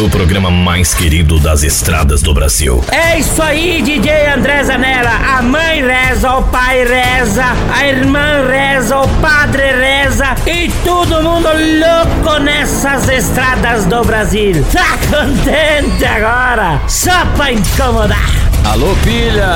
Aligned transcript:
o 0.00 0.10
programa 0.10 0.50
mais 0.50 0.92
querido 0.92 1.38
das 1.38 1.62
estradas 1.62 2.20
do 2.20 2.34
Brasil. 2.34 2.84
É 2.90 3.18
isso 3.18 3.40
aí, 3.40 3.80
DJ 3.80 4.26
André 4.28 4.64
Zanella. 4.64 5.10
A 5.10 5.40
mãe 5.40 5.82
reza, 5.82 6.32
o 6.32 6.42
pai 6.44 6.84
reza, 6.84 7.44
a 7.72 7.86
irmã 7.86 8.44
reza, 8.48 8.98
o 8.98 9.08
padre 9.20 9.62
reza 9.72 10.34
e 10.46 10.68
todo 10.82 11.22
mundo 11.22 11.48
louco 11.48 12.40
nessas 12.40 13.08
estradas 13.08 13.84
do 13.84 14.02
Brasil. 14.02 14.64
Tá 14.72 14.98
contente 15.08 16.04
agora? 16.04 16.80
Só 16.88 17.24
pra 17.36 17.52
incomodar. 17.52 18.33
Alô, 18.64 18.94
filha! 18.96 19.46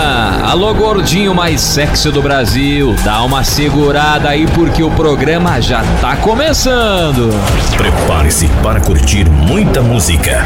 Alô, 0.44 0.72
gordinho 0.74 1.34
mais 1.34 1.60
sexy 1.60 2.10
do 2.10 2.22
Brasil! 2.22 2.94
Dá 3.04 3.22
uma 3.22 3.42
segurada 3.42 4.28
aí 4.28 4.46
porque 4.46 4.82
o 4.82 4.90
programa 4.90 5.60
já 5.60 5.82
tá 6.00 6.14
começando! 6.16 7.30
Prepare-se 7.76 8.48
para 8.62 8.80
curtir 8.80 9.28
muita 9.28 9.82
música, 9.82 10.44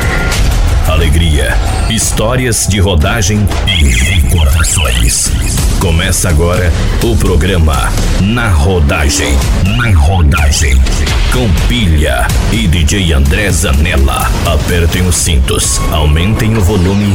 alegria, 0.88 1.54
histórias 1.90 2.66
de 2.66 2.80
rodagem 2.80 3.46
e 3.66 3.88
recordações. 3.88 5.30
Começa 5.80 6.28
agora 6.28 6.72
o 7.02 7.16
programa 7.16 7.92
Na 8.20 8.48
Rodagem. 8.48 9.36
Na 9.76 9.90
Rodagem. 9.98 10.80
Com 11.32 11.48
Pilha 11.68 12.26
e 12.52 12.66
DJ 12.68 13.12
André 13.12 13.50
Zanella. 13.50 14.30
Apertem 14.46 15.06
os 15.06 15.16
cintos, 15.16 15.80
aumentem 15.90 16.56
o 16.56 16.60
volume 16.60 17.14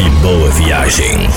e 0.00 0.10
boa 0.20 0.50
viagem. 0.50 1.28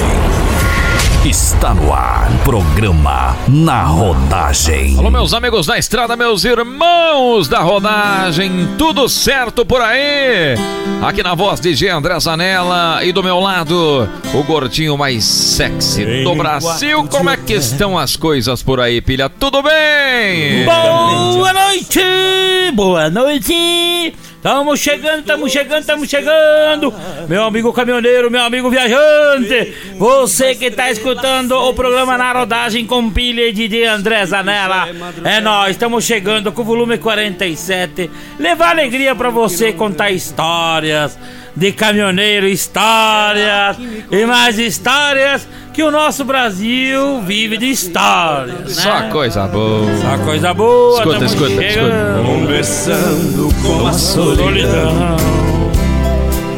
Está 1.26 1.74
no 1.74 1.94
ar, 1.94 2.32
programa 2.46 3.36
Na 3.50 3.84
Rodagem. 3.84 4.98
Alô, 4.98 5.12
meus 5.12 5.34
amigos 5.34 5.66
da 5.68 5.78
estrada, 5.78 6.16
meus 6.16 6.46
irmãos 6.46 7.50
da 7.50 7.60
rodagem, 7.60 8.70
tudo 8.78 9.10
certo 9.10 9.66
por 9.66 9.82
aí? 9.82 10.56
Aqui 11.02 11.22
na 11.22 11.36
voz 11.36 11.60
de 11.60 11.76
G. 11.76 11.90
André 11.90 12.18
Zanella 12.22 13.04
e 13.04 13.12
do 13.12 13.22
meu 13.22 13.38
lado, 13.38 14.08
o 14.34 14.44
gordinho 14.44 14.98
mais 14.98 15.26
sexy 15.26 16.24
do 16.24 16.34
Brasil. 16.36 17.06
Como 17.10 17.30
é 17.30 17.36
que 17.36 17.54
estão 17.54 17.98
as 17.98 18.16
coisas 18.16 18.64
por 18.64 18.80
aí, 18.80 19.02
pilha? 19.02 19.28
Tudo 19.28 19.62
bem? 19.62 20.64
Boa 20.64 21.52
noite! 21.52 22.72
Boa 22.74 23.10
noite! 23.10 24.14
Tamo 24.42 24.76
chegando, 24.78 25.26
tamo 25.26 25.50
chegando, 25.50 25.86
tamo 25.86 26.06
chegando! 26.06 26.94
Meu 27.28 27.44
amigo 27.44 27.74
caminhoneiro, 27.74 28.32
meu 28.32 28.42
amigo 28.42 28.70
viajante! 28.70 29.74
Você 29.98 30.56
que 30.56 30.72
tá 30.72 30.90
escutando 30.90 31.52
o 31.52 31.74
programa 31.74 32.18
Na 32.18 32.32
Rodagem 32.32 32.86
com 32.86 33.12
pilha 33.12 33.52
de 33.52 33.68
DJ 33.68 33.86
André 33.88 34.26
Zanella. 34.26 34.88
É 35.26 35.42
nós, 35.42 35.72
estamos 35.72 36.06
chegando 36.06 36.54
com 36.54 36.62
o 36.62 36.66
volume 36.66 36.98
47. 36.98 38.10
Levar 38.40 38.70
alegria 38.70 39.14
pra 39.14 39.30
você 39.30 39.74
contar 39.74 40.12
histórias 40.12 41.20
de 41.60 41.74
caminhoneiro, 41.74 42.48
histórias 42.48 43.76
e 44.10 44.26
mais 44.26 44.58
histórias 44.58 45.46
que 45.74 45.84
o 45.84 45.92
nosso 45.92 46.24
Brasil 46.24 47.22
vive 47.22 47.58
de 47.58 47.70
histórias. 47.70 48.78
Né? 48.78 48.82
Só 48.82 49.02
coisa 49.10 49.46
boa. 49.46 49.98
Só 49.98 50.18
coisa 50.24 50.54
boa. 50.54 51.00
Escuta, 51.00 51.26
escuta, 51.26 51.50
chegando. 51.50 52.26
Conversando 52.26 53.50
com 53.62 53.88
a 53.88 53.94
solidão 53.94 55.18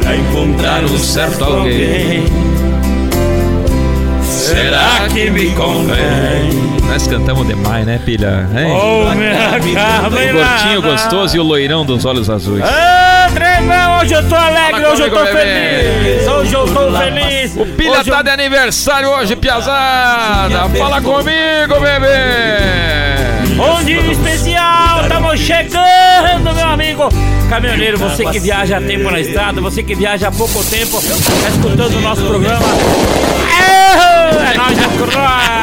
Pra 0.01 0.15
encontrar 0.15 0.83
um 0.83 0.97
certo 0.97 1.43
alguém 1.43 2.25
Será 4.23 5.07
que 5.11 5.29
me 5.29 5.51
convém? 5.51 6.71
Nós 6.87 7.07
cantamos 7.07 7.47
demais, 7.47 7.85
né, 7.85 7.99
pilha? 8.03 8.47
Hein? 8.55 8.71
Oh, 8.71 9.15
minha 9.15 9.59
calma, 9.75 10.07
o 10.07 10.33
gordinho 10.33 10.81
gostoso 10.81 11.37
e 11.37 11.39
o 11.39 11.43
loirão 11.43 11.85
dos 11.85 12.05
olhos 12.05 12.29
azuis. 12.29 12.63
Treinão, 13.33 13.99
hoje 13.99 14.13
eu 14.13 14.27
tô 14.27 14.35
alegre, 14.35 14.85
hoje 14.85 15.01
eu 15.03 15.09
tô 15.09 15.25
feliz. 15.25 16.27
Hoje 16.27 16.53
eu 16.53 16.65
tô 16.65 16.97
feliz. 16.97 17.55
O 17.55 17.65
pilha 17.65 18.03
tá 18.03 18.21
de 18.21 18.29
aniversário 18.29 19.09
hoje, 19.09 19.35
piazada. 19.35 20.69
Fala 20.77 21.01
comigo, 21.01 21.79
bebê. 21.79 23.01
Um 23.61 23.83
dia 23.83 24.11
especial, 24.11 25.01
estamos 25.03 25.39
chegando, 25.39 26.55
meu 26.55 26.67
amigo. 26.67 27.09
Caminhoneiro, 27.49 27.97
você 27.97 28.25
que 28.25 28.39
viaja 28.39 28.77
há 28.77 28.81
tempo 28.81 29.11
na 29.11 29.19
estrada, 29.19 29.59
você 29.61 29.83
que 29.83 29.93
viaja 29.93 30.29
há 30.29 30.31
pouco 30.31 30.63
tempo, 30.63 31.01
tá 31.01 31.49
escutando 31.49 31.97
o 31.97 32.01
nosso 32.01 32.23
programa. 32.23 32.65
É, 33.59 34.53
é 34.53 34.57
nóis 34.57 34.77
Croix. 34.97 35.60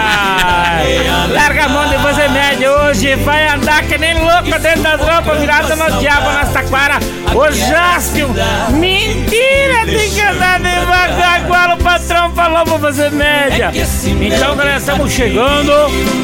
Larga 1.32 1.64
a 1.64 1.68
mão 1.68 1.88
de 1.88 1.96
você 1.96 2.28
média 2.28 2.70
hoje, 2.70 3.14
vai 3.16 3.48
andar 3.48 3.82
que 3.82 3.98
nem 3.98 4.14
louco 4.14 4.58
dentro 4.60 4.82
das 4.82 5.00
roupas, 5.00 5.40
virada 5.40 5.76
no 5.76 5.98
diabo 5.98 6.30
na 6.30 6.44
taquara. 6.46 6.98
Ô 7.34 7.50
Jáspio, 7.50 8.28
mentira, 8.70 9.84
tem 9.86 10.10
que 10.10 10.20
andar 10.20 10.60
devagar, 10.60 11.40
igual 11.42 11.74
o 11.74 11.76
patrão 11.78 12.30
falou 12.32 12.64
pra 12.64 12.78
fazer 12.78 13.10
média. 13.10 13.70
Então, 14.20 14.56
galera, 14.56 14.78
estamos 14.78 15.12
chegando 15.12 15.72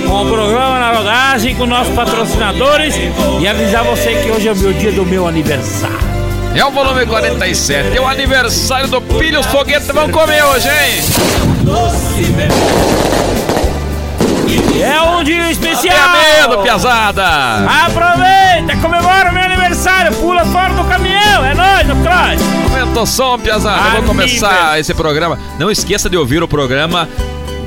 com 0.06 0.22
o 0.22 0.26
programa 0.26 0.78
na 0.78 0.92
rodagem 0.92 1.54
com 1.54 1.66
nossos 1.66 1.94
patrocinadores 1.94 2.94
e 3.40 3.46
avisar 3.46 3.84
você 3.84 4.14
que 4.14 4.30
hoje 4.30 4.48
é 4.48 4.52
o 4.52 4.56
meu 4.56 4.72
dia 4.72 4.92
do 4.92 5.04
meu 5.04 5.26
aniversário. 5.28 6.14
É 6.54 6.64
o 6.64 6.70
volume 6.70 7.04
47. 7.04 7.96
É 7.96 8.00
o 8.00 8.06
aniversário 8.06 8.86
do 8.86 9.00
Pilha. 9.02 9.40
Os 9.40 9.46
foguetes 9.46 9.88
vão 9.88 10.08
comer 10.08 10.44
hoje, 10.44 10.68
hein? 10.68 11.02
É 14.82 15.00
um 15.02 15.22
dia 15.24 15.50
especial! 15.50 15.94
Tenha 15.94 16.42
medo, 16.42 16.62
piazada. 16.62 17.24
Aproveita, 17.86 18.76
comemora 18.82 19.30
o 19.30 19.32
meu 19.32 19.42
aniversário, 19.42 20.14
pula 20.16 20.44
fora 20.46 20.72
do 20.74 20.84
caminhão, 20.84 21.44
é 21.44 21.54
nóis, 21.54 21.86
no 21.86 21.96
cross! 22.02 22.40
Aumenta 22.64 23.00
o 23.00 23.06
som, 23.06 23.38
piazada. 23.38 23.90
Vamos 23.90 24.06
começar 24.06 24.78
esse 24.78 24.92
programa. 24.94 25.38
Não 25.58 25.70
esqueça 25.70 26.10
de 26.10 26.16
ouvir 26.16 26.42
o 26.42 26.48
programa 26.48 27.08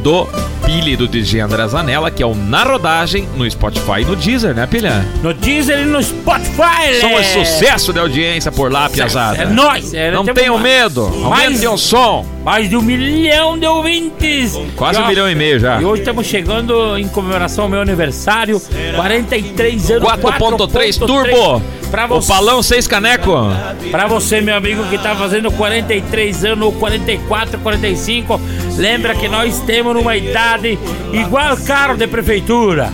do 0.03 0.27
Pilha 0.67 0.97
do 0.97 1.07
DJ 1.07 1.39
André 1.39 1.65
Zanella, 1.65 2.11
que 2.11 2.21
é 2.21 2.25
o 2.25 2.35
Na 2.35 2.63
Rodagem, 2.63 3.25
no 3.37 3.49
Spotify 3.49 4.01
e 4.01 4.05
no 4.05 4.17
Deezer, 4.17 4.53
né, 4.53 4.67
Pilha? 4.67 5.05
No 5.23 5.33
Deezer 5.33 5.79
e 5.79 5.85
no 5.85 6.03
Spotify! 6.03 6.99
São 6.99 7.13
um 7.13 7.19
é- 7.19 7.23
sucesso 7.23 7.93
de 7.93 7.99
audiência 7.99 8.51
por 8.51 8.69
lá, 8.69 8.89
piazada. 8.89 9.43
É 9.43 9.45
nóis! 9.45 9.93
é, 9.93 10.11
Não 10.11 10.25
tenham 10.25 10.57
mais- 10.57 10.63
medo. 10.83 11.03
Aumentem 11.23 11.69
o 11.69 11.77
som. 11.77 12.25
Mais 12.43 12.69
de 12.69 12.75
um 12.75 12.81
milhão 12.81 13.57
de 13.57 13.65
ouvintes! 13.65 14.57
Quase 14.75 14.99
um 14.99 15.07
milhão 15.07 15.29
e 15.31 15.35
meio 15.35 15.57
já. 15.57 15.81
E 15.81 15.85
hoje 15.85 16.01
estamos 16.01 16.27
chegando 16.27 16.97
em 16.97 17.07
comemoração 17.07 17.63
ao 17.65 17.69
meu 17.69 17.81
aniversário, 17.81 18.61
43 18.95 19.89
anos. 19.91 20.03
4.3 20.03 20.97
turbo. 20.97 21.61
Pra 21.91 22.03
O 22.03 22.09
você, 22.09 22.27
balão 22.33 22.61
6 22.61 22.85
caneco. 22.85 23.31
pra 23.91 24.07
você, 24.07 24.41
meu 24.41 24.57
amigo, 24.57 24.83
que 24.89 24.97
tá 24.97 25.15
fazendo 25.15 25.49
43 25.51 26.43
anos, 26.43 26.65
ou 26.65 26.73
44, 26.73 27.57
45, 27.59 28.41
lembra 28.77 29.15
que 29.15 29.29
nós 29.29 29.61
temos 29.61 29.95
uma 29.95 30.17
idade 30.17 30.56
igual 31.13 31.57
carro 31.65 31.95
de 31.97 32.07
prefeitura. 32.07 32.91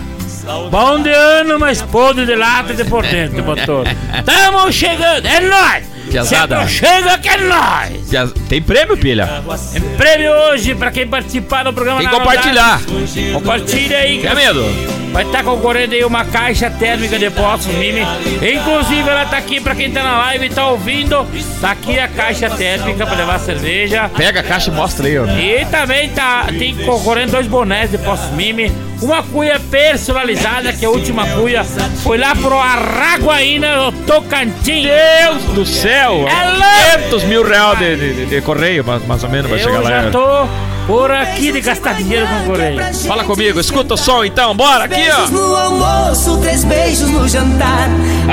Bom 0.70 1.00
de 1.02 1.10
ano, 1.10 1.58
mas 1.58 1.80
podre 1.80 2.26
de 2.26 2.36
lata 2.36 2.72
e 2.72 2.76
de 2.76 2.84
por 2.84 3.02
dentro, 3.02 3.42
motor. 3.42 3.86
Tamo 4.24 4.70
chegando, 4.70 5.26
é 5.26 5.40
nóis! 5.40 5.93
Piazada. 6.10 6.66
chega 6.68 7.18
que 7.18 7.28
é 7.28 7.36
nóis! 7.38 8.08
Piaz- 8.08 8.32
Tem 8.48 8.62
prêmio, 8.62 8.96
Pilha? 8.96 9.42
Tem 9.72 9.80
prêmio 9.96 10.30
hoje 10.30 10.74
pra 10.74 10.90
quem 10.90 11.06
participar 11.06 11.62
do 11.64 11.72
programa 11.72 12.00
Quem 12.00 12.10
na 12.10 12.18
compartilhar. 12.18 12.80
Rodagem. 12.88 13.32
Compartilha 13.32 13.98
aí. 13.98 14.20
Quer 14.20 14.34
medo? 14.34 14.64
Vai 15.12 15.24
estar 15.24 15.44
concorrendo 15.44 15.94
aí 15.94 16.04
uma 16.04 16.24
caixa 16.24 16.68
térmica 16.70 17.16
de 17.18 17.30
Poços 17.30 17.72
Mimi. 17.74 18.00
Inclusive, 18.00 19.08
ela 19.08 19.24
tá 19.24 19.36
aqui 19.36 19.60
pra 19.60 19.74
quem 19.74 19.90
tá 19.90 20.02
na 20.02 20.18
live 20.18 20.46
e 20.46 20.50
tá 20.50 20.66
ouvindo. 20.68 21.24
Tá 21.60 21.70
aqui 21.70 21.98
a 22.00 22.08
caixa 22.08 22.50
térmica 22.50 23.06
pra 23.06 23.14
levar 23.16 23.38
cerveja. 23.38 24.10
Pega 24.16 24.40
a 24.40 24.42
caixa 24.42 24.70
e 24.70 24.74
mostra 24.74 25.06
aí, 25.06 25.16
ó. 25.18 25.24
E 25.26 25.64
também 25.66 26.08
tá, 26.08 26.46
tem 26.58 26.74
concorrendo 26.78 27.30
dois 27.32 27.46
bonés 27.46 27.90
de 27.92 27.98
Poços 27.98 28.30
Mimi. 28.32 28.72
Uma 29.02 29.22
cuia 29.22 29.60
personalizada, 29.70 30.72
que 30.72 30.84
é 30.84 30.88
a 30.88 30.90
última 30.90 31.26
cuia 31.26 31.62
foi 32.02 32.16
lá 32.16 32.34
pro 32.34 32.58
Araguaína, 32.58 33.76
no 33.76 33.92
Tocantins. 33.92 34.86
Deus 34.86 35.42
do 35.54 35.66
céu! 35.66 36.26
É 36.28 36.50
louco! 36.50 36.64
500 37.10 37.24
mil 37.24 37.42
reais 37.46 37.78
de, 37.78 37.96
de- 37.96 38.26
de 38.26 38.40
correio, 38.40 38.82
mais, 38.84 39.04
mais 39.06 39.22
ou 39.24 39.28
menos, 39.30 39.50
vai 39.50 39.58
chegar 39.58 39.74
Eu 39.76 39.82
lá. 39.82 39.90
já 40.04 40.10
tô 40.10 40.46
por 40.86 41.10
aqui 41.10 41.50
de 41.52 41.60
gastar 41.60 41.94
dinheiro 41.94 42.26
com 42.26 42.44
correio. 42.52 42.80
Fala 43.06 43.24
comigo, 43.24 43.58
escuta 43.60 43.94
o 43.94 43.96
som 43.96 44.24
então, 44.24 44.54
bora 44.56 44.84
aqui, 44.84 45.02
ó. 45.10 45.26
no 45.30 45.56
almoço, 45.56 46.38
três 46.38 46.64
beijos 46.64 47.08
no 47.10 47.28
jantar. 47.28 47.88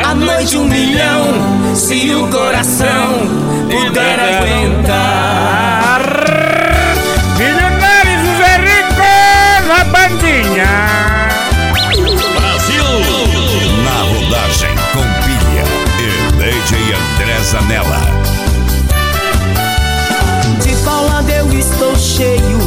À 0.05 0.13
noite 0.13 0.57
um 0.57 0.65
milhão, 0.65 1.75
se 1.75 2.13
o 2.13 2.27
coração 2.27 3.27
puder 3.69 4.19
aguentar. 4.19 5.80
bandinha. 9.91 10.67
Brasil! 12.35 12.83
Na 13.83 14.03
rodagem 14.03 14.75
com 14.93 15.05
Pilha 15.25 15.65
e 15.99 16.31
DJ 16.38 16.93
André 16.93 17.39
Zanella. 17.43 18.01
De 20.61 20.75
Paula 20.83 21.23
eu 21.29 21.51
estou 21.57 21.95
cheio? 21.95 22.59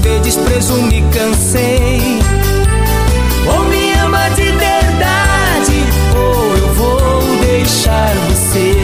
De 0.00 0.18
desprezo 0.20 0.74
me 0.74 1.02
cansei. 1.12 2.18
Ou 3.46 3.64
me 3.64 3.92
ama 3.94 4.28
de 4.30 4.52
verdade, 4.52 5.84
ou 6.16 6.56
eu 6.56 6.74
vou 6.74 7.22
deixar 7.40 8.14
você. 8.28 8.81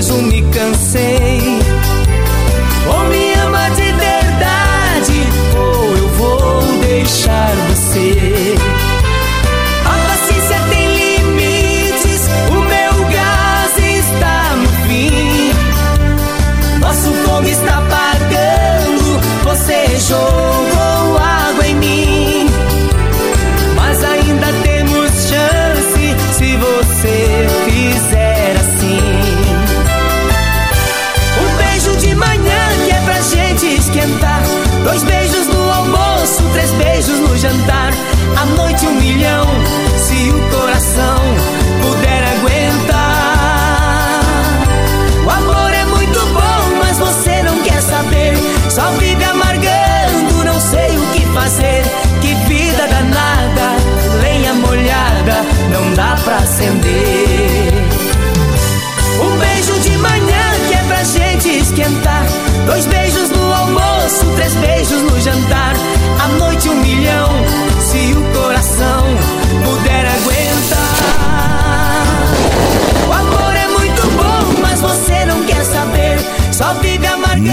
fez 0.00 0.39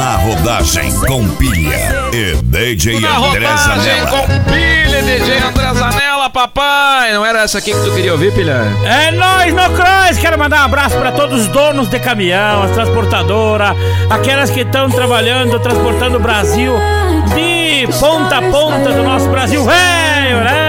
Na 0.08 0.16
rodagem 0.16 0.90
com 1.06 1.28
pilha 1.36 1.92
e 2.14 2.34
DJ 2.42 3.02
Na 3.02 3.18
André 3.18 3.46
rodagem 3.46 3.58
Zanella. 3.58 4.10
com 4.10 4.26
pilha, 4.50 5.02
DJ 5.02 5.38
André 5.40 5.74
Zanella, 5.74 6.30
papai. 6.30 7.12
Não 7.12 7.26
era 7.26 7.42
essa 7.42 7.58
aqui 7.58 7.74
que 7.74 7.80
tu 7.84 7.94
queria 7.94 8.14
ouvir, 8.14 8.34
pilha? 8.34 8.64
É 8.86 9.12
nóis, 9.12 9.54
no 9.54 9.64
Cross! 9.76 10.18
Quero 10.22 10.40
mandar 10.40 10.62
um 10.62 10.64
abraço 10.64 10.96
para 10.96 11.12
todos 11.12 11.42
os 11.42 11.48
donos 11.50 11.90
de 11.90 12.00
caminhão, 12.00 12.64
as 12.64 12.72
transportadoras, 12.72 13.76
aquelas 14.10 14.50
que 14.50 14.62
estão 14.62 14.90
trabalhando, 14.90 15.60
transportando 15.60 16.16
o 16.16 16.22
Brasil 16.22 16.72
de 17.36 17.86
ponta 18.00 18.38
a 18.38 18.42
ponta 18.44 18.94
do 18.94 19.04
nosso 19.04 19.28
Brasil 19.28 19.62
velho, 19.66 20.38
né? 20.42 20.67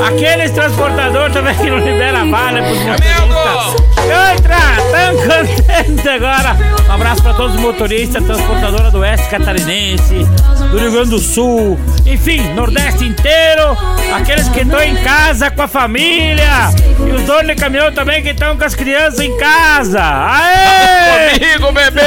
Aqueles 0.00 0.50
transportadores 0.50 1.32
também 1.32 1.54
que 1.54 1.70
não 1.70 1.78
liberam 1.78 2.30
bala 2.30 2.62
pros 2.62 2.78
motoristas. 2.78 3.84
Outra, 4.04 4.58
tão 4.90 5.16
contente 5.16 6.08
agora. 6.08 6.56
Um 6.88 6.92
abraço 6.92 7.22
para 7.22 7.34
todos 7.34 7.54
os 7.54 7.60
motoristas, 7.60 8.22
transportadora 8.24 8.90
do 8.90 8.98
Oeste 8.98 9.28
Catarinense, 9.28 10.26
do 10.70 10.78
Rio 10.78 10.92
Grande 10.92 11.10
do 11.10 11.18
Sul, 11.18 11.78
enfim, 12.04 12.42
Nordeste 12.54 13.04
inteiro. 13.04 13.76
Aqueles 14.14 14.48
que 14.48 14.60
estão 14.60 14.82
em 14.82 14.96
casa 14.96 15.50
com 15.50 15.62
a 15.62 15.68
família. 15.68 16.70
E 16.98 17.10
os 17.12 17.22
donos 17.22 17.46
de 17.46 17.54
caminhão 17.54 17.92
também 17.92 18.22
que 18.22 18.30
estão 18.30 18.56
com 18.56 18.64
as 18.64 18.74
crianças 18.74 19.20
em 19.20 19.36
casa. 19.38 20.02
Aê! 20.02 21.38
Comigo, 21.38 21.72
bebê! 21.72 22.02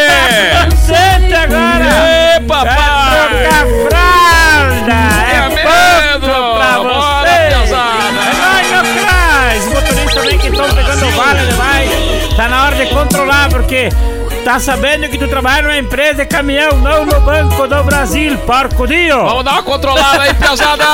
Contente 0.63 1.33
agora! 1.33 2.35
Ê, 2.35 2.39
papai! 2.41 2.73
É 2.73 3.49
trocar 3.49 3.65
fralda! 3.89 4.27
Tenha 5.25 6.13
É 6.13 6.16
vale 11.27 11.45
demais. 11.47 11.89
Tá 12.35 12.47
na 12.47 12.65
hora 12.65 12.75
de 12.75 12.85
controlar, 12.87 13.49
porque 13.49 13.89
tá 14.43 14.59
sabendo 14.59 15.09
que 15.09 15.17
tu 15.17 15.27
trabalha 15.27 15.63
numa 15.63 15.77
empresa 15.77 16.23
de 16.23 16.25
caminhão, 16.25 16.77
não 16.77 17.05
no 17.05 17.19
Banco 17.21 17.67
do 17.67 17.83
Brasil, 17.83 18.37
porco 18.39 18.87
dio! 18.87 19.23
Vamos 19.25 19.43
dar 19.43 19.53
uma 19.53 19.63
controlada 19.63 20.23
aí, 20.23 20.33
pesada! 20.33 20.85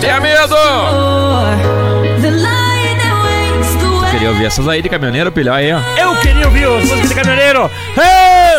Tenha 0.00 0.20
medo! 0.20 1.79
Queria 4.20 4.32
ouvir 4.32 4.44
essas 4.44 4.68
aí 4.68 4.82
de 4.82 4.88
caminhoneiro, 4.90 5.32
pilha 5.32 5.54
aí, 5.54 5.72
ó. 5.72 5.80
Eu 5.96 6.14
queria 6.16 6.44
ouvir 6.44 6.66
as 6.66 6.84
músicas 6.84 7.08
de 7.08 7.14
caminhoneiro. 7.14 7.70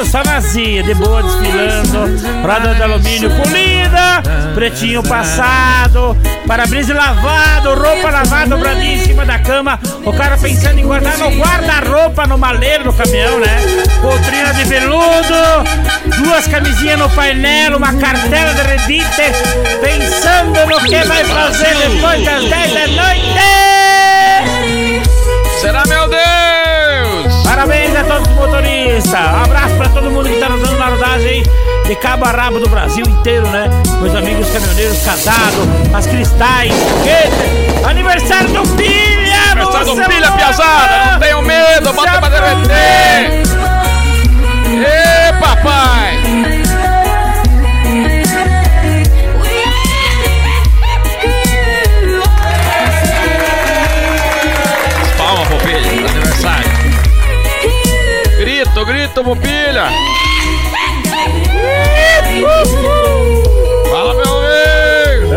Só 0.09 0.23
vazia, 0.23 0.81
de 0.81 0.95
boa 0.95 1.21
desfilando. 1.21 2.19
Roda 2.41 2.73
de 2.73 2.81
alumínio 2.81 3.29
polida, 3.29 4.23
pretinho 4.55 5.03
passado, 5.03 6.17
para-brisa 6.47 6.95
lavado, 6.95 7.75
roupa 7.75 8.09
lavada 8.09 8.47
dobradinha 8.47 8.95
em 8.95 9.05
cima 9.05 9.23
da 9.23 9.37
cama. 9.37 9.79
O 10.03 10.11
cara 10.11 10.35
pensando 10.35 10.79
em 10.79 10.83
guardar 10.83 11.15
no 11.19 11.29
guarda-roupa 11.29 12.25
no 12.25 12.39
maleiro 12.39 12.85
do 12.85 12.93
caminhão, 12.93 13.39
né? 13.39 13.61
Poltrina 14.01 14.55
de 14.55 14.63
veludo, 14.63 16.23
duas 16.23 16.47
camisinhas 16.47 16.97
no 16.97 17.09
painel, 17.11 17.77
uma 17.77 17.93
cartela 17.93 18.51
de 18.55 18.61
redite, 18.63 19.05
pensando 19.79 20.65
no 20.67 20.79
que 20.83 21.03
vai 21.03 21.23
fazer 21.23 21.75
depois 21.75 22.25
das 22.25 22.49
10 22.49 22.49
da 22.49 22.87
noite. 22.87 23.60
Será, 25.61 25.83
meu 25.85 26.09
Deus? 26.09 27.43
Parabéns 27.43 27.95
a 27.95 28.03
todos 28.03 28.27
os 28.27 28.33
motoristas. 28.33 29.13
Um 29.13 29.43
abraço 29.43 29.75
pra 29.75 29.89
todo 29.89 30.09
mundo 30.09 30.27
que 30.27 30.39
tá 30.39 30.47
rodando 30.47 30.75
na 30.75 30.87
rodagem 30.87 31.43
de 31.85 31.95
cabo 31.97 32.25
a 32.25 32.31
rabo 32.31 32.59
do 32.59 32.67
Brasil 32.67 33.05
inteiro, 33.07 33.47
né? 33.51 33.69
Meus 34.01 34.15
amigos 34.15 34.49
caminhoneiros 34.49 34.97
casados, 35.03 35.67
as 35.93 36.07
cristais, 36.07 36.73
foguete, 36.73 37.85
aniversário 37.87 38.49
do 38.49 38.63
Pilha! 38.75 39.51
Aniversário 39.51 39.85
do 39.85 39.95
Pilha, 40.03 40.29
louca! 40.29 40.37
piazada, 40.37 41.11
não 41.11 41.19
tenham 41.19 41.41
medo, 41.43 41.93
bota 41.93 42.19
pra 42.19 42.29
derreter! 42.29 43.43
Ê, 44.65 45.33
papai! 45.39 46.20
Grito, 59.11 59.23
grito, 59.23 59.23
Popilha! 59.23 59.89
Fala, 63.89 64.13
meu 64.13 64.23
amigo! 64.37 65.31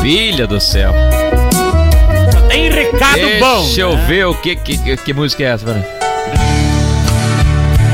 Filha 0.00 0.46
do 0.46 0.60
céu. 0.60 1.17
Recado 2.78 3.40
bom. 3.40 3.64
Deixa 3.64 3.80
eu 3.80 3.96
ver 4.06 4.26
o 4.26 4.34
que, 4.34 4.54
que, 4.54 4.96
que, 4.96 5.12
música 5.12 5.42
é 5.42 5.46
essa, 5.46 5.64
peraí. 5.64 5.82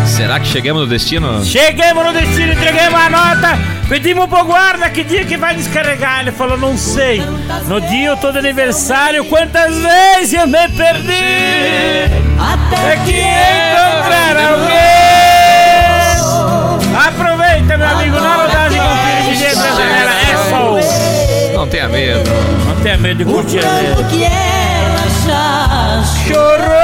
Será 0.06 0.38
que 0.38 0.46
chegamos 0.46 0.82
no 0.82 0.88
destino? 0.88 1.42
Chegamos 1.42 2.04
no 2.04 2.12
destino, 2.12 2.52
entregamos 2.52 3.00
a 3.00 3.08
nota, 3.08 3.58
pedimos 3.88 4.26
pro 4.26 4.44
guarda 4.44 4.90
que 4.90 5.02
dia 5.02 5.24
que 5.24 5.38
vai 5.38 5.54
descarregar. 5.54 6.20
Ele 6.20 6.32
falou, 6.32 6.58
não 6.58 6.76
sei. 6.76 7.22
No 7.66 7.80
dia 7.80 8.08
eu 8.08 8.16
tô 8.18 8.30
de 8.30 8.38
aniversário, 8.38 9.24
quantas 9.24 9.74
vezes 9.74 10.34
eu 10.34 10.46
me 10.46 10.68
perdi? 10.68 11.12
É 12.86 12.96
que 13.06 13.20
encontrar 13.20 14.36
alguém. 14.50 15.04
Aproveita, 17.06 17.78
meu 17.78 17.88
amigo, 17.88 18.20
na 18.20 18.36
rodagem 18.36 18.80
com 18.80 18.86
o 18.86 18.96
filho 19.34 19.48
de 19.48 19.54
galera. 19.54 20.10
É 20.30 20.36
só. 20.50 21.56
Não 21.56 21.66
tenha 21.66 21.88
medo. 21.88 22.30
Não 22.66 22.76
tenha 22.82 22.98
medo 22.98 23.24
de 23.24 23.32
curtir 23.32 23.60
Chorou! 26.26 26.74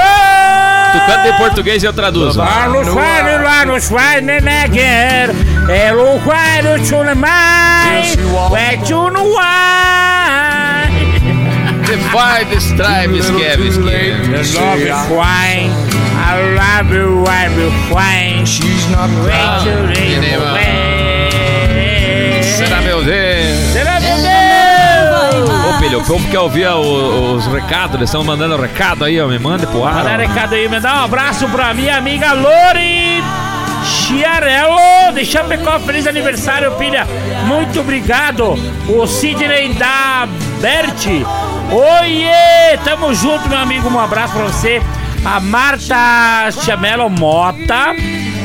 Tu 0.93 0.99
canta 1.07 1.29
em 1.29 1.37
português 1.37 1.83
e 1.83 1.87
eu 1.87 1.93
traduzo. 1.93 2.39
Lá 2.39 2.69
no 2.69 2.85
faro, 2.85 3.43
lá 3.45 3.67
no 3.67 3.81
faro, 3.81 4.23
neneguer. 4.23 5.31
É 5.69 5.93
o 5.95 6.19
tchuna 6.85 7.15
mais. 7.15 8.17
É 8.57 8.77
wine. 9.25 9.81
The 11.87 11.97
five 12.11 12.53
stripes, 12.61 13.31
Kevin 13.31 13.73
The 14.31 14.43
love 14.59 14.81
is 14.81 15.09
wine. 15.11 15.73
I 16.23 16.39
love 16.55 16.93
you, 16.95 17.25
I 17.27 17.49
will 17.57 17.73
wine. 17.93 18.47
She's 18.47 18.89
not 18.91 19.11
till 19.65 19.87
they 19.89 20.21
Será, 22.43 22.81
meu 22.83 23.03
Deus? 23.03 23.40
Pilha. 25.79 25.99
O 25.99 26.05
povo 26.05 26.29
quer 26.29 26.41
ouvir 26.41 26.69
os, 26.69 27.47
os 27.47 27.53
recados, 27.53 27.97
eles 27.97 28.09
estão 28.09 28.25
mandando 28.25 28.57
recado 28.57 29.05
aí, 29.05 29.21
ó. 29.21 29.27
Me 29.27 29.39
manda 29.39 29.67
pro 29.67 29.85
ar. 29.85 30.05
Manda 30.05 30.17
recado 30.17 30.55
aí, 30.55 30.69
me 30.69 30.81
dá 30.81 31.01
um 31.01 31.05
abraço 31.05 31.49
pra 31.49 31.73
minha 31.75 31.97
amiga 31.97 32.33
Lori 32.33 33.23
Chiarello 33.85 35.13
de 35.15 35.25
Chapecó. 35.25 35.79
Feliz 35.81 36.07
aniversário, 36.07 36.73
pilha. 36.73 37.07
Muito 37.47 37.81
obrigado. 37.81 38.55
O 38.89 39.07
Sidney 39.07 39.73
da 39.75 40.29
Berti. 40.61 41.25
Oiê! 41.71 42.77
Tamo 42.85 43.15
junto, 43.15 43.49
meu 43.49 43.59
amigo. 43.59 43.89
Um 43.89 43.99
abraço 43.99 44.35
pra 44.35 44.45
você. 44.45 44.83
A 45.25 45.39
Marta 45.41 46.51
Chamelo 46.65 47.09
Mota. 47.09 47.95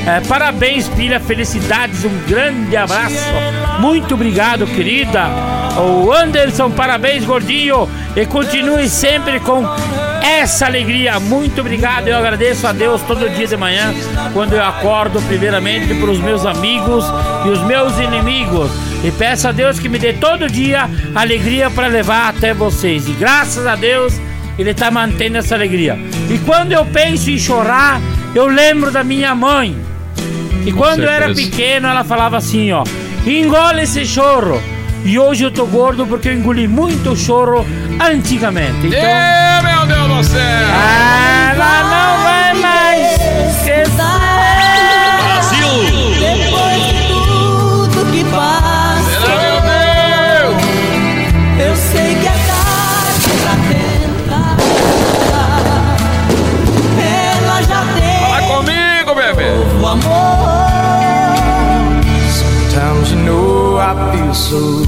É, 0.07 0.21
parabéns, 0.27 0.87
filha. 0.89 1.19
Felicidades. 1.19 2.05
Um 2.05 2.17
grande 2.27 2.75
abraço. 2.77 3.15
Muito 3.79 4.13
obrigado, 4.13 4.67
querida. 4.67 5.27
O 5.77 6.11
Anderson, 6.11 6.71
parabéns, 6.71 7.25
gordinho. 7.25 7.89
E 8.15 8.25
continue 8.25 8.87
sempre 8.87 9.39
com 9.39 9.63
essa 10.23 10.65
alegria. 10.65 11.19
Muito 11.19 11.59
obrigado. 11.61 12.07
Eu 12.07 12.17
agradeço 12.17 12.65
a 12.65 12.71
Deus 12.71 13.01
todo 13.01 13.29
dia 13.29 13.45
de 13.45 13.57
manhã, 13.57 13.93
quando 14.33 14.53
eu 14.53 14.63
acordo, 14.63 15.21
primeiramente, 15.23 15.93
para 15.95 16.09
os 16.09 16.19
meus 16.19 16.45
amigos 16.45 17.05
e 17.45 17.49
os 17.49 17.61
meus 17.63 17.97
inimigos. 17.99 18.71
E 19.03 19.11
peço 19.11 19.47
a 19.47 19.51
Deus 19.51 19.77
que 19.77 19.89
me 19.89 19.99
dê 19.99 20.13
todo 20.13 20.49
dia 20.49 20.89
alegria 21.13 21.69
para 21.69 21.87
levar 21.87 22.29
até 22.29 22.53
vocês. 22.53 23.07
E 23.07 23.11
graças 23.11 23.67
a 23.67 23.75
Deus, 23.75 24.19
Ele 24.57 24.71
está 24.71 24.89
mantendo 24.89 25.37
essa 25.37 25.55
alegria. 25.55 25.99
E 26.29 26.37
quando 26.39 26.71
eu 26.71 26.85
penso 26.85 27.29
em 27.29 27.37
chorar, 27.37 27.99
eu 28.33 28.47
lembro 28.47 28.91
da 28.91 29.03
minha 29.03 29.35
mãe. 29.35 29.75
E 30.65 30.71
quando 30.71 31.03
eu 31.03 31.09
era 31.09 31.33
pequeno, 31.33 31.87
ela 31.87 32.03
falava 32.03 32.37
assim: 32.37 32.71
ó, 32.71 32.83
engole 33.25 33.81
esse 33.81 34.05
choro. 34.05 34.61
E 35.05 35.19
hoje 35.19 35.43
eu 35.43 35.51
tô 35.51 35.65
gordo 35.67 36.05
porque 36.07 36.29
eu 36.29 36.33
engoli 36.33 36.67
muito 36.67 37.15
choro 37.15 37.63
antigamente. 38.01 38.87
Então, 38.87 38.99
meu 39.63 39.85
Deus 39.85 40.07
do 40.17 40.23
céu! 40.23 40.41
Ela 40.41 41.83
não 41.83 42.23
vai 42.23 42.53
mais 42.55 43.11
esquecer. 43.11 43.85
Brasil! 45.21 45.67
Depois 46.19 46.81
de 46.87 46.93
tudo 47.07 48.11
que 48.11 48.23
passa, 48.25 49.21
Será, 49.21 49.61
meu 49.61 50.53
Deus? 50.55 51.67
eu 51.67 51.75
sei 51.75 52.15
que 52.15 52.27
é 52.27 52.37
tarde 52.47 53.29
pra 53.43 53.55
tentar. 53.69 54.57
Ela 57.37 57.61
já 57.61 57.81
tem 57.93 58.29
Vai 58.31 58.43
comigo, 58.47 59.13
bebê! 59.15 59.49
o 59.81 59.87
amor. 59.87 60.65
Sometimes 62.31 63.11
you 63.11 63.19
know 63.19 63.77
I 63.77 63.93
feel 64.11 64.33
so 64.33 64.84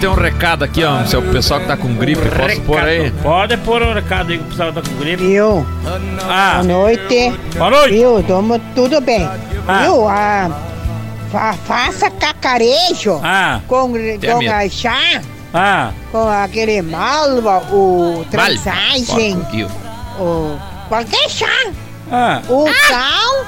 tem 0.00 0.08
um 0.08 0.14
recado 0.14 0.64
aqui, 0.64 0.82
ó. 0.84 1.04
Se 1.04 1.14
é 1.14 1.18
o 1.18 1.22
pessoal 1.30 1.60
que 1.60 1.66
tá 1.66 1.76
com 1.76 1.94
gripe, 1.94 2.22
posso 2.30 2.60
pôr 2.62 2.78
aí? 2.80 3.10
Pode 3.22 3.56
pôr 3.58 3.82
um 3.82 3.92
recado 3.92 4.30
aí 4.32 4.38
que 4.38 4.44
o 4.44 4.46
pessoal 4.48 4.72
tá 4.72 4.80
com 4.82 4.94
gripe. 4.96 5.22
Viu? 5.26 5.66
Ah, 6.28 6.52
Boa 6.54 6.62
noite. 6.64 7.32
boa 7.56 7.70
noite. 7.70 7.92
Viu? 7.94 8.22
Tamo 8.22 8.58
tudo 8.74 9.00
bem. 9.00 9.28
Ah. 9.68 9.82
Viu? 9.82 10.08
Ah, 10.08 10.50
fa- 11.30 11.52
faça 11.66 12.10
cacarejo 12.10 13.20
Ah, 13.22 13.60
com, 13.68 13.92
com 13.92 14.50
a 14.50 14.68
chá, 14.68 15.20
ah, 15.54 15.90
com 16.10 16.28
aquele 16.28 16.80
malva, 16.82 17.58
o 17.72 18.24
transagem, 18.30 19.36
o 20.18 20.56
qualquer 20.88 21.28
chá. 21.28 21.46
ah, 22.10 22.40
O 22.48 22.66
sal, 22.88 23.44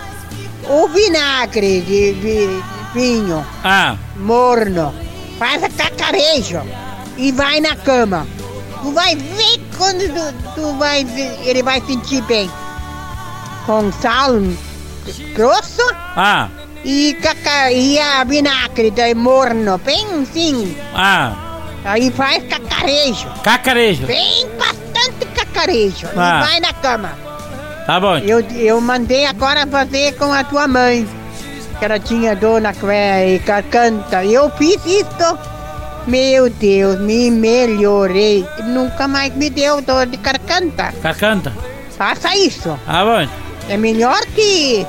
o 0.68 0.88
vinagre 0.88 1.80
de 1.80 2.12
vi- 2.12 2.62
vinho 2.94 3.44
ah. 3.64 3.97
morno. 4.16 4.94
Faça 5.43 5.69
cacarejo 5.71 6.63
e 7.17 7.33
vai 7.33 7.61
na 7.61 7.75
cama. 7.75 8.25
Tu 8.81 8.93
vai 8.93 9.17
ver 9.17 9.61
quando 9.77 9.99
tu, 10.15 10.55
tu 10.55 10.73
vai 10.79 11.05
ele 11.45 11.65
vai 11.65 11.81
sentir 11.81 12.23
bem. 12.23 12.49
Com 13.67 13.91
sal 13.91 14.35
grosso 15.35 15.83
Ah, 16.17 16.49
e, 16.85 17.17
caca, 17.21 17.73
e 17.73 17.99
a 17.99 18.23
vinagre 18.23 18.93
de 18.93 19.15
morno, 19.15 19.79
bem 19.79 20.07
assim. 20.23 20.77
ah, 20.95 21.35
Aí 21.85 22.13
faz 22.13 22.45
cacarejo. 22.47 23.27
cacarejo. 23.43 24.07
Bem 24.07 24.47
bastante 24.57 25.27
cacarejo. 25.35 26.07
Ah. 26.17 26.39
E 26.45 26.47
vai 26.47 26.61
na 26.61 26.73
cama. 26.75 27.19
Tá 27.85 27.99
bom. 27.99 28.17
Eu, 28.19 28.39
eu 28.53 28.81
mandei 28.81 29.27
agora 29.27 29.67
fazer 29.67 30.15
com 30.17 30.33
a 30.33 30.45
tua 30.45 30.69
mãe. 30.69 31.05
Que 31.83 31.87
ela 31.87 31.99
tinha 31.99 32.37
dor 32.37 32.61
na 32.61 32.73
cueca 32.73 33.25
e 33.27 33.39
garganta. 33.41 34.25
Eu 34.25 34.49
fiz 34.51 34.77
isso. 34.87 35.39
Meu 36.07 36.49
Deus, 36.49 37.01
me 37.01 37.29
melhorei. 37.29 38.47
Nunca 38.62 39.09
mais 39.09 39.35
me 39.35 39.51
deu 39.51 39.81
dor 39.83 40.07
de 40.07 40.17
garganta. 40.17 40.95
Cacanta. 41.03 41.53
Faça 41.99 42.37
isso. 42.37 42.69
Bom. 42.69 43.27
É 43.69 43.77
melhor 43.77 44.21
que 44.27 44.87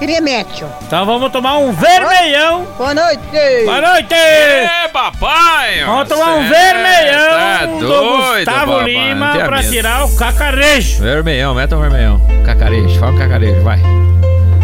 remédio. 0.00 0.66
Então 0.86 1.04
vamos 1.04 1.30
tomar 1.32 1.58
um 1.58 1.70
vermelhão. 1.70 2.66
Boa 2.78 2.94
noite. 2.94 3.64
Boa 3.66 3.80
noite. 3.82 4.14
Ê, 4.14 4.88
papai! 4.88 5.84
Vamos 5.84 6.08
tomar 6.08 6.36
um 6.36 6.48
vermelhão 6.48 7.28
Tá 7.28 7.66
do 7.66 7.78
doido, 7.86 8.36
Gustavo 8.38 8.72
papai, 8.72 8.84
Lima 8.86 9.32
pra 9.36 9.58
medo. 9.58 9.70
tirar 9.70 10.06
o 10.06 10.16
cacarejo. 10.16 11.02
Vermelhão, 11.02 11.54
meta 11.54 11.76
um 11.76 11.80
vermelhão. 11.82 12.18
Cacarejo, 12.46 12.98
fala 12.98 13.12
um 13.12 13.18
cacarejo, 13.18 13.60
vai. 13.62 13.80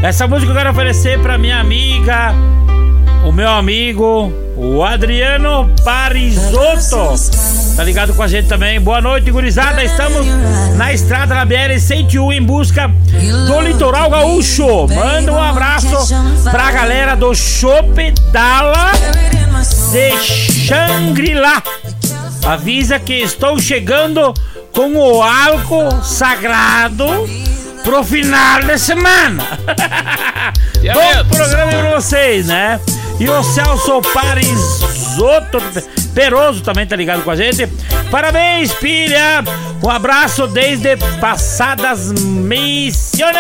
Essa 0.02 0.28
música 0.28 0.52
eu 0.52 0.57
quero 0.57 0.71
oferecer 0.71 1.19
pra 1.21 1.37
minha 1.37 1.59
amiga, 1.59 2.33
o 3.26 3.33
meu 3.33 3.49
amigo, 3.49 4.33
o 4.57 4.85
Adriano 4.85 5.69
Parisotto. 5.85 7.14
Tá 7.76 7.83
ligado 7.83 8.14
com 8.14 8.23
a 8.23 8.28
gente 8.28 8.47
também. 8.47 8.81
Boa 8.81 9.00
noite, 9.00 9.28
gurizada. 9.33 9.83
Estamos 9.83 10.25
na 10.76 10.93
estrada 10.93 11.35
da 11.35 11.45
BR-101 11.45 12.33
em 12.33 12.43
busca 12.43 12.88
do 13.49 13.61
litoral 13.61 14.09
gaúcho. 14.09 14.87
Manda 14.87 15.33
um 15.33 15.43
abraço 15.43 16.14
pra 16.49 16.71
galera 16.71 17.17
do 17.17 17.35
Chopp 17.35 18.12
Dala 18.31 18.93
de 19.90 20.17
Shangri-La. 20.17 21.61
Avisa 22.47 23.00
que 23.00 23.14
estou 23.14 23.59
chegando 23.59 24.33
com 24.73 24.95
o 24.95 25.23
álcool 25.23 26.02
sagrado 26.05 27.05
pro 27.85 28.03
final 28.05 28.63
de 28.63 28.79
semana. 28.79 29.45
Bom 30.95 31.29
programa 31.37 31.73
pra 31.73 32.01
vocês, 32.01 32.47
né? 32.47 32.81
E 33.19 33.29
o 33.29 33.43
Celso 33.43 34.01
Parisotto 34.15 35.59
Peroso 36.19 36.63
também 36.63 36.85
tá 36.85 36.97
ligado 36.97 37.23
com 37.23 37.31
a 37.31 37.37
gente. 37.37 37.65
Parabéns, 38.11 38.73
filha! 38.73 39.45
Um 39.81 39.89
abraço 39.89 40.49
desde 40.49 40.97
Passadas 41.21 42.11
Missiones! 42.11 43.37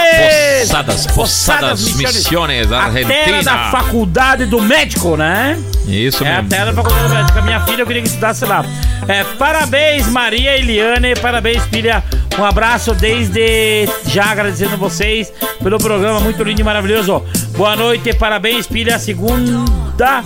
Possadas, 0.60 1.06
Possadas 1.08 1.94
Missiones, 1.96 2.70
A 2.70 2.88
terra 2.88 3.02
da 3.02 3.08
Argentina. 3.24 3.70
faculdade 3.72 4.46
do 4.46 4.62
médico, 4.62 5.16
né? 5.16 5.58
Isso 5.88 6.22
É 6.24 6.28
a 6.28 6.34
mesmo. 6.36 6.50
terra 6.50 6.66
da 6.66 6.72
faculdade 6.74 7.12
médica. 7.12 7.42
Minha 7.42 7.60
filha, 7.62 7.82
eu 7.82 7.86
queria 7.86 8.02
que 8.02 8.08
estudasse 8.08 8.44
lá. 8.44 8.64
É, 9.08 9.24
parabéns, 9.24 10.06
Maria 10.06 10.56
Eliane. 10.56 11.16
Parabéns, 11.16 11.64
filha. 11.64 12.04
Um 12.38 12.44
abraço 12.44 12.94
desde 12.94 13.88
já 14.06 14.26
agradecendo 14.26 14.76
vocês 14.76 15.32
pelo 15.60 15.78
programa 15.78 16.20
muito 16.20 16.44
lindo 16.44 16.60
e 16.60 16.64
maravilhoso. 16.64 17.24
Boa 17.56 17.74
noite, 17.74 18.14
parabéns, 18.14 18.68
filha. 18.68 19.00
Segunda 19.00 20.22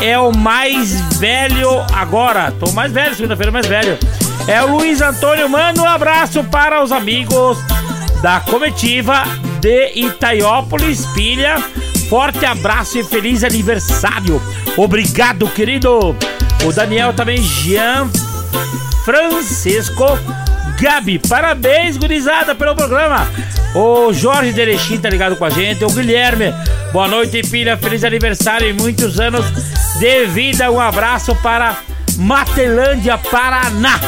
é 0.00 0.18
o 0.18 0.36
mais 0.36 1.18
velho 1.18 1.84
agora. 1.92 2.52
Tô 2.58 2.72
mais 2.72 2.92
velho, 2.92 3.14
segunda-feira 3.14 3.52
mais 3.52 3.66
velho. 3.66 3.98
É 4.48 4.62
o 4.62 4.76
Luiz 4.76 5.00
Antônio. 5.00 5.48
Manda 5.48 5.80
um 5.82 5.86
abraço 5.86 6.42
para 6.44 6.82
os 6.82 6.90
amigos 6.90 7.58
da 8.22 8.40
comitiva 8.40 9.22
de 9.60 9.92
Itaiópolis, 9.94 11.06
filha. 11.14 11.56
Forte 12.08 12.44
abraço 12.44 12.98
e 12.98 13.04
feliz 13.04 13.44
aniversário. 13.44 14.42
Obrigado, 14.76 15.48
querido. 15.48 16.16
O 16.64 16.72
Daniel 16.72 17.12
também, 17.12 17.38
Jean 17.38 18.10
Francisco 19.04 20.18
Gabi. 20.80 21.18
Parabéns, 21.18 21.98
gurizada, 21.98 22.54
pelo 22.54 22.74
programa. 22.74 23.28
O 23.74 24.12
Jorge 24.12 24.52
Derechim 24.52 24.98
tá 24.98 25.10
ligado 25.10 25.36
com 25.36 25.44
a 25.44 25.50
gente. 25.50 25.84
O 25.84 25.90
Guilherme. 25.90 26.54
Boa 26.92 27.06
noite, 27.06 27.42
filha. 27.46 27.76
Feliz 27.76 28.02
aniversário 28.02 28.68
e 28.68 28.72
muitos 28.72 29.20
anos 29.20 29.44
de 29.98 30.26
vida. 30.26 30.70
Um 30.70 30.80
abraço 30.80 31.34
para 31.36 31.76
Matelândia, 32.16 33.18
Paraná. 33.18 34.00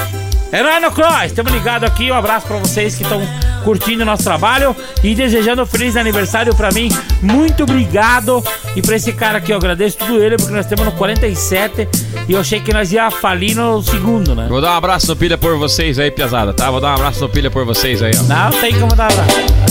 É 0.50 0.62
nóis, 0.62 0.82
no 0.82 0.90
Cross. 0.90 1.26
Estamos 1.26 1.52
ligados 1.52 1.88
aqui. 1.88 2.10
Um 2.10 2.14
abraço 2.14 2.46
para 2.46 2.56
vocês 2.56 2.94
que 2.94 3.02
estão 3.02 3.20
curtindo 3.64 4.02
o 4.02 4.06
nosso 4.06 4.22
trabalho 4.22 4.74
e 5.02 5.14
desejando 5.14 5.62
um 5.62 5.66
feliz 5.66 5.96
aniversário 5.96 6.54
para 6.54 6.70
mim. 6.70 6.88
Muito 7.20 7.62
obrigado. 7.62 8.42
E 8.76 8.82
para 8.82 8.96
esse 8.96 9.12
cara 9.12 9.38
aqui, 9.38 9.52
eu 9.52 9.56
agradeço 9.56 9.98
tudo 9.98 10.22
ele, 10.22 10.36
porque 10.36 10.52
nós 10.52 10.64
estamos 10.64 10.84
no 10.84 10.92
47 10.92 11.88
e 12.28 12.32
eu 12.32 12.40
achei 12.40 12.60
que 12.60 12.72
nós 12.72 12.92
ia 12.92 13.10
falir 13.10 13.56
no 13.56 13.82
segundo, 13.82 14.34
né? 14.34 14.46
Vou 14.48 14.60
dar 14.60 14.72
um 14.72 14.76
abraço 14.76 15.06
no 15.08 15.16
pilha 15.16 15.36
por 15.38 15.56
vocês 15.56 15.98
aí, 15.98 16.10
piazada, 16.10 16.52
tá? 16.52 16.70
Vou 16.70 16.80
dar 16.80 16.90
um 16.90 16.94
abraço 16.94 17.20
no 17.20 17.28
pilha 17.28 17.50
por 17.50 17.64
vocês 17.64 18.02
aí, 18.02 18.12
ó. 18.18 18.22
Não 18.22 18.50
tem 18.60 18.78
como 18.78 18.94
dar 18.94 19.10
abraço. 19.12 19.62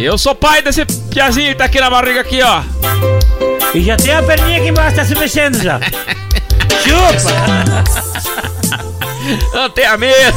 Eu 0.00 0.18
sou 0.18 0.34
pai 0.34 0.60
desse 0.60 0.84
piazinho 0.84 1.48
que 1.48 1.54
tá 1.54 1.64
aqui 1.64 1.80
na 1.80 1.88
barriga 1.88 2.20
aqui, 2.20 2.40
ó. 2.42 2.62
E 3.74 3.82
já 3.82 3.96
tem 3.96 4.12
a 4.12 4.22
perninha 4.22 4.58
aqui 4.58 4.68
embaixo, 4.68 4.96
tá 4.96 5.04
se 5.04 5.14
mexendo 5.14 5.62
já. 5.62 5.80
Chupa! 6.84 8.13
Não 9.52 9.70
tenha 9.70 9.96
medo. 9.96 10.36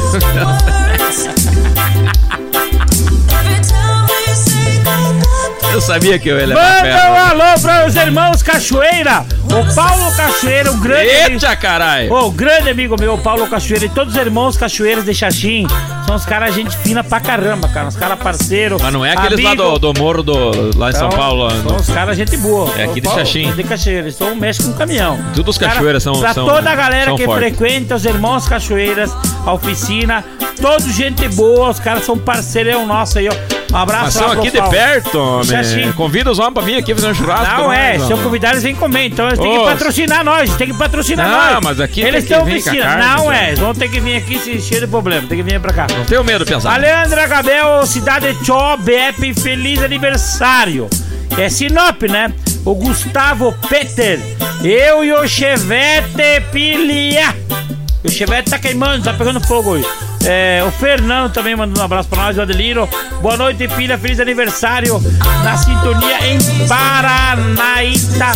Eu 5.72 5.80
sabia 5.82 6.18
que 6.18 6.28
eu 6.28 6.38
ia 6.40 6.46
levar 6.46 6.82
Manda 6.82 7.10
um 7.10 7.16
alô 7.16 7.60
para 7.60 7.86
os 7.86 7.94
irmãos 7.94 8.42
Cachoeira. 8.42 9.26
O 9.44 9.74
Paulo 9.74 10.16
Cachoeira, 10.16 10.72
um 10.72 10.80
grande 10.80 11.10
amigo. 11.10 11.32
Eita, 11.34 11.56
caralho. 11.56 12.12
Ô, 12.12 12.30
grande 12.30 12.70
amigo 12.70 12.96
meu, 12.98 13.14
o 13.14 13.18
Paulo 13.18 13.46
Cachoeira 13.48 13.84
e 13.84 13.88
todos 13.88 14.14
os 14.14 14.20
irmãos 14.20 14.56
Cachoeiras 14.56 15.04
de 15.04 15.14
Xaxim. 15.14 15.66
São 16.08 16.16
os 16.16 16.24
caras 16.24 16.54
gente 16.54 16.74
fina 16.78 17.04
pra 17.04 17.20
caramba, 17.20 17.68
cara. 17.68 17.86
Os 17.88 17.94
caras 17.94 18.18
parceiros. 18.18 18.80
Mas 18.80 18.90
não 18.94 19.04
é 19.04 19.12
aqueles 19.12 19.44
lá 19.44 19.50
amigo. 19.50 19.78
do, 19.78 19.92
do 19.92 20.00
morro 20.00 20.22
do, 20.22 20.78
lá 20.78 20.88
em 20.88 20.92
São 20.94 21.08
Então, 21.08 21.18
Paulo. 21.18 21.42
lá 21.44 21.50
São 21.50 21.76
os 21.76 21.86
caras 21.90 22.16
gente 22.16 22.34
boa. 22.38 22.70
É 22.78 22.84
aqui 22.84 22.98
de 23.02 23.10
Xaxim. 23.10 23.52
De 23.52 23.62
Cachoeira. 23.62 24.00
Eles 24.04 24.14
são 24.16 24.34
mexe 24.34 24.62
com 24.62 24.72
caminhão. 24.72 25.18
Todos 25.34 25.56
os 25.56 25.58
cachoeiras 25.58 26.02
são- 26.02 26.18
Pra 26.18 26.32
são- 26.32 26.46
toda 26.46 26.70
a 26.70 26.74
galera 26.74 27.08
são 27.10 27.16
que 27.16 27.26
fortes. 27.26 27.46
frequenta 27.58 27.94
os 27.94 28.06
irmãos 28.06 28.48
Cachoeiras, 28.48 29.14
a 29.44 29.52
oficina. 29.52 30.24
Todos 30.62 30.86
gente 30.94 31.28
boa. 31.28 31.68
Os 31.68 31.78
caras 31.78 32.06
são 32.06 32.16
parceirão 32.16 32.86
nosso 32.86 33.18
aí, 33.18 33.28
ó. 33.28 33.34
Um 33.72 33.76
abraço 33.76 34.04
Mas 34.04 34.14
são 34.14 34.32
aqui 34.32 34.50
de 34.50 34.62
perto, 34.70 35.18
homem. 35.18 35.44
Xaxim. 35.44 35.92
Convida 35.92 36.30
os 36.30 36.38
homens 36.38 36.54
pra 36.54 36.62
vir 36.62 36.76
aqui 36.76 36.94
fazer 36.94 37.08
um 37.08 37.14
churrasco. 37.14 37.56
Não 37.56 37.66
pra 37.66 37.76
é, 37.76 37.98
nós, 37.98 38.06
se 38.06 38.12
eu 38.12 38.18
convidar 38.18 38.50
eles 38.52 38.62
vêm 38.62 38.74
comer, 38.74 39.06
então 39.06 39.26
eles 39.26 39.38
têm 39.38 39.58
que 39.58 39.64
patrocinar 39.64 40.24
nós, 40.24 40.56
tem 40.56 40.66
que 40.68 40.74
patrocinar 40.74 41.28
Não, 41.28 41.54
nós. 41.54 41.64
mas 41.64 41.80
aqui 41.80 42.00
eles 42.00 42.24
tem 42.24 42.38
que 42.38 42.44
vir 42.44 42.62
carne, 42.62 43.04
Não 43.04 43.30
é, 43.32 43.48
eles 43.48 43.58
vão 43.58 43.74
ter 43.74 43.90
que 43.90 44.00
vir 44.00 44.16
aqui 44.16 44.38
se 44.38 44.52
encher 44.52 44.80
de 44.80 44.86
problema, 44.86 45.28
tem 45.28 45.36
que 45.36 45.42
vir 45.42 45.60
pra 45.60 45.72
cá. 45.72 45.86
Não 45.94 46.04
tenho 46.04 46.24
medo, 46.24 46.46
pesado. 46.46 46.74
Aleandra 46.74 47.26
Gabel, 47.26 47.86
Cidade 47.86 48.34
Tchó, 48.42 48.76
BF, 48.78 49.34
feliz 49.34 49.82
aniversário. 49.82 50.88
É 51.36 51.48
Sinop, 51.50 52.02
né? 52.02 52.32
O 52.64 52.74
Gustavo 52.74 53.54
Peter, 53.68 54.18
eu 54.64 55.04
e 55.04 55.12
o 55.12 55.28
Chevette 55.28 56.40
Pilia. 56.50 57.36
O 58.02 58.08
Chevette 58.10 58.50
tá 58.50 58.58
queimando, 58.58 59.04
tá 59.04 59.12
pegando 59.12 59.40
fogo 59.46 59.70
hoje. 59.72 59.86
É, 60.30 60.62
o 60.62 60.70
Fernando 60.70 61.32
também 61.32 61.56
mandando 61.56 61.80
um 61.80 61.84
abraço 61.84 62.06
pra 62.06 62.24
nós, 62.24 62.36
o 62.36 62.42
Adelino. 62.42 62.86
Boa 63.22 63.38
noite, 63.38 63.66
filha, 63.68 63.96
feliz 63.96 64.20
aniversário. 64.20 65.00
Na 65.42 65.56
sintonia 65.56 66.18
em 66.26 66.38
Paranaíta. 66.68 68.32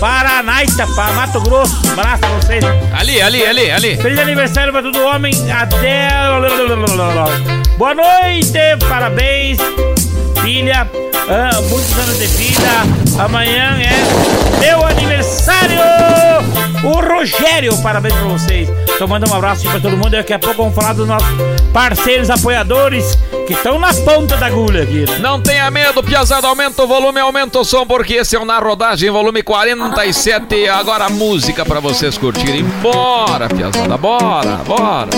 Paranaíta, 0.00 0.84
para 0.88 1.12
Mato 1.12 1.40
Grosso. 1.42 1.86
Um 1.86 1.92
abraço 1.92 2.18
pra 2.18 2.28
vocês. 2.30 2.64
Ali, 2.98 3.22
ali, 3.22 3.46
ali, 3.46 3.70
ali. 3.70 3.96
Feliz 3.96 4.18
aniversário 4.18 4.72
pra 4.72 4.82
todo 4.82 5.00
homem. 5.04 5.32
Até. 5.52 6.08
Boa 7.78 7.94
noite, 7.94 8.58
parabéns, 8.88 9.58
filha. 10.42 10.90
Ah, 11.28 11.60
muitos 11.68 11.92
anos 11.98 12.18
de 12.18 12.26
vida. 12.26 12.62
Amanhã 13.18 13.76
é 13.80 14.60
meu 14.60 14.86
aniversário. 14.86 15.76
O 16.84 17.00
Rogério, 17.00 17.76
parabéns 17.82 18.14
pra 18.14 18.24
vocês. 18.24 18.68
Então 18.94 19.08
manda 19.08 19.28
um 19.28 19.34
abraço 19.34 19.62
aí 19.66 19.70
pra 19.70 19.80
todo 19.80 19.96
mundo. 19.96 20.10
Daqui 20.10 20.32
a 20.32 20.38
pouco 20.38 20.56
vamos 20.62 20.74
falar 20.74 20.92
dos 20.92 21.06
nossos 21.06 21.28
parceiros 21.72 22.30
apoiadores 22.30 23.18
que 23.46 23.54
estão 23.54 23.78
na 23.78 23.92
ponta 23.92 24.36
da 24.36 24.46
agulha 24.46 24.82
aqui. 24.84 25.04
né? 25.08 25.18
Não 25.18 25.40
tenha 25.40 25.70
medo, 25.70 26.02
Piazada, 26.02 26.46
aumenta 26.46 26.82
o 26.82 26.86
volume, 26.86 27.18
aumenta 27.20 27.58
o 27.58 27.64
som, 27.64 27.84
porque 27.86 28.14
esse 28.14 28.36
é 28.36 28.38
o 28.38 28.44
Na 28.44 28.58
Rodagem, 28.58 29.10
volume 29.10 29.42
47. 29.42 30.68
Agora 30.68 31.06
a 31.06 31.10
música 31.10 31.64
pra 31.64 31.80
vocês 31.80 32.16
curtirem. 32.16 32.62
Bora, 32.82 33.48
Piazada, 33.48 33.96
bora, 33.96 34.60
bora. 34.66 35.10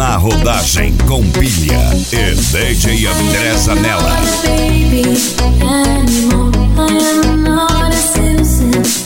Na 0.00 0.16
rodagem 0.16 0.96
com 1.06 1.22
pilha 1.30 1.78
e 2.10 2.34
DJ 2.34 3.06
André 3.06 3.54
Zanella. 3.58 4.16
baby 4.42 5.04
anymore. 5.62 6.50
I 6.78 7.20
am 7.22 7.44
not 7.44 7.92
a 7.92 7.96
citizen 7.96 8.99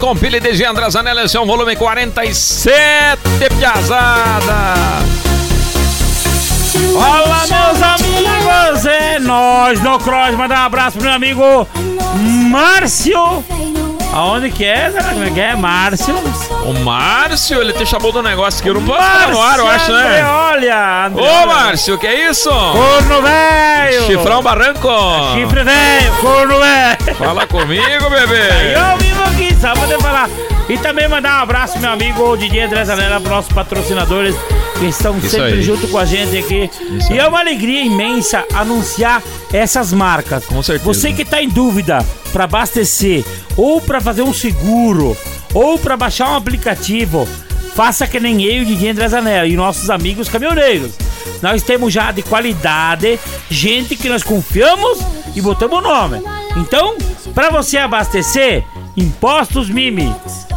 Com 0.00 0.16
pilha 0.16 0.40
de 0.40 0.54
Gendra 0.54 0.88
Zanella, 0.90 1.24
esse 1.24 1.36
é 1.36 1.40
o 1.40 1.46
volume 1.46 1.76
47, 1.76 3.20
Piazada. 3.58 4.64
Olá, 6.94 7.44
meus 7.48 7.82
amigos! 7.82 8.86
É 8.86 9.12
Cross, 9.72 9.80
no 9.80 9.98
Cross, 9.98 10.36
mandar 10.36 10.62
um 10.62 10.66
abraço 10.66 10.98
pro 10.98 11.06
meu 11.06 11.14
amigo 11.14 11.68
Márcio. 12.50 13.44
Aonde 14.12 14.50
que 14.50 14.64
é? 14.64 14.90
Será 14.90 15.14
que 15.14 15.40
é? 15.40 15.56
Márcio. 15.56 16.14
O 16.66 16.74
Márcio, 16.84 17.60
ele 17.62 17.72
te 17.72 17.86
chamou 17.86 18.12
do 18.12 18.22
negócio 18.22 18.62
que 18.62 18.68
eu 18.68 18.74
não 18.74 18.84
posso 18.84 19.00
falar 19.00 19.28
no 19.28 19.40
ar, 19.40 19.58
eu 19.58 19.66
acho, 19.66 19.90
André, 19.90 20.08
né? 20.10 20.24
Olha, 20.26 21.06
André, 21.06 21.22
Ô. 21.22 21.46
Márcio, 21.46 21.96
que 21.96 22.06
é 22.06 22.28
isso? 22.28 22.50
Corno 22.50 23.22
velho. 23.22 24.06
Chifrão 24.06 24.42
Barranco. 24.42 24.88
Chifre 25.34 25.64
velho, 25.64 26.12
corno 26.20 26.58
velho. 26.58 27.16
Fala 27.16 27.46
comigo, 27.46 28.10
bebê. 28.10 28.74
eu 28.76 28.98
vivo 28.98 29.22
aqui, 29.22 29.41
só 29.62 29.74
poder 29.74 30.00
falar. 30.00 30.28
E 30.68 30.76
também 30.78 31.06
mandar 31.06 31.38
um 31.38 31.42
abraço, 31.42 31.78
meu 31.78 31.90
amigo 31.90 32.36
Didier 32.36 32.66
André 32.66 32.84
Zanella, 32.84 33.20
para 33.20 33.30
nossos 33.30 33.52
patrocinadores 33.52 34.34
que 34.78 34.86
estão 34.86 35.16
Isso 35.18 35.30
sempre 35.30 35.52
aí. 35.52 35.62
junto 35.62 35.86
com 35.86 35.98
a 35.98 36.04
gente 36.04 36.36
aqui. 36.36 36.68
Isso 36.98 37.12
e 37.12 37.18
é 37.18 37.26
uma 37.28 37.38
alegria 37.38 37.84
imensa 37.84 38.44
anunciar 38.52 39.22
essas 39.52 39.92
marcas. 39.92 40.44
Com 40.46 40.60
certeza. 40.64 40.84
Você 40.84 41.12
que 41.12 41.24
tá 41.24 41.40
em 41.40 41.48
dúvida 41.48 42.04
para 42.32 42.44
abastecer, 42.44 43.24
ou 43.56 43.80
para 43.80 44.00
fazer 44.00 44.22
um 44.22 44.34
seguro, 44.34 45.16
ou 45.54 45.78
para 45.78 45.96
baixar 45.96 46.30
um 46.30 46.36
aplicativo, 46.36 47.28
faça 47.76 48.04
que 48.04 48.18
nem 48.18 48.42
eu 48.42 48.62
e 48.62 48.64
Didier 48.64 48.90
André 48.92 49.08
Zanella 49.08 49.46
e 49.46 49.54
nossos 49.54 49.90
amigos 49.90 50.28
caminhoneiros. 50.28 50.92
Nós 51.40 51.62
temos 51.62 51.92
já 51.92 52.10
de 52.10 52.22
qualidade, 52.22 53.16
gente 53.48 53.94
que 53.94 54.08
nós 54.08 54.24
confiamos 54.24 54.98
e 55.36 55.40
botamos 55.40 55.78
o 55.78 55.82
nome. 55.82 56.20
Então, 56.56 56.96
para 57.32 57.50
você 57.50 57.78
abastecer, 57.78 58.64
Impostos 58.96 59.68
Mimi. 59.68 60.14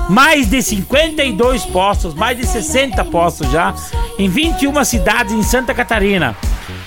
Mais 0.09 0.47
de 0.49 0.61
52 0.61 1.65
postos, 1.65 2.13
mais 2.13 2.37
de 2.37 2.45
60 2.45 3.03
postos 3.05 3.51
já, 3.51 3.73
em 4.19 4.29
21 4.29 4.83
cidades 4.83 5.33
em 5.33 5.41
Santa 5.41 5.73
Catarina. 5.73 6.35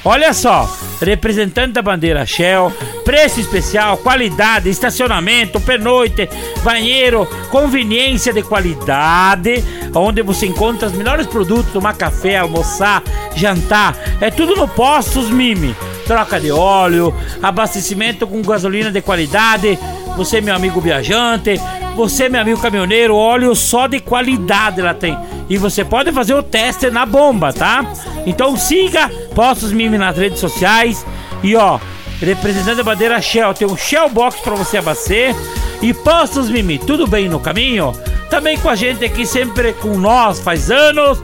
Olha 0.04 0.32
só, 0.32 0.72
representante 1.02 1.72
da 1.72 1.82
bandeira 1.82 2.24
Shell, 2.24 2.72
preço 3.04 3.40
especial, 3.40 3.96
qualidade, 3.96 4.68
estacionamento, 4.68 5.60
pernoite, 5.60 6.28
banheiro, 6.62 7.26
conveniência 7.50 8.32
de 8.32 8.42
qualidade, 8.42 9.64
onde 9.94 10.22
você 10.22 10.46
encontra 10.46 10.88
os 10.88 10.94
melhores 10.94 11.26
produtos, 11.26 11.72
tomar 11.72 11.96
café, 11.96 12.38
almoçar, 12.38 13.02
jantar, 13.34 13.96
é 14.20 14.30
tudo 14.30 14.54
no 14.54 14.68
Postos 14.68 15.30
Mimi. 15.30 15.74
Troca 16.06 16.40
de 16.40 16.50
óleo, 16.50 17.14
abastecimento 17.42 18.26
com 18.26 18.40
gasolina 18.40 18.90
de 18.90 19.02
qualidade, 19.02 19.78
você 20.18 20.40
meu 20.40 20.52
amigo 20.52 20.80
viajante, 20.80 21.60
você 21.94 22.28
meu 22.28 22.40
amigo 22.40 22.60
caminhoneiro, 22.60 23.14
óleo 23.14 23.54
só 23.54 23.86
de 23.86 24.00
qualidade 24.00 24.80
ela 24.80 24.92
tem. 24.92 25.16
E 25.48 25.56
você 25.56 25.84
pode 25.84 26.10
fazer 26.10 26.34
o 26.34 26.42
teste 26.42 26.90
na 26.90 27.06
bomba, 27.06 27.52
tá? 27.52 27.86
Então 28.26 28.56
siga 28.56 29.08
Postos 29.32 29.72
Mimi 29.72 29.96
nas 29.96 30.18
redes 30.18 30.40
sociais 30.40 31.06
e 31.40 31.54
ó, 31.54 31.78
representante 32.20 32.78
da 32.78 32.82
bandeira 32.82 33.20
Shell, 33.20 33.54
tem 33.54 33.68
um 33.68 33.76
Shell 33.76 34.08
Box 34.10 34.40
para 34.40 34.56
você 34.56 34.78
abastecer 34.78 35.36
e 35.80 35.94
Postos 35.94 36.50
Mimi, 36.50 36.78
tudo 36.78 37.06
bem 37.06 37.28
no 37.28 37.38
caminho? 37.38 37.92
Também 38.28 38.58
com 38.58 38.68
a 38.68 38.74
gente 38.74 39.04
aqui 39.04 39.24
sempre 39.24 39.72
com 39.72 39.96
nós 39.96 40.40
faz 40.40 40.68
anos, 40.68 41.22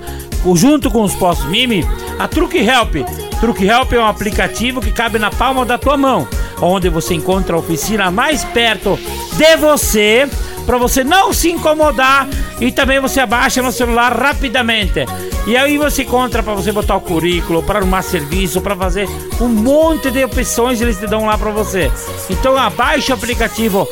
junto 0.55 0.89
com 0.89 1.03
os 1.03 1.17
postos 1.17 1.47
Mimi, 1.47 1.85
a 2.17 2.29
Truque 2.29 2.59
Help. 2.59 2.95
Truque 3.41 3.67
Help 3.67 3.93
é 3.93 3.99
um 3.99 4.07
aplicativo 4.07 4.81
que 4.81 4.93
cabe 4.93 5.19
na 5.19 5.33
palma 5.33 5.67
da 5.67 5.77
tua 5.77 5.97
mão, 5.97 6.29
onde 6.61 6.89
você 6.89 7.15
encontra 7.15 7.57
a 7.57 7.59
oficina 7.59 8.11
mais 8.11 8.45
perto 8.45 8.99
de 9.37 9.57
você, 9.57 10.29
para 10.65 10.79
você 10.79 11.05
não 11.05 11.33
se 11.33 11.51
incomodar 11.51 12.29
e 12.61 12.73
também 12.73 13.01
você 13.01 13.21
abaixa 13.21 13.63
no 13.63 13.73
celular 13.73 14.17
rapidamente. 14.17 15.05
E 15.47 15.57
aí 15.57 15.77
você 15.77 16.03
encontra 16.03 16.43
para 16.43 16.55
você 16.55 16.73
botar 16.73 16.97
o 16.97 17.01
currículo, 17.01 17.63
para 17.63 17.79
arrumar 17.79 18.03
serviço, 18.03 18.63
para 18.63 18.75
fazer 18.75 19.09
um 19.41 19.49
monte 19.49 20.11
de 20.11 20.25
opções 20.25 20.81
eles 20.81 20.99
te 20.99 21.07
dão 21.07 21.27
lá 21.27 21.37
para 21.37 21.51
você. 21.51 21.93
Então 22.31 22.57
abaixa 22.57 23.13
o 23.13 23.17
aplicativo 23.17 23.87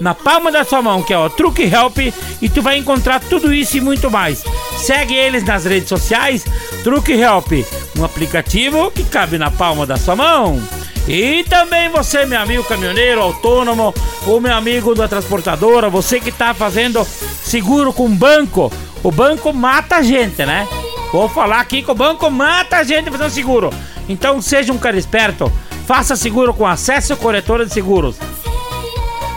na 0.00 0.14
palma 0.14 0.52
da 0.52 0.64
sua 0.64 0.82
mão, 0.82 1.02
que 1.02 1.12
é 1.12 1.18
o 1.18 1.30
Truque 1.30 1.62
Help, 1.62 1.98
e 2.40 2.48
tu 2.48 2.62
vai 2.62 2.76
encontrar 2.76 3.20
tudo 3.20 3.52
isso 3.52 3.76
e 3.76 3.80
muito 3.80 4.10
mais. 4.10 4.44
Segue 4.76 5.14
eles 5.14 5.44
nas 5.44 5.64
redes 5.64 5.88
sociais, 5.88 6.44
Truque 6.84 7.12
Help, 7.12 7.52
um 7.98 8.04
aplicativo 8.04 8.90
que 8.90 9.02
cabe 9.04 9.38
na 9.38 9.50
palma 9.50 9.86
da 9.86 9.96
sua 9.96 10.14
mão. 10.14 10.60
E 11.08 11.42
também 11.44 11.88
você, 11.88 12.26
meu 12.26 12.38
amigo 12.38 12.62
caminhoneiro, 12.64 13.22
autônomo, 13.22 13.94
ou 14.26 14.40
meu 14.42 14.54
amigo 14.54 14.94
da 14.94 15.08
transportadora, 15.08 15.88
você 15.88 16.20
que 16.20 16.28
está 16.28 16.52
fazendo 16.52 17.02
seguro 17.42 17.94
com 17.94 18.14
banco, 18.14 18.70
o 19.02 19.10
banco 19.10 19.50
mata 19.50 19.96
a 19.96 20.02
gente, 20.02 20.44
né? 20.44 20.68
Vou 21.10 21.26
falar 21.26 21.60
aqui 21.60 21.80
que 21.80 21.90
o 21.90 21.94
banco 21.94 22.30
mata 22.30 22.76
a 22.76 22.82
gente 22.82 23.10
fazendo 23.10 23.30
seguro. 23.30 23.70
Então 24.06 24.42
seja 24.42 24.70
um 24.70 24.76
cara 24.76 24.98
esperto, 24.98 25.50
faça 25.86 26.14
seguro 26.14 26.52
com 26.52 26.66
acesso 26.66 27.16
corretora 27.16 27.64
de 27.64 27.72
seguros. 27.72 28.16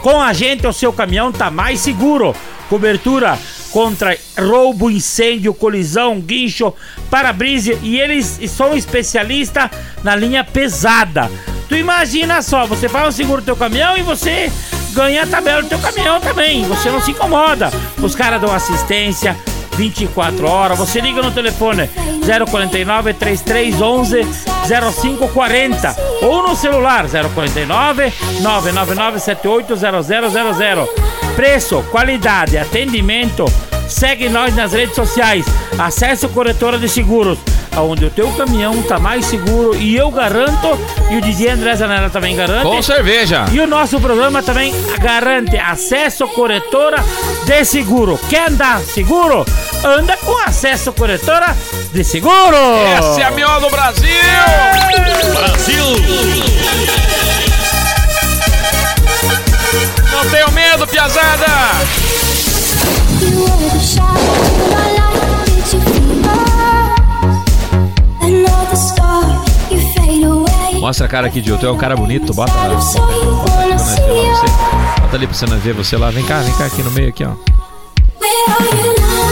Com 0.01 0.21
a 0.21 0.33
gente, 0.33 0.67
o 0.67 0.73
seu 0.73 0.91
caminhão 0.91 1.31
tá 1.31 1.49
mais 1.49 1.79
seguro. 1.79 2.35
Cobertura 2.67 3.39
contra 3.71 4.17
roubo, 4.37 4.91
incêndio, 4.91 5.53
colisão, 5.53 6.19
guincho, 6.19 6.73
para-brisa 7.09 7.77
e 7.81 7.97
eles 7.97 8.39
são 8.49 8.75
especialistas 8.75 9.69
na 10.03 10.15
linha 10.15 10.43
pesada. 10.43 11.31
Tu 11.71 11.77
imagina 11.77 12.41
só, 12.41 12.67
você 12.67 12.89
faz 12.89 13.07
o 13.07 13.11
seguro 13.13 13.41
do 13.41 13.45
teu 13.45 13.55
caminhão 13.55 13.95
e 13.95 14.01
você 14.01 14.51
ganha 14.91 15.23
a 15.23 15.25
tabela 15.25 15.61
do 15.61 15.69
teu 15.69 15.79
caminhão 15.79 16.19
também. 16.19 16.65
Você 16.65 16.89
não 16.89 16.99
se 16.99 17.11
incomoda. 17.11 17.71
Os 18.01 18.13
caras 18.13 18.41
dão 18.41 18.53
assistência 18.53 19.37
24 19.77 20.45
horas. 20.49 20.77
Você 20.77 20.99
liga 20.99 21.21
no 21.21 21.31
telefone 21.31 21.89
049 22.49 23.13
3311 23.13 24.27
0540 24.67 25.95
ou 26.23 26.45
no 26.45 26.57
celular 26.57 27.05
049 27.07 28.13
999 28.41 29.19
780000. 29.19 30.89
Preço, 31.37 31.81
qualidade, 31.89 32.57
atendimento. 32.57 33.45
Segue 33.87 34.27
nós 34.27 34.53
nas 34.53 34.73
redes 34.73 34.95
sociais. 34.95 35.45
Acesse 35.79 36.25
o 36.25 36.29
Corretora 36.29 36.77
de 36.77 36.89
Seguros, 36.89 37.39
onde 37.77 38.05
o 38.05 38.09
teu 38.09 38.31
caminhão 38.33 38.81
tá 38.83 38.99
mais 38.99 39.25
seguro 39.25 39.75
e 39.75 39.95
eu 39.95 40.11
garanto 40.11 40.77
e 41.09 41.17
o 41.17 41.21
DJ 41.21 41.51
André 41.51 41.75
Zanella 41.75 42.09
também 42.09 42.35
garante. 42.35 42.65
Com 42.65 42.81
cerveja. 42.81 43.45
E 43.51 43.59
o 43.59 43.67
nosso 43.67 43.99
programa 43.99 44.43
também 44.43 44.73
garante 44.99 45.57
acesso 45.57 46.27
corretora 46.29 47.03
de 47.45 47.65
seguro. 47.65 48.19
Quer 48.29 48.49
andar 48.49 48.79
seguro? 48.81 49.45
Anda 49.83 50.17
com 50.17 50.37
acesso 50.39 50.91
corretora 50.93 51.55
de 51.93 52.03
seguro. 52.03 52.57
Essa 52.97 53.21
é 53.21 53.23
a 53.23 53.31
melhor 53.31 53.59
do 53.61 53.69
Brasil. 53.69 54.09
Brasil. 55.33 55.85
Não 60.11 60.29
tenho 60.29 60.51
medo, 60.51 60.87
piazada. 60.87 61.45
You 63.21 64.90
Mostra 70.91 71.05
a 71.05 71.09
cara 71.09 71.27
aqui, 71.27 71.41
Gil. 71.41 71.57
Tu 71.57 71.65
é 71.65 71.71
um 71.71 71.77
cara 71.77 71.95
bonito. 71.95 72.33
Bota, 72.33 72.51
bota, 72.51 72.65
ali 72.65 72.75
pra 72.75 74.13
lá 74.13 74.23
você. 74.29 74.45
Bota 74.99 75.15
ali 75.15 75.25
pra 75.25 75.33
você 75.33 75.45
nós 75.45 75.63
ver 75.63 75.73
você 75.73 75.95
lá. 75.95 76.09
Vem 76.09 76.25
cá, 76.25 76.39
vem 76.39 76.53
cá 76.55 76.65
aqui 76.65 76.83
no 76.83 76.91
meio 76.91 77.07
aqui, 77.07 77.23
ó. 77.23 77.31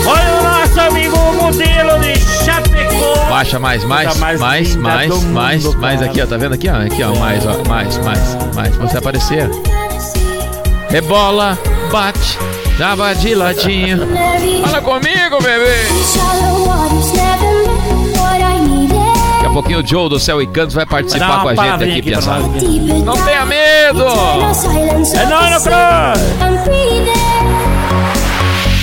Olha 0.08 0.40
o 0.40 0.44
nosso 0.44 0.80
amigo 0.80 1.18
modelo 1.34 2.00
de 2.00 2.18
Chapecó. 2.46 3.26
Baixa 3.30 3.60
mais, 3.60 3.84
mais, 3.84 4.06
Coisa 4.06 4.22
mais 4.22 4.40
mais, 4.40 4.76
mais, 4.78 5.10
do 5.10 5.16
mundo, 5.18 5.34
mais, 5.34 5.76
mais 5.76 6.02
aqui, 6.02 6.22
ó. 6.22 6.26
Tá 6.26 6.38
vendo 6.38 6.54
aqui, 6.56 6.70
ó? 6.70 6.76
Aqui, 6.76 7.04
ó. 7.04 7.14
Mais, 7.16 7.46
ó. 7.46 7.62
Mais, 7.68 7.98
mais, 8.06 8.38
mais. 8.56 8.78
Pra 8.78 8.88
você 8.88 8.98
aparecer. 8.98 9.50
Rebola, 10.90 11.60
bate, 11.92 12.40
dava 12.78 13.14
de 13.16 13.36
ladinho. 13.36 14.08
Fala 14.64 14.80
comigo, 14.80 15.44
bebê. 15.44 15.90
Daqui 19.40 19.46
a 19.46 19.54
pouquinho 19.54 19.80
o 19.80 19.88
Joe 19.88 20.10
do 20.10 20.20
Céu 20.20 20.42
e 20.42 20.48
Cantos 20.48 20.76
vai 20.76 20.86
participar 20.86 21.42
com 21.42 21.48
a 21.48 21.56
gente 21.56 21.84
aqui, 21.90 22.02
piazada. 22.02 22.44
Não 23.06 23.14
tenha 23.24 23.46
medo! 23.46 24.04
É. 25.16 26.44
I'm 26.44 26.58
breathing. 26.66 27.10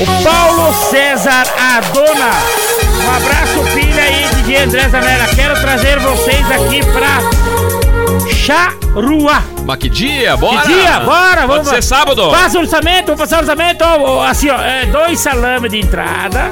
O 0.01 0.07
Paulo 0.25 0.73
César 0.91 1.47
Adona. 1.59 2.31
Um 3.05 3.17
abraço, 3.17 3.65
filha 3.75 4.03
aí, 4.03 4.27
DJ 4.37 4.57
André 4.65 4.89
Zanella. 4.89 5.27
Quero 5.35 5.61
trazer 5.61 5.99
vocês 5.99 6.51
aqui 6.51 6.81
pra 6.87 7.21
Charua. 8.31 9.43
Mas 9.67 9.77
que 9.77 9.91
dia? 9.91 10.39
Bora! 10.39 10.63
Que 10.63 10.69
dia? 10.69 11.01
Bora, 11.01 11.47
vamos. 11.47 11.69
Pode 11.69 11.69
ser 11.69 11.83
sábado. 11.83 12.31
Passa 12.31 12.57
o 12.57 12.63
orçamento, 12.63 13.07
vamos 13.09 13.21
passar 13.21 13.37
o 13.37 13.41
orçamento. 13.41 13.85
Assim, 14.27 14.49
ó, 14.49 14.59
é, 14.59 14.87
dois 14.87 15.21
salames 15.21 15.71
de 15.71 15.81
entrada. 15.81 16.51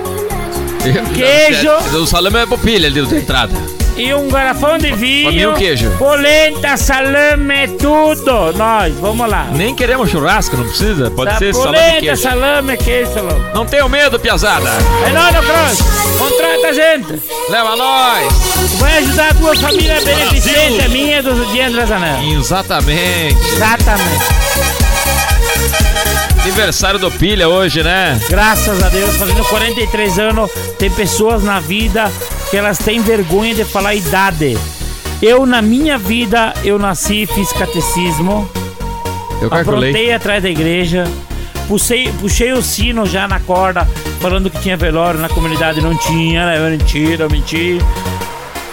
queijo. 1.15 1.71
O 1.97 2.07
salame 2.07 2.37
é 2.37 2.47
pro 2.47 2.59
pilha 2.59 2.87
ali 2.87 3.01
da 3.01 3.17
entrada. 3.17 3.84
E 3.97 4.13
um 4.15 4.29
garrafão 4.29 4.77
de 4.79 4.93
vinho. 4.93 5.33
Mim, 5.33 5.45
o 5.47 5.55
queijo. 5.55 5.91
Polenta, 5.99 6.77
salame, 6.77 7.69
tudo. 7.79 8.53
Nós, 8.57 8.95
vamos 9.01 9.29
lá. 9.29 9.47
Nem 9.53 9.75
queremos 9.75 10.11
churrasco, 10.11 10.57
não 10.57 10.65
precisa? 10.65 11.11
Pode 11.11 11.31
Tá, 11.33 11.39
ser 11.39 11.55
salame 11.55 11.77
polenta, 11.79 12.01
queijo. 12.01 12.23
salame, 12.23 12.77
queijo, 12.77 13.13
salame. 13.15 13.45
Não 13.55 13.67
tenho 13.67 13.89
medo, 13.89 14.19
piazada. 14.19 14.69
É 15.07 15.11
nóis, 15.11 15.35
Cross. 15.37 16.19
Contrata 16.19 16.67
a 16.69 16.73
gente. 16.73 17.23
Leva 17.49 17.77
nós. 17.77 18.33
Vai 18.79 18.99
ajudar 18.99 19.31
a 19.31 19.35
tua 19.35 19.57
família 19.57 20.01
beneficente, 20.01 20.85
a 20.85 20.89
minha 20.89 21.23
do 21.23 21.45
de 21.53 21.61
André 21.61 21.87
Zanella. 21.87 22.25
Exatamente. 22.25 23.39
Exatamente. 23.55 24.25
Aniversário 26.43 26.99
do 27.01 27.11
Pilha 27.11 27.49
hoje, 27.49 27.83
né? 27.83 28.21
Graças 28.29 28.83
a 28.83 28.89
Deus, 28.91 29.17
fazendo 29.17 29.43
43 29.47 30.19
anos, 30.19 30.51
tem 30.79 30.91
pessoas 30.91 31.43
na 31.43 31.59
vida 31.59 32.11
que 32.55 32.59
elas 32.59 32.79
têm 32.79 33.01
vergonha 33.01 33.53
de 33.53 33.65
falar 33.65 33.89
a 33.89 33.95
idade. 33.97 34.57
Eu, 35.21 35.45
na 35.45 35.61
minha 35.61 35.99
vida, 35.99 36.55
eu 36.63 36.79
nasci, 36.79 37.27
fiz 37.27 37.53
catecismo, 37.53 38.49
Eu 39.43 39.51
calculei. 39.51 39.91
aprontei 39.91 40.13
atrás 40.13 40.41
da 40.41 40.49
igreja, 40.49 41.03
puxei, 41.67 42.13
puxei 42.21 42.53
o 42.53 42.63
sino 42.63 43.07
já 43.07 43.27
na 43.27 43.41
corda, 43.41 43.85
falando 44.21 44.49
que 44.49 44.61
tinha 44.61 44.77
velório 44.77 45.19
na 45.19 45.29
comunidade, 45.29 45.81
não 45.81 45.99
tinha, 45.99 46.47
né? 46.47 46.71
Mentira, 46.71 47.29
mentira. 47.29 47.85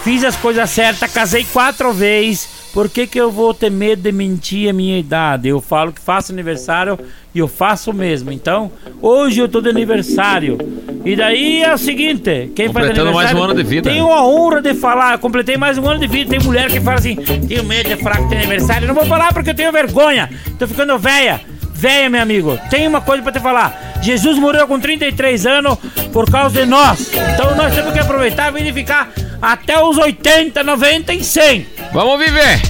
Fiz 0.04 0.24
as 0.24 0.36
coisas 0.36 0.70
certas, 0.70 1.12
casei 1.12 1.44
quatro 1.52 1.91
vezes. 1.91 2.50
Por 2.74 2.90
que, 2.90 3.06
que 3.06 3.20
eu 3.20 3.30
vou 3.30 3.54
ter 3.54 3.70
medo 3.70 4.02
de 4.02 4.12
mentir 4.12 4.70
a 4.70 4.74
minha 4.74 4.98
idade? 4.98 5.50
Eu 5.50 5.60
falo 5.60 5.92
que 5.92 6.00
faço 6.00 6.32
aniversário 6.32 6.98
e 7.36 7.40
eu 7.40 7.48
faço 7.48 7.92
mesmo. 7.92 8.32
Então, 8.32 8.72
hoje 9.02 9.42
eu 9.42 9.50
tô 9.50 9.60
de 9.60 9.70
aniversário. 9.70 10.58
E 11.04 11.16
daí 11.16 11.64
é 11.64 11.74
o 11.74 11.78
seguinte: 11.78 12.50
quem 12.56 12.72
faz 12.72 12.88
Completando 12.88 13.14
mais 13.14 13.30
aniversário. 13.30 13.40
um 13.40 13.44
ano 13.44 13.54
de 13.56 13.64
vida. 13.64 13.90
Tenho 13.90 14.12
a 14.12 14.26
honra 14.26 14.62
de 14.62 14.74
falar, 14.74 15.18
completei 15.18 15.58
mais 15.58 15.78
um 15.78 15.88
ano 15.88 16.00
de 16.00 16.08
vida. 16.08 16.30
Tem 16.30 16.40
mulher 16.40 16.72
que 16.72 16.80
fala 16.80 16.98
assim: 17.00 17.16
tenho 17.16 17.64
medo 17.66 17.90
de 17.90 17.98
falar 17.98 18.24
que 18.24 18.30
tem 18.30 18.38
aniversário. 18.38 18.88
Não 18.88 18.96
vou 18.96 19.06
falar 19.06 19.34
porque 19.34 19.50
eu 19.50 19.56
tenho 19.56 19.72
vergonha. 19.72 20.30
Tô 20.58 20.66
ficando 20.66 20.98
velha. 20.98 21.42
Velha, 21.82 22.12
meu 22.12 22.22
amigo, 22.22 22.60
tem 22.70 22.88
uma 22.88 23.02
coisa 23.02 23.24
pra 23.24 23.32
te 23.32 23.39
falar. 23.39 23.96
Jesus 24.04 24.38
morreu 24.38 24.67
com 24.67 24.80
33 24.80 25.48
anos 25.48 25.80
por 26.13 26.30
causa 26.30 26.60
de 26.60 26.65
nós. 26.67 27.12
Então 27.12 27.56
nós 27.56 27.74
temos 27.74 27.91
que 27.91 27.98
aproveitar 27.98 28.56
e 28.56 28.72
ficar 28.72 29.10
até 29.41 29.84
os 29.84 29.98
80, 29.98 30.63
90 30.63 31.12
e 31.12 31.24
100. 31.24 31.67
Vamos 31.91 32.20
viver. 32.24 32.62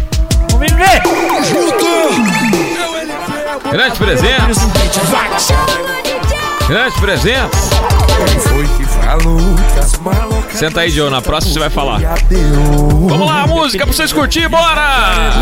Vamos 0.49 0.71
viver! 0.71 1.01
Grande 3.69 3.97
presente. 3.97 4.59
Grande 6.69 7.01
presente. 7.01 8.00
Senta 10.53 10.81
aí, 10.81 10.89
Joe. 10.89 11.09
Na 11.09 11.21
próxima 11.21 11.53
você 11.53 11.59
vai 11.59 11.69
falar. 11.69 11.99
Vamos 12.29 13.27
lá, 13.27 13.47
música 13.47 13.85
pra 13.85 13.93
vocês 13.93 14.13
curtir, 14.13 14.47
bora! 14.47 15.41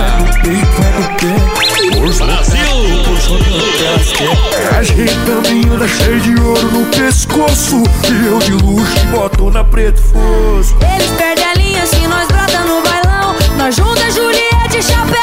Ajeitando 4.78 5.74
anda 5.74 5.88
cheio 5.88 6.22
de 6.22 6.42
ouro 6.42 6.72
no 6.72 6.86
pescoço 6.86 7.84
E 8.08 8.26
eu 8.26 8.40
de 8.40 8.52
luxo 8.52 9.06
boto 9.12 9.50
na 9.52 9.64
preto 9.64 10.02
fosco 10.02 10.78
Eles 10.84 11.12
perdem 11.18 11.46
a 11.46 11.54
linha 11.56 11.86
se 11.86 12.08
nós 12.08 12.28
brota 12.28 12.60
no 12.60 12.82
bailão. 12.82 13.36
Nós 13.58 13.76
junta 13.76 14.10
Juliette 14.12 14.78
e 14.78 14.84
chapéu. 14.84 15.20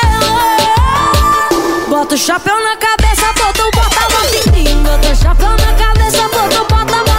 Bota 1.88 2.14
o 2.14 2.18
chapéu 2.18 2.54
na 2.62 2.76
cabeça, 2.76 3.32
bota 3.32 3.62
o 3.62 3.70
bota, 3.70 4.00
bota 4.82 5.12
o 5.12 5.16
chapéu 5.16 5.50
na 5.50 5.72
cabeça, 5.74 6.28
bota 6.28 6.62
o 6.62 6.66
bota, 6.66 7.15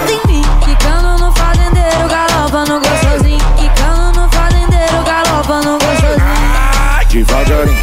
Devagarinho, 7.18 7.82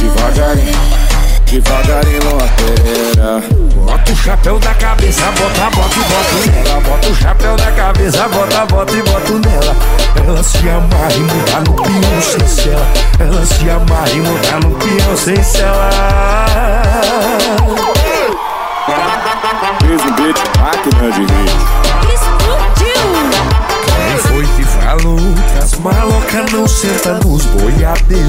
devagarinho. 0.00 0.78
Devagarinho, 1.46 2.36
lateira 2.36 3.40
Bota 3.86 4.12
o 4.12 4.16
chapéu 4.16 4.58
da 4.58 4.74
cabeça, 4.74 5.22
bota, 5.30 5.70
bota 5.76 5.94
e 5.94 6.02
bota 6.02 6.50
nela. 6.50 6.80
Bota 6.80 7.08
o 7.08 7.14
chapéu 7.14 7.56
da 7.56 7.70
cabeça, 7.70 8.28
bota, 8.28 8.66
bota 8.66 8.92
e 8.96 9.02
bota 9.02 9.48
nela. 9.48 9.76
Ela 10.16 10.42
se 10.42 10.68
amarra 10.68 11.12
e 11.14 11.20
muda 11.20 11.60
no 11.60 11.74
peão 11.76 12.20
sem 12.20 12.48
cela. 12.48 12.86
Ela 13.20 13.46
se 13.46 13.70
amarra 13.70 14.10
e 14.10 14.20
muda 14.22 14.66
no 14.66 14.74
peão 14.74 15.16
sem 15.16 15.40
cela. 15.40 15.90
Fez 19.86 20.02
um 20.02 20.14
beat, 20.16 20.36
máquina 20.58 21.12
de! 21.12 21.26
Quem 22.06 22.27
as 25.62 25.74
malocas 25.80 26.50
não 26.50 26.66
sentam 26.66 27.18
nos 27.20 27.44
boiadeiros? 27.44 28.28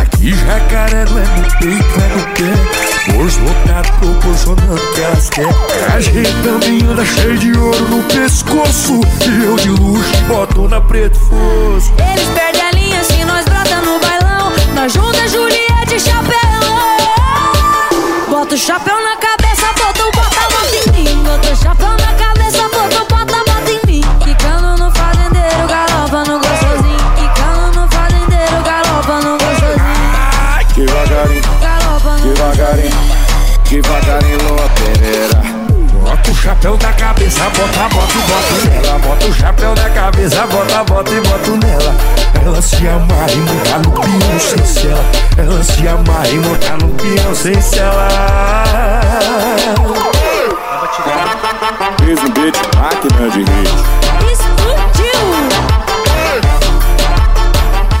Aqui 0.00 0.34
jacaré 0.34 1.06
não 1.06 1.18
é 1.18 1.24
no 1.24 1.58
peito, 1.58 2.00
é 2.00 2.08
no 2.14 2.24
pé 2.34 3.12
Bolso 3.12 3.40
lotado 3.40 3.92
proporcionando 3.98 4.92
que 4.94 5.00
elas 5.00 5.30
querem 5.30 5.54
Ajeitando 5.94 6.66
e 6.66 6.84
anda 6.84 7.04
cheio 7.04 7.38
de 7.38 7.58
ouro 7.58 7.88
no 7.88 8.02
pescoço 8.04 9.00
E 9.26 9.44
eu 9.44 9.56
de 9.56 9.68
luxo 9.70 10.16
boto 10.28 10.68
na 10.68 10.80
preto 10.80 11.18
fosco 11.18 11.94
Eles 12.12 12.28
perdem 12.34 12.62
a 12.62 12.70
linha 12.72 13.04
se 13.04 13.24
nós 13.24 13.44
brota 13.44 13.76
no 13.80 13.98
bailão. 13.98 14.52
Nós 14.74 14.92
junta 14.92 15.28
Juliette 15.28 15.94
e 15.96 16.00
chapéu. 16.00 16.34
Bota 18.28 18.54
o 18.54 18.58
chapéu 18.58 18.96
na 19.02 19.16
cabeça, 19.16 19.66
bota 19.78 20.06
o 20.06 20.10
bota, 20.12 20.40
bota 20.50 20.76
em 20.76 21.04
mim. 21.04 21.22
Bota 21.24 21.52
o 21.52 21.56
chapéu 21.56 21.90
na 21.90 22.14
cabeça, 22.14 22.68
bota 22.68 23.02
o 23.02 23.06
bota, 23.06 23.23
devagarinho 32.64 32.90
Devagarinho, 33.68 34.38
lateira 34.56 35.64
Bota 35.92 36.30
o 36.30 36.34
chapéu 36.34 36.76
da 36.76 36.92
cabeça, 36.92 37.44
bota, 37.44 37.88
bota 37.94 38.12
e 38.12 38.22
bota 38.28 38.68
nela. 38.68 38.98
Bota 38.98 39.26
o 39.26 39.34
chapéu 39.34 39.74
da 39.74 39.90
cabeça, 39.90 40.46
bota, 40.46 40.84
bota 40.84 41.10
e 41.10 41.20
bota 41.20 41.66
nela. 41.66 41.94
Ela 42.44 42.62
se 42.62 42.86
amarra 42.86 43.32
e 43.32 43.36
monta 43.36 43.78
no 43.78 43.90
peão 43.90 44.40
sem 44.40 44.64
cela. 44.66 45.04
Ela 45.38 45.64
se 45.64 45.88
amarra 45.88 46.28
e 46.28 46.38
monta 46.38 46.76
no 46.76 46.88
peão 46.94 47.34
sem 47.34 47.60
cela. 47.60 48.08
Fez 52.04 52.18
um 52.18 52.30
beat, 52.32 52.56
máquina 52.76 53.30
de 53.30 53.38
hit 53.38 54.53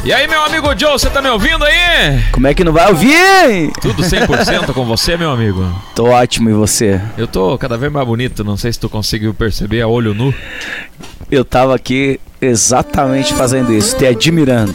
E 0.04 0.12
aí, 0.12 0.28
meu 0.28 0.42
amigo 0.44 0.68
Joe, 0.78 0.92
você 0.92 1.08
tá 1.08 1.22
me 1.22 1.30
ouvindo 1.30 1.64
aí? 1.64 2.22
Como 2.30 2.46
é 2.46 2.52
que 2.52 2.62
não 2.62 2.72
vai 2.74 2.88
ouvir? 2.90 3.70
Tudo 3.80 4.02
100% 4.02 4.72
com 4.74 4.84
você, 4.84 5.16
meu 5.16 5.30
amigo? 5.30 5.66
Tô 5.94 6.08
ótimo, 6.08 6.50
e 6.50 6.52
você? 6.52 7.00
Eu 7.16 7.26
tô 7.26 7.56
cada 7.56 7.78
vez 7.78 7.90
mais 7.90 8.06
bonito, 8.06 8.44
não 8.44 8.56
sei 8.56 8.70
se 8.70 8.78
tu 8.78 8.88
conseguiu 8.90 9.32
perceber 9.32 9.80
a 9.80 9.88
olho 9.88 10.12
nu. 10.12 10.32
Eu 11.30 11.42
tava 11.42 11.74
aqui 11.74 12.20
exatamente 12.38 13.32
fazendo 13.32 13.72
isso, 13.72 13.96
te 13.96 14.06
admirando. 14.06 14.74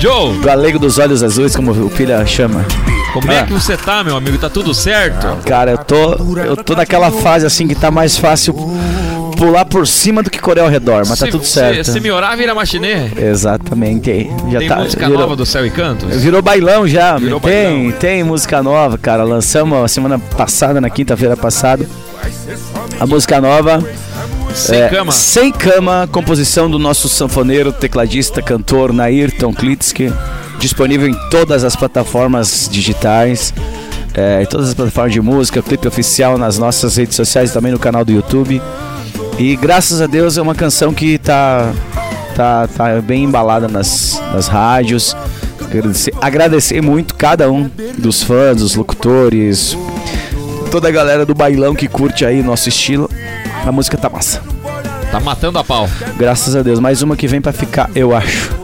Joe, 0.00 0.36
Galego 0.38 0.78
dos 0.78 0.98
olhos 0.98 1.22
azuis, 1.22 1.54
como 1.54 1.70
o 1.70 1.90
Pilha 1.90 2.26
chama. 2.26 2.64
como 3.12 3.30
é 3.30 3.40
Ah. 3.40 3.44
que 3.46 3.52
você 3.52 3.76
tá, 3.76 4.02
meu 4.02 4.16
amigo? 4.16 4.38
Tá 4.38 4.50
tudo 4.50 4.74
certo? 4.74 5.38
Cara, 5.46 5.70
eu 5.72 5.78
tô, 5.78 6.14
eu 6.40 6.56
tô 6.56 6.74
naquela 6.74 7.12
fase 7.12 7.46
assim 7.46 7.68
que 7.68 7.76
tá 7.76 7.92
mais 7.92 8.18
fácil 8.18 8.54
pular 9.38 9.64
por 9.64 9.86
cima 9.86 10.22
do 10.22 10.28
que 10.30 10.38
correr 10.40 10.60
ao 10.60 10.68
redor, 10.68 11.04
mas 11.08 11.18
tá 11.18 11.26
Se- 11.26 11.30
tudo 11.30 11.44
se- 11.44 11.52
certo. 11.52 11.90
Se, 11.92 12.00
me 12.00 12.10
orar, 12.10 12.36
vira 12.36 12.54
machinê. 12.54 13.08
Exatamente. 13.16 14.28
Já 14.50 14.58
Tem 14.58 14.68
tá, 14.68 14.76
música 14.76 15.06
virou, 15.06 15.20
nova 15.22 15.36
do 15.36 15.46
Céu 15.46 15.64
e 15.64 15.70
Cantos? 15.70 16.14
Virou 16.20 16.42
bailão 16.42 16.86
já, 16.86 17.16
Virou 17.16 17.40
tem, 17.40 17.74
bailão. 17.84 17.98
tem 17.98 18.24
música 18.24 18.62
nova, 18.62 18.98
cara. 18.98 19.22
Lançamos 19.22 19.82
a 19.82 19.88
semana 19.88 20.18
passada, 20.18 20.80
na 20.80 20.90
quinta-feira 20.90 21.36
passada. 21.36 21.86
A 22.98 23.06
música 23.06 23.40
nova. 23.40 23.82
Sem 24.54 24.80
é, 24.82 24.88
cama. 24.88 25.12
Sem 25.12 25.52
cama, 25.52 26.08
composição 26.10 26.68
do 26.68 26.78
nosso 26.78 27.08
sanfoneiro, 27.08 27.70
tecladista, 27.72 28.42
cantor 28.42 28.92
Nairton 28.92 29.52
Klitsky. 29.54 30.12
Disponível 30.58 31.06
em 31.08 31.14
todas 31.30 31.62
as 31.62 31.76
plataformas 31.76 32.68
digitais, 32.72 33.54
é, 34.14 34.42
em 34.42 34.46
todas 34.46 34.68
as 34.70 34.74
plataformas 34.74 35.12
de 35.12 35.20
música, 35.20 35.62
clipe 35.62 35.86
oficial 35.86 36.36
nas 36.36 36.58
nossas 36.58 36.96
redes 36.96 37.14
sociais, 37.14 37.52
também 37.52 37.70
no 37.70 37.78
canal 37.78 38.04
do 38.04 38.10
YouTube. 38.10 38.60
E 39.38 39.54
graças 39.54 40.00
a 40.00 40.06
Deus 40.06 40.36
é 40.36 40.42
uma 40.42 40.54
canção 40.54 40.92
que 40.92 41.16
tá, 41.16 41.72
tá, 42.34 42.66
tá 42.66 43.00
bem 43.00 43.24
embalada 43.24 43.68
nas, 43.68 44.20
nas 44.32 44.48
rádios. 44.48 45.16
Agradecer, 45.64 46.12
agradecer 46.20 46.80
muito 46.82 47.14
cada 47.14 47.50
um 47.50 47.70
dos 47.96 48.22
fãs, 48.22 48.56
dos 48.56 48.74
locutores, 48.74 49.76
toda 50.72 50.88
a 50.88 50.90
galera 50.90 51.24
do 51.24 51.34
bailão 51.34 51.74
que 51.74 51.86
curte 51.86 52.24
aí 52.24 52.42
nosso 52.42 52.68
estilo. 52.68 53.08
A 53.64 53.70
música 53.70 53.96
tá 53.96 54.08
massa. 54.08 54.42
Tá 55.10 55.20
matando 55.20 55.58
a 55.58 55.64
pau. 55.64 55.88
Graças 56.16 56.56
a 56.56 56.62
Deus. 56.62 56.80
Mais 56.80 57.02
uma 57.02 57.16
que 57.16 57.28
vem 57.28 57.40
pra 57.40 57.52
ficar, 57.52 57.90
eu 57.94 58.14
acho. 58.14 58.57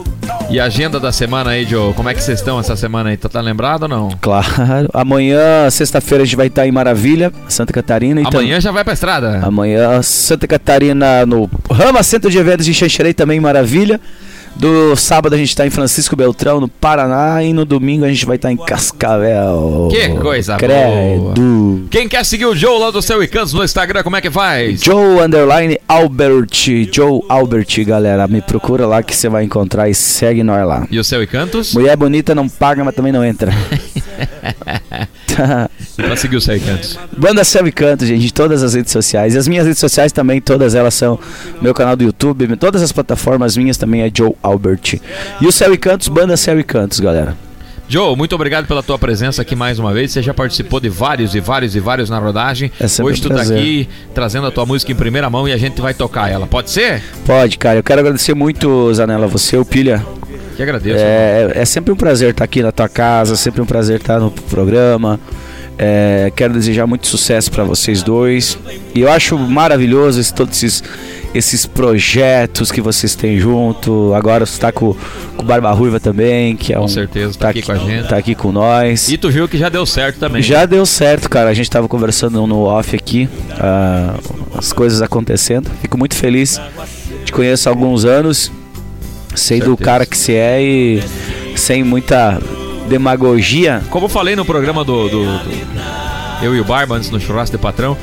E 0.49 0.59
a 0.59 0.65
agenda 0.65 0.99
da 0.99 1.11
semana 1.11 1.51
aí, 1.51 1.65
Joe? 1.65 1.93
Como 1.93 2.07
é 2.07 2.13
que 2.13 2.21
vocês 2.23 2.39
estão 2.39 2.59
essa 2.59 2.75
semana 2.75 3.09
aí? 3.09 3.17
Tá, 3.17 3.27
tá 3.27 3.41
lembrado 3.41 3.83
ou 3.83 3.89
não? 3.89 4.09
Claro. 4.21 4.47
Amanhã, 4.93 5.69
sexta-feira, 5.69 6.23
a 6.23 6.25
gente 6.25 6.35
vai 6.35 6.47
estar 6.47 6.67
em 6.67 6.71
Maravilha, 6.71 7.31
Santa 7.49 7.73
Catarina. 7.73 8.21
Então, 8.21 8.39
Amanhã 8.39 8.61
já 8.61 8.71
vai 8.71 8.83
pra 8.83 8.93
estrada. 8.93 9.39
Amanhã, 9.43 10.01
Santa 10.01 10.47
Catarina, 10.47 11.25
no 11.25 11.49
Rama 11.69 12.03
Centro 12.03 12.29
de 12.29 12.37
Eventos 12.37 12.65
de 12.65 12.73
Xanxerei, 12.73 13.13
também 13.13 13.37
em 13.37 13.41
Maravilha. 13.41 13.99
Do 14.55 14.95
sábado 14.95 15.35
a 15.35 15.37
gente 15.37 15.55
tá 15.55 15.65
em 15.67 15.69
Francisco 15.69 16.15
Beltrão, 16.15 16.59
no 16.59 16.67
Paraná. 16.67 17.43
E 17.43 17.53
no 17.53 17.65
domingo 17.65 18.05
a 18.05 18.09
gente 18.09 18.25
vai 18.25 18.37
estar 18.37 18.51
em 18.51 18.57
Cascavel. 18.57 19.89
Que 19.91 20.09
coisa 20.19 20.57
Credo. 20.57 21.87
Quem 21.89 22.07
quer 22.07 22.25
seguir 22.25 22.45
o 22.45 22.55
Joe 22.55 22.79
lá 22.79 22.91
do 22.91 23.01
Céu 23.01 23.21
e 23.21 23.27
Cantos 23.27 23.53
no 23.53 23.63
Instagram, 23.63 24.03
como 24.03 24.15
é 24.15 24.21
que 24.21 24.31
faz? 24.31 24.81
Joe 24.81 25.19
Underline 25.19 25.77
Albert. 25.87 26.49
Joe 26.91 27.21
Albert, 27.27 27.85
galera. 27.85 28.27
Me 28.27 28.41
procura 28.41 28.87
lá 28.87 29.03
que 29.03 29.15
você 29.15 29.29
vai 29.29 29.43
encontrar 29.43 29.89
e 29.89 29.93
segue 29.93 30.43
nós 30.43 30.65
lá. 30.65 30.87
E 30.89 30.99
o 30.99 31.03
Céu 31.03 31.21
e 31.21 31.27
Cantos? 31.27 31.73
Mulher 31.73 31.95
bonita 31.97 32.33
não 32.33 32.47
paga, 32.47 32.83
mas 32.83 32.95
também 32.95 33.11
não 33.11 33.23
entra. 33.23 33.51
Pra 35.95 36.15
seguir 36.15 36.37
o 36.37 36.41
Céu 36.41 36.55
e 36.55 36.59
Cantos. 36.59 36.97
Banda 37.17 37.43
Céu 37.43 37.67
e 37.67 37.71
Canto, 37.71 38.05
gente, 38.05 38.25
em 38.25 38.29
todas 38.29 38.63
as 38.63 38.73
redes 38.73 38.91
sociais. 38.91 39.35
E 39.35 39.37
as 39.37 39.47
minhas 39.47 39.65
redes 39.65 39.79
sociais 39.79 40.11
também, 40.11 40.39
todas 40.39 40.75
elas 40.75 40.93
são 40.93 41.19
meu 41.61 41.73
canal 41.73 41.95
do 41.95 42.03
YouTube, 42.03 42.55
todas 42.57 42.81
as 42.81 42.91
plataformas 42.91 43.57
minhas 43.57 43.77
também 43.77 44.01
é 44.01 44.11
Joe 44.13 44.33
Albert. 44.41 44.99
E 45.41 45.47
o 45.47 45.51
Céu 45.51 45.73
e 45.73 45.77
Cantos, 45.77 46.07
Banda 46.07 46.37
Céu 46.37 46.59
e 46.59 46.63
Cantos, 46.63 46.99
galera. 46.99 47.35
Joe, 47.87 48.15
muito 48.15 48.33
obrigado 48.33 48.65
pela 48.65 48.81
tua 48.81 48.97
presença 48.97 49.43
aqui 49.43 49.55
mais 49.55 49.77
uma 49.77 49.93
vez. 49.93 50.11
Você 50.11 50.21
já 50.21 50.33
participou 50.33 50.79
de 50.79 50.89
vários 50.89 51.35
e 51.35 51.39
vários 51.39 51.75
e 51.75 51.79
vários 51.79 52.09
na 52.09 52.17
rodagem. 52.17 52.71
É 52.79 52.85
Hoje 53.03 53.19
um 53.19 53.23
tu 53.23 53.29
tá 53.29 53.35
prazer. 53.35 53.59
aqui 53.59 53.87
trazendo 54.13 54.47
a 54.47 54.51
tua 54.51 54.65
música 54.65 54.91
em 54.91 54.95
primeira 54.95 55.29
mão 55.29 55.47
e 55.47 55.53
a 55.53 55.57
gente 55.57 55.79
vai 55.79 55.93
tocar 55.93 56.31
ela. 56.31 56.47
Pode 56.47 56.71
ser? 56.71 57.03
Pode, 57.25 57.59
cara. 57.59 57.77
Eu 57.77 57.83
quero 57.83 57.99
agradecer 58.01 58.33
muito, 58.33 58.91
Zanella, 58.91 59.27
você, 59.27 59.55
o 59.55 59.63
Pilha. 59.63 60.03
Que 60.55 60.63
agradeço. 60.63 60.97
É, 61.03 61.51
é 61.55 61.65
sempre 61.65 61.91
um 61.91 61.95
prazer 61.95 62.31
estar 62.31 62.43
aqui 62.43 62.61
na 62.63 62.71
tua 62.71 62.87
casa, 62.89 63.35
sempre 63.35 63.61
um 63.61 63.65
prazer 63.65 63.99
estar 63.99 64.19
no 64.19 64.31
programa. 64.31 65.19
É, 65.77 66.31
quero 66.33 66.53
desejar 66.53 66.87
muito 66.87 67.05
sucesso 67.05 67.51
para 67.51 67.63
vocês 67.65 68.01
dois. 68.01 68.57
E 68.93 69.01
eu 69.01 69.11
acho 69.11 69.37
maravilhoso 69.37 70.21
esse- 70.21 70.33
todos 70.33 70.55
esses, 70.63 70.81
esses 71.33 71.65
projetos 71.65 72.71
que 72.71 72.79
vocês 72.79 73.13
têm 73.13 73.37
junto. 73.37 74.13
Agora 74.13 74.45
você 74.45 74.53
está 74.53 74.71
com, 74.71 74.95
com 75.35 75.43
o 75.43 75.45
Barba 75.45 75.69
Ruiva 75.73 75.99
também, 75.99 76.55
que 76.55 76.71
é 76.71 76.77
Com 76.77 76.85
um. 76.85 76.87
certeza, 76.87 77.37
tá 77.37 77.49
aqui 77.49 77.61
com 77.61 77.73
a 77.73 77.75
gente. 77.75 78.07
Tá 78.07 78.15
aqui 78.15 78.33
com 78.33 78.53
nós. 78.53 79.09
E 79.09 79.17
tu 79.17 79.29
viu 79.29 79.49
que 79.49 79.57
já 79.57 79.67
deu 79.67 79.85
certo 79.85 80.17
também. 80.17 80.41
Já 80.41 80.65
deu 80.65 80.85
certo, 80.85 81.29
cara. 81.29 81.49
A 81.49 81.53
gente 81.53 81.69
tava 81.69 81.89
conversando 81.89 82.47
no 82.47 82.61
off 82.61 82.95
aqui, 82.95 83.27
ah, 83.59 84.15
as 84.57 84.71
coisas 84.71 85.01
acontecendo. 85.01 85.69
Fico 85.81 85.97
muito 85.97 86.15
feliz. 86.15 86.57
Te 87.25 87.33
conheço 87.33 87.67
há 87.67 87.71
alguns 87.73 88.05
anos. 88.05 88.49
Sei 89.35 89.59
do 89.59 89.67
Certeza. 89.67 89.85
cara 89.85 90.05
que 90.05 90.17
você 90.17 90.33
é 90.33 90.61
e 90.63 91.03
sem 91.55 91.83
muita 91.83 92.39
demagogia. 92.89 93.81
Como 93.89 94.05
eu 94.05 94.09
falei 94.09 94.35
no 94.35 94.45
programa 94.45 94.83
do, 94.83 95.07
do- 95.09 95.25
do- 95.25 95.51
Eu 96.41 96.55
e 96.55 96.59
o 96.59 96.63
Barba, 96.63 96.95
antes 96.95 97.09
no 97.09 97.19
churrasco 97.19 97.55
de 97.57 97.61
patrão, 97.61 97.97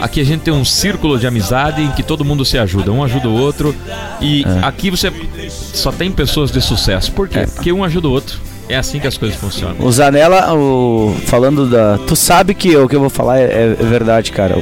aqui 0.00 0.20
a 0.20 0.24
gente 0.24 0.40
tem 0.40 0.52
um 0.52 0.64
círculo 0.64 1.18
de 1.18 1.26
amizade 1.26 1.80
em 1.82 1.90
que 1.92 2.02
todo 2.02 2.24
mundo 2.24 2.44
se 2.44 2.58
ajuda, 2.58 2.90
um 2.92 3.02
ajuda 3.04 3.28
o 3.28 3.34
outro. 3.38 3.74
E 4.20 4.44
É. 4.44 4.66
aqui 4.66 4.90
você 4.90 5.10
só 5.48 5.90
tem 5.92 6.10
pessoas 6.10 6.50
de 6.50 6.60
sucesso. 6.60 7.12
Por 7.12 7.28
quê? 7.28 7.46
Porque 7.54 7.72
um 7.72 7.82
ajuda 7.84 8.08
o 8.08 8.10
outro. 8.10 8.38
É 8.68 8.76
assim 8.76 9.00
que 9.00 9.06
as 9.08 9.16
coisas 9.18 9.36
funcionam. 9.36 9.74
O 9.80 9.90
Zanella, 9.90 10.54
o, 10.54 11.12
falando 11.26 11.66
da. 11.68 11.98
Tu 12.06 12.14
sabe 12.14 12.54
que 12.54 12.76
o 12.76 12.88
que 12.88 12.94
eu 12.94 13.00
vou 13.00 13.10
falar 13.10 13.38
é, 13.40 13.76
é 13.80 13.84
verdade, 13.84 14.30
cara. 14.30 14.56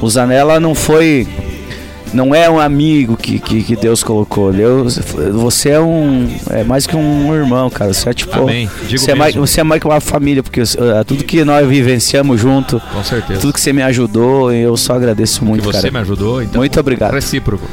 O, 0.00 0.04
o 0.04 0.10
Zanella 0.10 0.60
não 0.60 0.74
foi. 0.74 1.26
Não 2.12 2.34
é 2.34 2.48
um 2.48 2.58
amigo 2.58 3.16
que, 3.16 3.38
que, 3.38 3.62
que 3.62 3.76
Deus 3.76 4.02
colocou. 4.02 4.52
Deus, 4.52 4.98
você 5.32 5.70
é 5.70 5.80
um. 5.80 6.28
É 6.50 6.64
mais 6.64 6.86
que 6.86 6.96
um 6.96 7.34
irmão, 7.34 7.68
cara. 7.68 7.92
Você 7.92 8.08
é 8.08 8.14
tipo. 8.14 8.38
Amém. 8.38 8.70
Digo 8.88 9.02
você, 9.02 9.12
é 9.12 9.14
mais, 9.14 9.34
você 9.34 9.60
é 9.60 9.64
mais 9.64 9.80
que 9.80 9.86
uma 9.86 10.00
família, 10.00 10.42
porque 10.42 10.62
uh, 10.62 11.04
tudo 11.06 11.24
que 11.24 11.44
nós 11.44 11.66
vivenciamos 11.68 12.40
junto, 12.40 12.80
Com 12.92 13.04
certeza. 13.04 13.40
tudo 13.40 13.52
que 13.52 13.60
você 13.60 13.72
me 13.72 13.82
ajudou, 13.82 14.52
eu 14.52 14.76
só 14.76 14.94
agradeço 14.94 15.40
que 15.40 15.44
muito, 15.44 15.64
você 15.64 15.82
cara. 15.82 15.92
me 15.92 15.98
ajudou, 15.98 16.42
então. 16.42 16.60
Muito 16.60 16.78
obrigado. 16.78 17.12
Recíproco. 17.12 17.66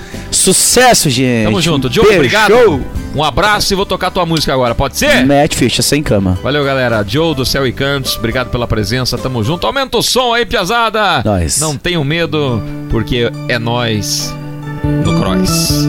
Sucesso, 0.44 1.10
gente. 1.10 1.46
Tamo 1.46 1.62
junto. 1.62 1.90
Diogo, 1.90 2.10
beijo. 2.10 2.20
obrigado. 2.20 2.84
Um 3.16 3.24
abraço 3.24 3.74
e 3.74 3.76
vou 3.76 3.86
tocar 3.86 4.12
tua 4.12 4.26
música 4.26 4.52
agora. 4.54 4.76
Pode 4.76 4.98
ser? 4.98 5.26
Mete 5.26 5.56
ficha, 5.56 5.82
sem 5.82 6.04
cama. 6.04 6.38
Valeu, 6.44 6.66
galera. 6.66 7.06
Joe 7.08 7.34
do 7.34 7.46
Céu 7.46 7.66
e 7.66 7.72
Cantos, 7.72 8.18
obrigado 8.18 8.50
pela 8.50 8.68
presença. 8.68 9.18
Tamo 9.18 9.42
junto. 9.44 9.66
Aumenta 9.66 9.98
o 9.98 10.04
som 10.04 10.34
aí, 10.34 10.46
piazada. 10.46 11.22
Nós. 11.24 11.60
Não 11.60 11.78
tenham 11.78 12.04
medo, 12.04 12.62
porque 12.90 13.32
é 13.48 13.58
nós 13.58 14.34
no 14.84 15.18
Cross. 15.18 15.88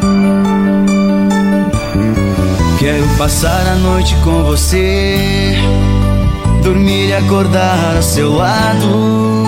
Quero 2.78 3.08
passar 3.18 3.66
a 3.66 3.74
noite 3.76 4.14
com 4.22 4.44
você, 4.44 5.56
dormir 6.62 7.08
e 7.08 7.14
acordar 7.14 7.96
ao 7.96 8.02
seu 8.02 8.36
lado, 8.36 9.43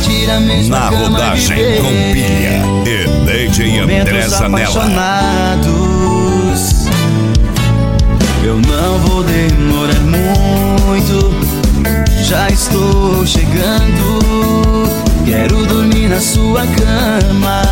dividir 0.00 0.30
a 0.30 0.40
mesma 0.40 0.78
Na 0.78 0.88
rodagem 0.88 1.76
com 1.76 2.12
pilha 2.12 2.62
e 2.86 3.48
DJ 3.48 3.78
André 3.80 4.28
Zanella. 4.28 4.88
Eu 8.42 8.56
não 8.56 8.98
vou 9.00 9.22
demorar 9.22 10.00
muito, 10.00 11.34
já 12.24 12.48
estou 12.48 13.26
chegando. 13.26 14.20
Quero 15.24 15.66
dormir 15.66 16.08
na 16.08 16.20
sua 16.20 16.62
cama, 16.66 17.62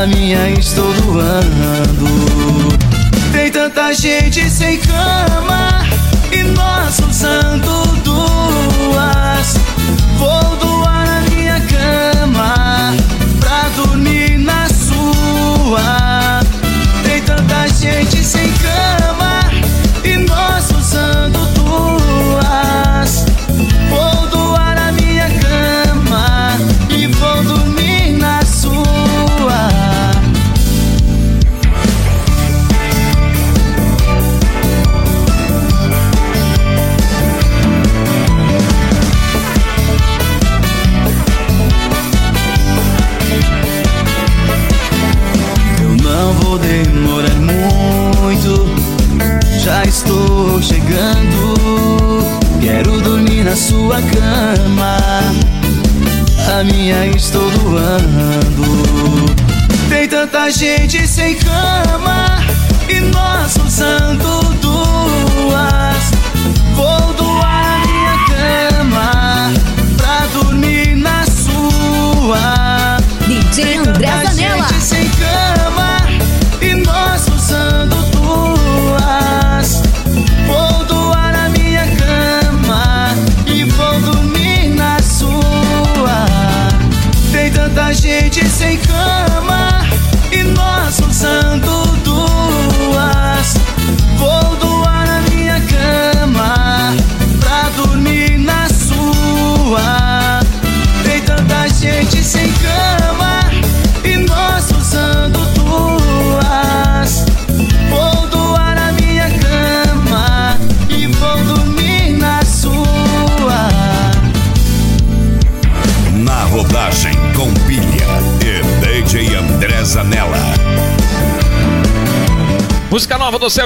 a 0.00 0.06
minha 0.06 0.50
estou 0.50 0.92
doando. 0.94 2.78
Tem 3.32 3.50
tanta 3.50 3.92
gente 3.92 4.48
sem 4.48 4.78
cama 4.78 5.84
e 6.32 6.42
nós 6.44 6.98
usando 7.00 8.02
duas. 8.02 9.54
Vou 10.18 10.67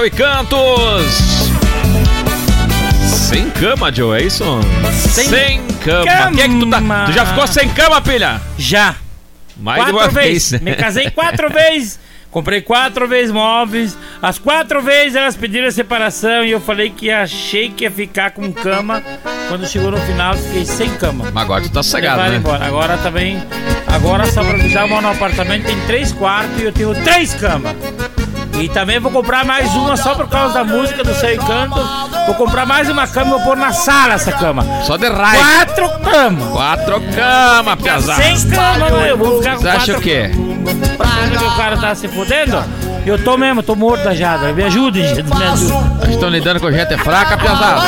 e 0.05 0.09
Cantos. 0.09 1.49
Sem 3.07 3.49
cama, 3.51 3.91
Joe, 3.91 4.19
é 4.19 4.25
isso? 4.25 4.43
Sem, 5.09 5.61
cama. 5.83 6.05
cama. 6.05 6.31
Que 6.35 6.41
é 6.41 6.47
que 6.49 6.59
tu, 6.59 6.69
tá, 6.69 6.81
tu 7.05 7.11
já 7.13 7.25
ficou 7.25 7.47
sem 7.47 7.69
cama, 7.69 8.01
pilha? 8.01 8.41
Já. 8.57 8.95
Mais 9.55 9.79
quatro 9.83 9.97
uma 9.97 10.07
vezes. 10.09 10.51
vez, 10.51 10.61
né? 10.61 10.71
Me 10.71 10.75
casei 10.75 11.09
quatro 11.09 11.49
vezes. 11.53 11.99
Comprei 12.29 12.61
quatro 12.61 13.07
vezes 13.07 13.31
móveis. 13.31 13.97
As 14.21 14.39
quatro 14.39 14.81
vezes 14.81 15.15
elas 15.15 15.37
pediram 15.37 15.67
a 15.67 15.71
separação 15.71 16.43
e 16.43 16.51
eu 16.51 16.59
falei 16.59 16.89
que 16.89 17.09
achei 17.09 17.69
que 17.69 17.83
ia 17.83 17.91
ficar 17.91 18.31
com 18.31 18.51
cama. 18.51 19.01
Quando 19.47 19.67
chegou 19.67 19.91
no 19.91 19.97
final, 19.97 20.33
fiquei 20.35 20.65
sem 20.65 20.89
cama. 20.95 21.29
Mas 21.31 21.43
agora 21.43 21.61
tu 21.61 21.69
tá 21.69 21.81
Levaram 21.97 22.31
né? 22.31 22.37
embora. 22.37 22.65
Agora 22.65 22.97
também. 22.97 23.41
Agora 23.87 24.25
só 24.25 24.43
pra 24.43 24.55
avisar, 24.55 24.83
eu 24.83 24.89
moro 24.89 25.03
no 25.03 25.11
apartamento 25.11 25.65
tem 25.67 25.79
três 25.85 26.11
quartos 26.11 26.59
e 26.59 26.63
eu 26.63 26.71
tenho 26.73 26.93
três 27.03 27.35
camas. 27.35 27.73
E 28.59 28.69
também 28.69 28.99
vou 28.99 29.11
comprar 29.11 29.43
mais 29.43 29.73
uma 29.73 29.97
só 29.97 30.15
por 30.15 30.27
causa 30.27 30.53
da 30.53 30.63
música 30.63 31.03
do 31.03 31.13
Seu 31.15 31.33
Encanto. 31.33 31.75
Vou 32.25 32.35
comprar 32.35 32.65
mais 32.65 32.89
uma 32.89 33.07
cama 33.07 33.27
e 33.27 33.29
vou 33.31 33.41
pôr 33.41 33.57
na 33.57 33.73
sala 33.73 34.13
essa 34.13 34.31
cama. 34.31 34.65
Só 34.83 34.95
de 34.95 35.09
raiva. 35.09 35.43
Quatro 35.43 35.89
camas. 35.99 36.49
Quatro 36.49 37.01
camas, 37.13 37.81
pesado. 37.81 38.21
Sem 38.21 38.49
cama, 38.49 38.89
né? 38.89 39.11
Eu 39.11 39.17
vou 39.17 39.37
ficar 39.39 39.55
com 39.55 39.61
Você 39.61 39.69
acha 39.69 39.93
quatro 39.93 39.97
o 39.97 40.01
quê? 40.01 40.31
Achando 40.99 41.37
que 41.37 41.45
o 41.45 41.55
cara 41.57 41.77
tá 41.77 41.95
se 41.95 42.07
fudendo? 42.07 42.63
Eu 43.05 43.21
tô 43.21 43.37
mesmo, 43.37 43.61
tô 43.61 43.75
morto 43.75 44.03
da 44.03 44.15
jada. 44.15 44.53
Me 44.53 44.63
ajudem, 44.63 45.03
gente, 45.07 45.23
me 45.23 45.43
ajudem. 45.43 46.11
Estão 46.11 46.29
lidando 46.29 46.59
com 46.61 46.71
gente 46.71 46.97
fraca, 46.97 47.37
pesado. 47.37 47.81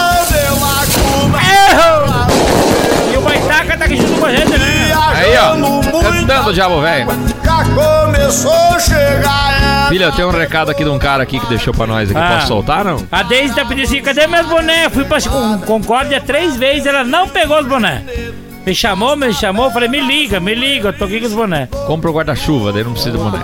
Erro! 1.72 3.14
E 3.14 3.18
o 3.18 3.22
Baitaca 3.22 3.78
tá 3.78 3.86
aqui 3.86 3.96
junto 3.96 4.20
com 4.20 4.26
a 4.26 4.32
gente, 4.36 4.58
né? 4.58 4.94
Aí, 5.14 5.38
ó. 5.38 6.02
Cantando 6.02 6.50
o 6.50 6.54
diabo, 6.54 6.82
velho. 6.82 7.08
Já 7.56 7.64
começou 7.74 8.52
a 8.52 8.80
chegar 8.80 9.88
Filha, 9.90 10.06
eu 10.06 10.12
tenho 10.12 10.28
um 10.28 10.32
recado 10.32 10.72
aqui 10.72 10.84
de 10.84 10.90
um 10.90 11.00
cara 11.00 11.24
aqui 11.24 11.40
que 11.40 11.46
deixou 11.48 11.74
pra 11.74 11.86
nós 11.88 12.10
aqui. 12.10 12.20
Ah. 12.20 12.36
Posso 12.36 12.48
soltar, 12.48 12.84
não? 12.84 12.98
A 13.12 13.24
Deise 13.24 13.54
tá 13.56 13.64
pedindo 13.64 13.86
assim, 13.86 14.02
cadê 14.02 14.28
meus 14.28 14.46
bonés? 14.48 14.92
Fui 14.92 15.06
pra 15.06 15.22
Con- 15.22 15.60
Concórdia 15.60 16.20
três 16.20 16.58
vezes, 16.58 16.86
ela 16.88 17.04
não 17.04 17.30
pegou 17.30 17.60
os 17.60 17.68
bonés. 17.68 18.02
Me 18.66 18.74
chamou, 18.74 19.16
me 19.16 19.32
chamou, 19.32 19.70
falei, 19.72 19.88
me 19.88 20.02
liga, 20.02 20.40
me 20.40 20.54
liga, 20.56 20.90
eu 20.90 20.94
tô 20.94 21.06
aqui 21.06 21.20
com 21.20 21.28
os 21.28 21.34
bonés. 21.34 21.70
Compra 21.86 22.10
o 22.10 22.14
guarda-chuva, 22.14 22.74
daí 22.74 22.84
não 22.84 22.92
precisa 22.94 23.16
de 23.16 23.24
boné. 23.24 23.40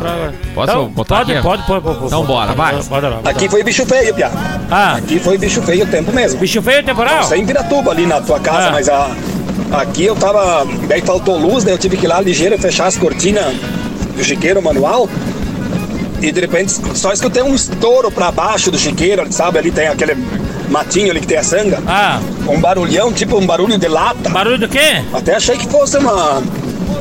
Posso 0.56 0.72
Então, 0.72 0.88
botar 0.90 1.18
pode, 1.18 1.32
aqui? 1.34 1.42
pode, 1.44 1.64
pode, 1.64 1.82
pode, 1.84 1.96
pode. 1.96 2.08
Então 2.08 2.26
bora, 2.26 2.54
vai. 2.54 2.74
Pode, 2.74 2.90
pode 2.90 3.06
lá. 3.08 3.20
Aqui 3.24 3.48
foi 3.48 3.64
bicho 3.64 3.86
feio, 3.86 4.14
Pia. 4.16 4.32
Ah, 4.70 4.96
Aqui 4.96 5.20
foi 5.20 5.38
bicho 5.38 5.62
feio 5.62 5.86
o 5.86 5.88
tempo 5.88 6.12
mesmo. 6.12 6.40
bicho 6.40 6.62
feio 6.62 6.84
temporal? 6.84 7.24
Sem 7.24 7.46
Piratuba 7.46 7.92
ali 7.92 8.08
na 8.08 8.20
tua 8.20 8.40
casa, 8.40 8.70
Ah. 8.70 8.72
mas 8.72 8.90
a, 8.90 9.10
aqui 9.80 10.06
eu 10.06 10.16
tava. 10.16 10.66
Daí 10.88 11.02
faltou 11.02 11.38
luz, 11.38 11.64
daí 11.64 11.76
eu 11.76 11.78
tive 11.78 11.96
que 11.98 12.06
ir 12.08 12.10
lá 12.10 12.20
ligeiro 12.20 12.58
fechar 12.58 12.88
as 12.88 12.98
cortinas 12.98 13.46
do 14.16 14.24
chiqueiro 14.24 14.62
manual. 14.62 15.08
E 16.22 16.32
de 16.32 16.40
repente 16.40 16.74
só 16.94 17.12
escutei 17.12 17.42
um 17.42 17.56
estouro 17.56 18.12
pra 18.12 18.32
baixo 18.32 18.70
do 18.70 18.78
chiqueiro, 18.78 19.26
sabe? 19.32 19.58
Ali 19.58 19.72
tem 19.72 19.88
aquele 19.88 20.16
matinho 20.70 21.10
ali 21.10 21.20
que 21.20 21.26
tem 21.28 21.38
a 21.38 21.44
sanga. 21.44 21.80
Ah, 21.88 22.20
Um 22.48 22.60
barulhão, 22.60 23.12
tipo 23.12 23.38
um 23.38 23.46
barulho 23.46 23.78
de 23.78 23.88
lata. 23.88 24.30
barulho 24.30 24.60
do 24.60 24.68
quê? 24.70 25.02
Até 25.14 25.36
achei 25.36 25.58
que 25.58 25.66
fosse 25.68 25.98
uma. 25.98 26.42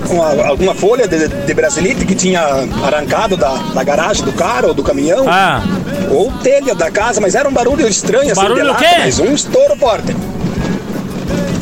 uma- 0.09 0.47
alguma 0.49 0.75
folha 0.75 1.07
de, 1.07 1.29
de 1.29 1.55
brasilite 1.55 2.07
que 2.07 2.15
tinha 2.15 2.41
arrancado 2.83 3.37
da, 3.37 3.55
da 3.75 3.85
garagem 3.85 4.25
do 4.25 4.33
carro 4.33 4.69
ou 4.69 4.75
do 4.75 4.83
caminhão. 4.83 5.27
Ah, 5.29 5.63
Ou 6.11 6.33
telha 6.43 6.75
da 6.75 6.91
casa, 6.91 7.21
mas 7.21 7.35
era 7.35 7.47
um 7.47 7.53
barulho 7.53 7.87
estranho 7.87 8.33
assim. 8.33 8.41
Barulho 8.41 8.63
de 8.63 8.69
lata? 8.69 8.85
Mas 9.01 9.19
um 9.19 9.35
estouro 9.35 9.77
forte. 9.77 10.17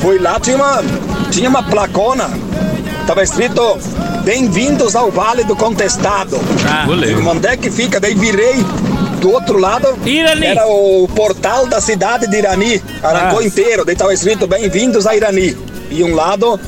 Fui 0.00 0.18
lá, 0.20 0.38
tinha 0.38 0.56
uma, 0.56 0.82
tinha 1.30 1.48
uma 1.48 1.62
placona. 1.62 2.30
Tava 3.06 3.22
escrito 3.22 3.60
Bem-vindos 4.32 4.94
ao 4.94 5.10
Vale 5.10 5.42
do 5.42 5.56
Contestado. 5.56 6.38
ah. 6.70 6.84
Goleiro. 6.84 7.26
Onde 7.26 7.48
é 7.48 7.56
que 7.56 7.70
fica? 7.70 7.98
Daí 7.98 8.12
virei 8.12 8.56
do 9.22 9.30
outro 9.32 9.58
lado. 9.58 9.88
Irani. 10.04 10.44
Era 10.44 10.66
o 10.66 11.08
portal 11.16 11.66
da 11.66 11.80
cidade 11.80 12.26
de 12.26 12.36
Irani. 12.36 12.82
Arrancou 13.02 13.38
Ah. 13.38 13.42
inteiro. 13.42 13.86
Daí 13.86 13.96
tava 13.96 14.12
escrito 14.12 14.46
Bem-vindos 14.46 15.06
a 15.06 15.16
Irani. 15.16 15.56
E 15.90 16.04
um 16.04 16.14
lado, 16.14 16.60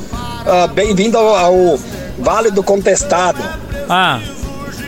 ah, 0.46 0.68
Bem-vindo 0.68 1.18
ao, 1.18 1.36
ao 1.36 1.78
Vale 2.18 2.50
do 2.50 2.62
Contestado. 2.62 3.42
Ah, 3.90 4.18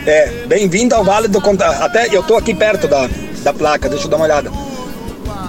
É, 0.07 0.31
bem-vindo 0.47 0.95
ao 0.95 1.03
Vale 1.03 1.27
do 1.27 1.39
Contestado. 1.39 1.83
Até 1.83 2.07
eu 2.11 2.23
tô 2.23 2.35
aqui 2.35 2.55
perto 2.55 2.87
da, 2.87 3.07
da 3.43 3.53
placa, 3.53 3.87
deixa 3.87 4.05
eu 4.05 4.09
dar 4.09 4.15
uma 4.17 4.25
olhada. 4.25 4.51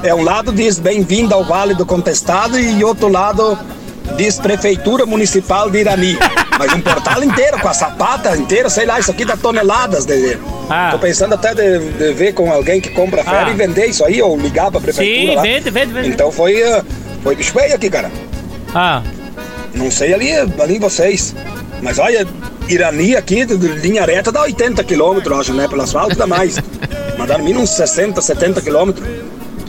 É 0.03 0.14
um 0.14 0.22
lado 0.22 0.53
diz 0.53 0.79
Bem-vindo 0.79 1.33
ao 1.33 1.43
Vale 1.43 1.72
do 1.75 1.87
Contestado 1.87 2.61
e 2.61 2.85
outro 2.85 3.09
lado 3.09 3.59
diz 4.18 4.39
Prefeitura 4.39 5.07
Municipal 5.07 5.70
de 5.70 5.79
Irani. 5.79 6.18
Mas 6.59 6.73
um 6.73 6.81
portal 6.81 7.23
inteiro, 7.25 7.59
com 7.59 7.69
a 7.69 7.75
sapata 7.75 8.37
inteira, 8.37 8.71
sei 8.71 8.87
lá, 8.87 9.01
isso 9.01 9.11
aqui 9.11 9.25
dá 9.25 9.37
toneladas 9.37 10.05
de. 10.07 10.39
Ah. 10.71 10.89
Tô 10.93 10.99
pensando 10.99 11.35
até 11.35 11.55
de, 11.55 11.79
de 11.93 12.13
ver 12.13 12.33
com 12.33 12.51
alguém 12.51 12.81
que 12.81 12.91
compra 12.91 13.25
fera 13.25 13.47
Ah. 13.47 13.51
e 13.51 13.55
vender 13.55 13.87
isso 13.87 14.05
aí, 14.05 14.23
ou 14.23 14.37
ligar 14.37 14.71
pra 14.71 14.81
prefeitura. 14.81 15.31
sim, 15.31 15.35
lá. 15.37 15.43
vende, 15.43 15.71
vende, 15.71 15.93
vende. 15.93 16.09
Então 16.11 16.31
foi, 16.31 16.63
ah, 16.63 16.83
foi 17.23 17.35
bicho 17.35 17.53
feio 17.53 17.75
aqui, 17.75 17.91
cara. 17.91 18.11
Ah, 18.75 19.03
Não 19.75 19.91
sei 19.91 20.15
ali, 20.15 20.31
ali 20.33 20.79
vocês. 20.79 21.35
Mas 21.83 21.99
olha, 21.99 22.27
Irani 22.69 23.17
aqui, 23.17 23.45
de- 23.45 23.57
linha 23.57 24.05
reta, 24.07 24.31
dá 24.31 24.43
80 24.43 24.83
quilômetros, 24.85 25.39
acho, 25.41 25.53
né? 25.53 25.67
Pelo 25.69 25.83
asfalto 25.83 26.15
dá 26.17 26.27
mais. 26.27 26.57
Mas 27.19 27.29
dá 27.29 27.37
mínimo 27.39 27.61
uns 27.63 27.71
60, 27.71 28.21
70 28.23 28.61
quilômetros. 28.63 29.07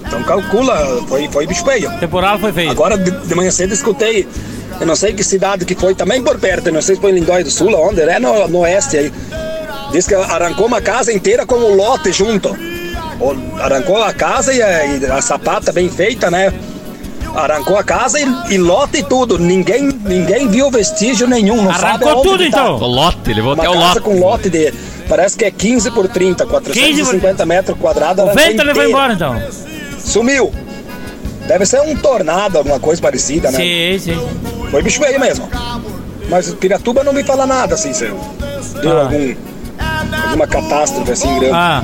Então 0.08 0.24
calcula, 0.24 1.04
foi, 1.08 1.28
foi 1.30 1.48
bicho 1.48 1.66
feio. 1.66 1.92
temporal 2.00 2.38
foi 2.40 2.52
feito. 2.54 2.72
Agora 2.72 2.96
de, 2.98 3.10
de 3.12 3.36
manhã 3.36 3.50
cedo 3.52 3.74
escutei, 3.74 4.28
eu 4.80 4.86
não 4.88 4.96
sei 4.96 5.14
que 5.14 5.24
cidade 5.24 5.66
que 5.66 5.76
foi, 5.76 5.96
também 5.96 6.22
por 6.22 6.40
perto, 6.40 6.72
não 6.72 6.82
sei 6.82 6.96
se 6.96 7.02
foi 7.02 7.12
em 7.12 7.16
Lindóia 7.16 7.44
do 7.44 7.52
Sul, 7.52 7.74
onde, 7.76 8.02
é 8.02 8.20
no, 8.20 8.48
no 8.48 8.60
oeste 8.60 8.98
aí. 8.98 9.14
Diz 9.92 10.08
que 10.08 10.16
arrancou 10.16 10.66
uma 10.68 10.82
casa 10.82 11.14
inteira 11.14 11.46
com 11.46 11.56
o 11.56 11.76
lote 11.76 12.12
junto. 12.12 12.50
O- 13.20 13.62
Arrancou 13.62 14.04
a 14.04 14.12
casa 14.14 14.54
e 14.54 14.62
a, 14.62 14.86
e 14.86 15.06
a 15.06 15.22
sapata 15.22 15.72
bem 15.72 15.90
feita, 15.90 16.30
né? 16.30 16.54
Arrancou 17.34 17.78
a 17.78 17.84
casa 17.84 18.20
e, 18.20 18.26
e 18.54 18.58
lote 18.58 18.98
e 19.00 19.04
tudo. 19.04 19.38
Ninguém, 19.38 19.84
ninguém 20.06 20.48
viu 20.48 20.70
vestígio 20.72 21.28
nenhum. 21.28 21.64
Não 21.64 21.72
Arrancou 21.72 22.22
tudo 22.22 22.40
tá. 22.40 22.46
então. 22.46 22.76
O 22.78 22.88
lote, 22.88 23.34
levou 23.34 23.54
Uma 23.54 23.64
até 23.64 23.70
o 23.70 23.74
casa 23.74 23.86
lote. 23.88 24.02
com 24.02 24.20
lote 24.20 24.50
de. 24.50 24.74
Parece 25.08 25.38
que 25.38 25.46
é 25.46 25.52
15 25.52 25.92
por 25.92 26.08
30, 26.08 26.46
450 26.46 27.46
metros 27.46 27.78
quadrados. 27.78 28.24
O 28.26 28.34
vento 28.34 28.64
levou 28.64 28.84
embora 28.84 29.14
então. 29.14 29.42
Sumiu. 30.00 30.52
Deve 31.48 31.66
ser 31.66 31.80
um 31.82 31.96
tornado, 31.96 32.58
alguma 32.58 32.80
coisa 32.80 33.02
parecida, 33.02 33.52
né? 33.52 33.58
Sim, 33.60 34.00
sim. 34.00 34.28
Foi 34.76 34.84
bicho 34.84 35.00
feio 35.00 35.18
mesmo. 35.18 35.50
Mas 36.28 36.54
Piratuba 36.56 37.02
não 37.02 37.14
me 37.14 37.24
fala 37.24 37.48
nada 37.48 37.76
assim, 37.76 37.94
seu. 37.94 38.20
Deu 38.82 38.98
Ah. 39.00 39.04
algum. 39.04 39.36
alguma 40.26 40.48
catástrofe 40.48 41.12
assim 41.14 41.40
grande. 41.40 41.56
Ah. 41.56 41.82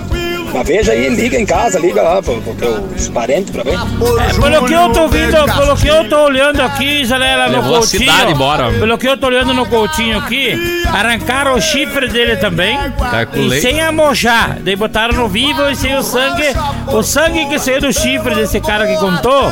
Mas 0.53 0.67
veja 0.67 0.91
aí, 0.91 1.07
liga 1.07 1.39
em 1.39 1.45
casa, 1.45 1.79
liga 1.79 2.01
lá 2.01 2.21
pro, 2.21 2.41
pro 2.41 2.53
teus 2.55 3.07
parentes 3.07 3.49
pra 3.51 3.63
ver. 3.63 3.75
É, 3.75 4.33
pelo 4.33 4.65
que 4.65 4.73
eu 4.73 4.89
tô 4.91 5.07
vendo, 5.07 5.45
pelo 5.55 5.77
que 5.77 5.87
eu 5.87 6.09
tô 6.09 6.23
olhando 6.25 6.59
aqui, 6.61 7.07
galera, 7.07 7.47
no 7.47 7.53
Levou 7.61 7.75
a 7.75 7.79
Coutinho. 7.79 8.11
cidade 8.11 8.31
embora. 8.33 8.69
Pelo 8.73 8.97
que 8.97 9.07
eu 9.07 9.15
tô 9.17 9.27
olhando 9.27 9.53
no 9.53 9.65
Coutinho 9.67 10.17
aqui, 10.17 10.83
arrancaram 10.93 11.53
o 11.55 11.61
chifre 11.61 12.09
dele 12.09 12.35
também. 12.35 12.77
Tá 12.99 13.25
com 13.25 13.37
e 13.37 13.47
leite. 13.47 13.61
sem 13.61 13.79
amojar. 13.79 14.57
Daí 14.59 14.75
botaram 14.75 15.13
no 15.15 15.29
vivo 15.29 15.69
e 15.69 15.75
sem 15.77 15.95
o 15.95 16.03
sangue. 16.03 16.43
O 16.87 17.01
sangue 17.01 17.45
que 17.45 17.57
saiu 17.57 17.79
do 17.79 17.93
chifre 17.93 18.35
desse 18.35 18.59
cara 18.59 18.85
que 18.85 18.97
contou, 18.97 19.49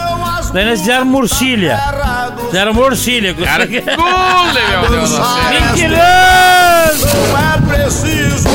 daí 0.51 0.63
eles 0.67 0.79
fizeram 0.79 1.05
murcilha. 1.05 1.79
Fizeram 2.45 2.73
o 3.41 3.45
Cara, 3.45 3.63
sangue- 3.65 3.81
Gule, 3.81 4.61
meu 4.81 4.89
Deus 4.89 5.09
do 5.11 5.15
céu. 5.17 5.25
Mentiroso! 5.61 7.07
é 7.37 7.75
preciso 7.75 8.49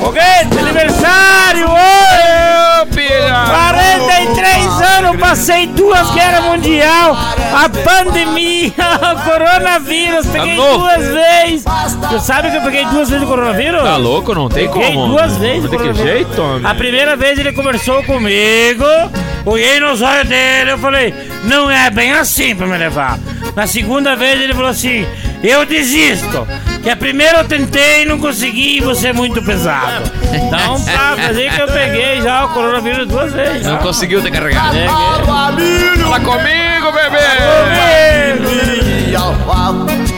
Foguete, 0.00 0.58
aniversário! 0.58 1.68
Oi! 1.70 2.82
Ô, 2.82 2.86
pilha. 2.86 3.44
43 3.46 4.66
anos, 4.98 5.16
passei 5.20 5.66
duas 5.68 6.10
guerras 6.10 6.44
mundial, 6.44 7.16
a 7.16 7.68
pandemia, 7.68 8.72
o 8.76 9.22
coronavírus, 9.30 10.26
peguei 10.26 10.56
novo. 10.56 10.78
duas 10.80 11.06
vezes. 11.06 11.64
Tu 12.10 12.20
sabe 12.20 12.50
que 12.50 12.56
eu 12.58 12.62
peguei 12.62 12.84
duas 12.86 13.08
vezes 13.08 13.24
o 13.24 13.28
coronavírus? 13.28 13.82
Tá 13.82 13.96
louco? 13.96 14.34
Não 14.34 14.48
tem 14.48 14.68
Peguei 14.70 14.92
como. 14.92 15.08
duas 15.08 15.36
vezes 15.38 15.64
o 15.64 15.68
De 15.68 15.76
que 15.78 15.94
jeito, 15.94 16.42
homem? 16.42 16.66
A 16.70 16.74
primeira 16.74 17.16
vez 17.16 17.38
ele 17.38 17.52
conversou 17.52 18.02
comigo, 18.04 18.84
olhei 19.44 19.80
nos 19.80 20.02
olhos 20.02 20.28
dele, 20.28 20.72
eu 20.72 20.78
falei, 20.78 21.14
não 21.44 21.70
é 21.70 21.90
bem 21.90 22.12
assim 22.12 22.54
pra 22.54 22.66
me 22.66 22.76
levar. 22.76 23.18
Na 23.54 23.66
segunda 23.66 24.16
vez 24.16 24.40
ele 24.40 24.54
falou 24.54 24.70
assim, 24.70 25.06
eu 25.42 25.64
desisto. 25.66 26.46
Que 26.82 26.90
a 26.90 26.96
primeira 26.96 27.38
eu 27.38 27.44
tentei 27.44 28.02
e 28.02 28.04
não 28.04 28.18
consegui 28.18 28.76
e 28.76 28.80
você 28.80 29.08
é 29.08 29.12
muito 29.12 29.42
pesado. 29.42 30.10
Então, 30.34 30.78
pra 30.84 31.16
fazer 31.16 31.50
que 31.50 31.60
eu 31.60 31.66
peguei 31.66 32.20
já 32.20 32.44
o 32.44 32.48
coronavírus 32.50 33.08
duas 33.08 33.32
vezes. 33.32 33.62
Não 33.62 33.76
já. 33.76 33.78
conseguiu 33.78 34.22
te 34.22 34.30
carregar. 34.30 34.70
Peguei. 34.70 34.86
Fala 34.86 36.20
comigo, 36.20 36.92
bebê. 36.92 37.24
fato 39.46 39.86
quando 39.86 40.13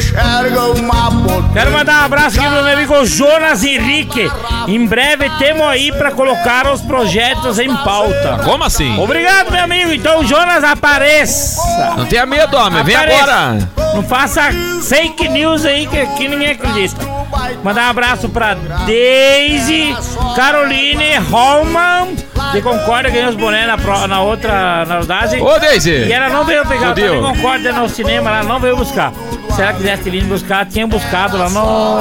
enxerga 0.00 0.62
uma 0.72 1.10
potência. 1.10 1.50
Quero 1.52 1.70
mandar 1.72 2.02
um 2.02 2.04
abraço 2.06 2.40
aqui 2.40 2.48
pro 2.48 2.62
meu 2.64 2.72
amigo 2.72 3.06
Jonas 3.06 3.62
Henrique. 3.62 4.30
Em 4.66 4.86
breve 4.86 5.30
temos 5.38 5.66
aí 5.66 5.92
pra 5.92 6.10
colocar 6.10 6.66
os 6.72 6.80
projetos 6.80 7.58
em 7.58 7.74
pauta. 7.76 8.40
Como 8.44 8.64
assim? 8.64 8.98
Obrigado, 8.98 9.50
meu 9.52 9.62
amigo. 9.62 9.92
Então, 9.92 10.24
Jonas, 10.24 10.64
apareça. 10.64 11.60
Não 11.96 12.06
tenha 12.06 12.24
medo, 12.26 12.56
homem. 12.56 12.82
Vem 12.82 12.96
Apareça. 12.96 13.22
agora. 13.22 13.70
Não 13.94 14.02
faça 14.02 14.42
fake 14.82 15.28
news 15.28 15.64
aí 15.64 15.86
que 15.86 15.98
aqui 15.98 16.28
ninguém 16.28 16.52
acredita. 16.52 17.19
Mandar 17.62 17.86
um 17.86 17.90
abraço 17.90 18.28
pra 18.28 18.54
Daisy 18.86 19.94
Caroline 20.34 21.18
Holman 21.30 22.14
de 22.52 22.62
Concórdia, 22.62 23.10
ganhou 23.10 23.30
os 23.30 23.36
bonés 23.36 23.66
na, 23.66 23.76
pro- 23.78 24.06
na 24.08 24.22
outra, 24.22 24.84
na 24.86 24.98
rodagem. 24.98 25.42
Ô, 25.42 25.58
Daisy! 25.58 25.90
E 25.90 26.12
ela 26.12 26.28
não 26.28 26.44
veio 26.44 26.64
pegar, 26.66 26.98
ela 26.98 27.16
em 27.16 27.22
Concórdia 27.22 27.72
no 27.72 27.88
cinema, 27.88 28.30
ela 28.30 28.42
não 28.42 28.58
veio 28.58 28.76
buscar. 28.76 29.12
Se 29.54 29.60
ela 29.62 29.72
quisesse 29.72 30.08
vir 30.10 30.24
buscar, 30.24 30.64
tinha 30.66 30.86
buscado 30.86 31.36
lá 31.36 31.48
no, 31.50 32.00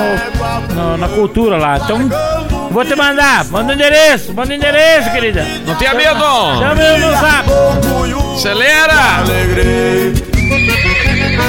no- 0.74 0.98
na 0.98 1.08
cultura 1.10 1.58
lá. 1.58 1.78
Então, 1.78 2.10
vou 2.72 2.86
te 2.86 2.96
mandar, 2.96 3.46
manda 3.46 3.72
o 3.74 3.76
endereço, 3.76 4.34
manda 4.34 4.52
o 4.52 4.56
endereço, 4.56 5.12
querida. 5.12 5.46
Não 5.66 5.76
tenha 5.76 5.94
medo! 5.94 6.20
Chama 6.60 6.82
eu 6.82 7.00
no 7.00 7.12
zap. 7.18 7.50
Acelera! 8.36 9.24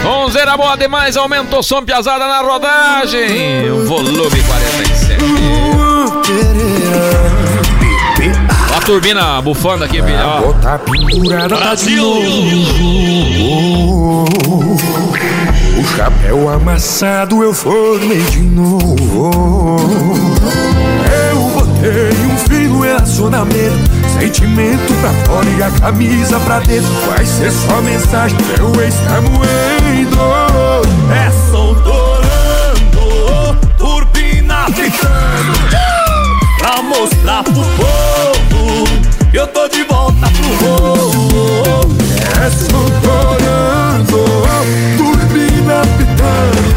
Sonzeira 0.02 0.56
boa 0.56 0.76
demais, 0.76 1.16
aumenta 1.16 1.58
o 1.58 1.62
som 1.62 1.82
piazada 1.82 2.26
na 2.26 2.40
rodagem. 2.40 3.70
O 3.70 3.86
volume 3.86 4.42
47. 4.42 5.24
Ó 8.72 8.76
a 8.76 8.80
turbina 8.80 9.40
bufando 9.42 9.84
aqui, 9.84 10.02
filho. 10.02 10.18
Ó. 10.24 10.52
De 11.74 11.96
novo. 13.38 14.76
O 15.78 15.96
chapéu 15.96 16.48
amassado 16.48 17.42
eu 17.42 17.52
formei 17.52 18.22
de 18.22 18.40
novo. 18.40 19.30
Eu 21.30 21.38
botei 21.50 22.10
um 22.26 22.36
fim 22.48 22.68
no 22.68 22.80
relacionamento. 22.80 23.99
Sentimento 24.20 24.92
pra 25.00 25.10
fora 25.24 25.48
e 25.48 25.62
a 25.62 25.70
camisa 25.70 26.38
pra 26.40 26.58
dentro. 26.60 26.92
Vai 27.06 27.24
ser 27.24 27.50
só 27.50 27.80
mensagem, 27.80 28.36
meu 28.58 28.78
ex 28.82 28.94
tá 28.94 29.18
moendo. 29.22 30.20
É 31.10 31.30
soltorando, 31.50 32.28
turbina 33.78 34.66
ficando. 34.66 35.58
Pra 36.58 36.82
mostrar 36.82 37.42
pro 37.44 37.54
povo 37.54 38.84
que 39.30 39.38
eu 39.38 39.46
tô 39.46 39.66
de 39.68 39.84
volta 39.84 40.28
pro 40.28 40.54
rolo. 40.66 41.96
É 42.44 42.50
soltorando, 42.50 44.18
turbina 44.98 45.80
pitando. 45.96 46.74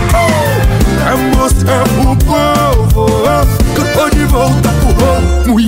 Pra 0.97 1.17
mostrar 1.37 1.83
pro 1.83 2.15
povo 2.25 3.27
que 3.75 3.81
eu 3.81 3.93
tô 3.93 4.09
de 4.09 4.23
volta 4.27 4.72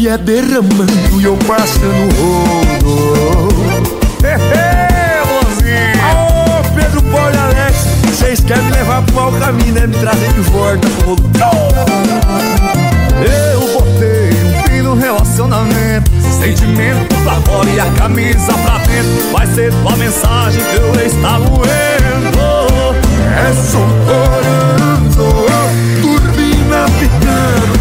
Mulher 0.06 0.20
derramando 0.20 1.20
e 1.20 1.24
eu 1.24 1.36
passando 1.48 2.14
rolo. 2.16 3.50
Aô, 6.04 6.64
Pedro 6.76 7.02
Paulo 7.02 7.36
vocês 8.12 8.40
querem 8.42 8.64
me 8.66 8.72
levar 8.72 9.02
pro 9.02 9.16
mau 9.16 9.32
caminho, 9.32 9.74
né? 9.74 9.88
Me 9.88 9.98
trazer 9.98 10.32
de 10.32 10.42
volta. 10.42 10.88
Eu 13.18 13.62
botei 13.74 14.30
um 14.44 14.64
fim 14.68 14.82
no 14.84 14.94
relacionamento 14.94 16.12
Sentimento 16.40 17.16
pra 17.24 17.42
fora 17.42 17.70
e 17.72 17.80
a 17.80 17.90
camisa 17.94 18.54
pra 18.54 18.78
dentro 18.78 19.32
Vai 19.32 19.48
ser 19.48 19.74
tua 19.74 19.96
mensagem 19.96 20.62
que 20.62 20.76
eu 20.76 20.94
está 21.04 21.40
moendo 21.40 22.38
É 23.34 23.54
soltorando, 23.72 25.16
turbina 26.00 26.86
pitando 27.00 27.76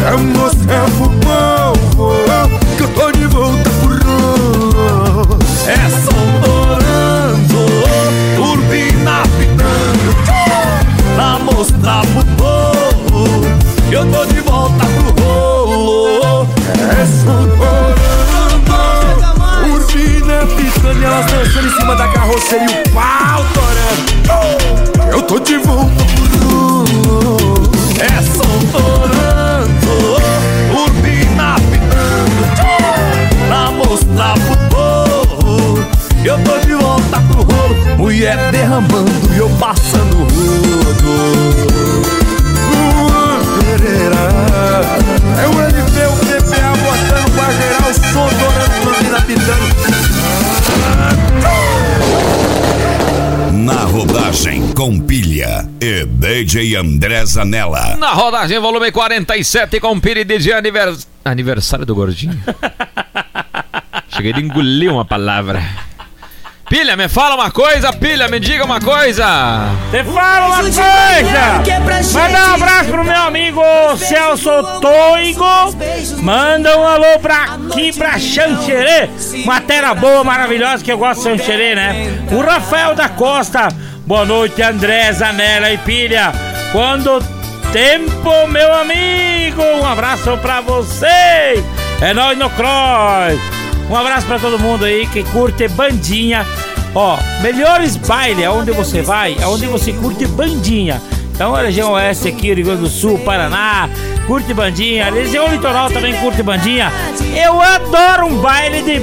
Pra 0.00 0.16
mostrar 0.18 0.65
pro 0.96 1.10
povo 1.10 2.14
que 2.76 2.82
eu 2.82 2.88
tô 2.88 3.12
de 3.12 3.26
volta 3.26 3.70
rolo 4.06 5.38
É 5.66 5.88
soltorando, 6.04 7.60
turbina 8.36 9.22
pitando 9.38 10.10
Pra 11.14 11.38
mostrar 11.38 12.02
pro 12.06 12.24
povo 12.36 12.86
que 13.88 13.94
eu 13.94 14.04
tô 14.10 14.24
de 14.26 14.40
volta 14.40 14.84
pro 14.84 15.24
rolo. 15.24 16.48
É 16.66 17.06
soltorando 17.24 18.16
Urbina 19.72 20.46
pitando 20.56 21.00
e 21.00 21.04
elas 21.04 21.26
dançando 21.26 21.66
em 21.68 21.70
cima 21.78 21.94
da 21.94 22.08
carroceria 22.08 22.82
e 22.84 22.88
o 22.88 22.92
pau 22.92 23.44
torando. 23.54 25.10
Eu 25.12 25.22
tô 25.22 25.38
de 25.38 25.56
volta 25.58 26.04
pro 26.04 26.48
rolo 26.48 27.70
É 28.00 28.22
soltorando 28.22 29.15
Pra 34.04 34.34
eu 36.24 36.36
tô 36.42 36.58
de 36.58 36.74
volta 36.74 37.20
pro 37.30 37.42
rolo 37.42 37.76
Mulher 37.96 38.50
derramando 38.50 39.10
e 39.32 39.38
eu 39.38 39.48
passando 39.60 40.16
rodo. 40.16 41.56
É 45.40 45.46
o 45.48 45.60
LP, 45.60 46.06
o 46.06 46.16
PPA 46.16 46.72
botando 46.82 47.30
pra 47.34 47.52
gerar 47.52 47.88
o 47.88 47.94
som, 47.94 48.28
torando 48.38 48.74
turbina 48.82 49.20
pitando. 49.22 49.66
Na 53.52 53.84
rodagem 53.84 54.72
com 54.72 55.00
pilha 55.00 55.68
e 55.80 56.04
DJ 56.04 56.76
André 56.76 57.24
Zanella. 57.24 57.96
Na 57.96 58.12
rodagem, 58.12 58.58
volume 58.58 58.90
47, 58.90 59.78
com 59.80 60.00
Piri 60.00 60.24
de 60.24 60.52
anivers... 60.52 61.06
aniversário 61.24 61.86
do 61.86 61.94
gordinho. 61.94 62.36
Cheguei 64.16 64.32
de 64.32 64.40
engolir 64.40 64.90
uma 64.90 65.04
palavra. 65.04 65.62
Pilha, 66.70 66.96
me 66.96 67.06
fala 67.06 67.34
uma 67.34 67.50
coisa, 67.50 67.92
pilha, 67.92 68.28
me 68.28 68.40
diga 68.40 68.64
uma 68.64 68.80
coisa. 68.80 69.68
Te 69.90 70.02
fala 70.04 70.46
uma 70.46 70.62
coisa! 70.62 72.14
Manda 72.14 72.48
um 72.48 72.54
abraço 72.54 72.90
pro 72.90 73.04
meu 73.04 73.22
amigo 73.22 73.60
Celso 73.98 74.50
Toigo. 74.80 75.44
Manda 76.22 76.78
um 76.78 76.86
alô 76.88 77.18
pra 77.20 77.44
aqui, 77.44 77.92
pra 77.92 78.18
Xanxerê. 78.18 79.10
Uma 79.44 79.60
terra 79.60 79.94
boa, 79.94 80.24
maravilhosa, 80.24 80.82
que 80.82 80.90
eu 80.90 80.96
gosto 80.96 81.20
de 81.20 81.36
Xanxerê, 81.36 81.74
né? 81.74 82.26
O 82.32 82.40
Rafael 82.40 82.94
da 82.94 83.10
Costa. 83.10 83.68
Boa 84.06 84.24
noite, 84.24 84.62
André, 84.62 85.12
Zanella 85.12 85.70
e 85.70 85.76
Pilha. 85.78 86.32
Quando 86.72 87.22
tempo, 87.70 88.48
meu 88.48 88.74
amigo. 88.74 89.62
Um 89.62 89.86
abraço 89.86 90.38
pra 90.38 90.62
vocês. 90.62 91.62
É 92.00 92.14
nóis 92.14 92.38
no 92.38 92.48
Cross. 92.48 93.65
Um 93.88 93.96
abraço 93.96 94.26
pra 94.26 94.38
todo 94.38 94.58
mundo 94.58 94.84
aí 94.84 95.06
que 95.06 95.22
curte 95.24 95.68
bandinha. 95.68 96.44
Ó, 96.94 97.18
melhores 97.42 97.96
baile 97.96 98.42
é 98.42 98.50
onde 98.50 98.72
você 98.72 99.02
vai, 99.02 99.36
é 99.38 99.46
onde 99.46 99.66
você 99.66 99.92
curte 99.92 100.26
bandinha. 100.26 101.00
Então 101.36 101.54
a 101.54 101.60
região 101.60 101.92
oeste 101.92 102.28
aqui, 102.28 102.54
Rio 102.54 102.64
Grande 102.64 102.80
do 102.80 102.88
Sul, 102.88 103.18
Paraná, 103.18 103.90
curte 104.26 104.54
bandinha. 104.54 105.06
A 105.06 105.10
região 105.10 105.46
litoral 105.48 105.90
também 105.90 106.14
curte 106.14 106.42
bandinha. 106.42 106.90
Eu 107.36 107.60
adoro 107.60 108.26
um 108.26 108.36
baile 108.36 108.80
de 108.80 108.98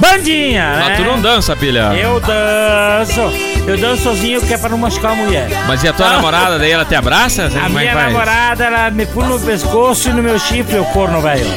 bandinha, 0.00 0.72
né? 0.72 0.84
Mas 0.88 0.98
tu 0.98 1.04
não 1.04 1.20
dança, 1.20 1.54
pilha. 1.54 1.92
Eu 1.94 2.18
danço. 2.18 3.20
Eu 3.64 3.78
danço 3.78 4.02
sozinho 4.02 4.40
que 4.40 4.52
é 4.52 4.58
pra 4.58 4.70
não 4.70 4.76
machucar 4.76 5.12
a 5.12 5.14
mulher. 5.14 5.48
Mas 5.68 5.84
e 5.84 5.88
a 5.88 5.92
tua 5.92 6.10
namorada, 6.10 6.58
daí 6.58 6.72
ela 6.72 6.84
te 6.84 6.96
abraça? 6.96 7.46
A 7.46 7.50
Como 7.50 7.78
é 7.78 7.82
minha 7.82 7.94
namorada, 7.94 8.64
ela 8.64 8.90
me 8.90 9.06
pula 9.06 9.28
no 9.28 9.38
pescoço 9.38 10.08
e 10.08 10.12
no 10.12 10.20
meu 10.20 10.40
chifre, 10.40 10.80
o 10.80 10.84
corno 10.86 11.20
velho. 11.20 11.46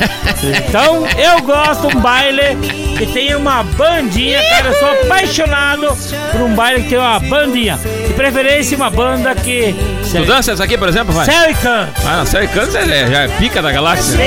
Então, 0.68 1.04
eu 1.18 1.42
gosto 1.42 1.88
um 1.88 2.00
baile 2.00 2.85
que 2.96 3.06
tenha 3.06 3.38
uma 3.38 3.64
bandinha, 3.64 4.42
cara. 4.44 4.70
Eu 4.70 4.80
sou 4.80 4.90
apaixonado 4.90 5.88
por 6.32 6.42
um 6.42 6.56
baile 6.56 6.84
que 6.84 6.90
tenha 6.90 7.02
uma 7.02 7.20
bandinha. 7.20 7.80
De 8.08 8.14
preferência, 8.14 8.78
uma 8.78 8.90
banda 8.90 9.36
que. 9.36 9.76
Tu 10.12 10.26
dança 10.26 10.54
essa 10.54 10.64
aqui, 10.64 10.78
por 10.78 10.88
exemplo, 10.88 11.14
vai? 11.14 11.26
Canto. 11.26 11.92
Ah, 12.06 12.18
não, 12.18 12.26
sério, 12.26 12.48
canta 12.50 12.80
é, 12.80 13.08
já 13.08 13.22
é 13.24 13.28
pica 13.28 13.62
da 13.62 13.72
galáxia. 13.72 14.18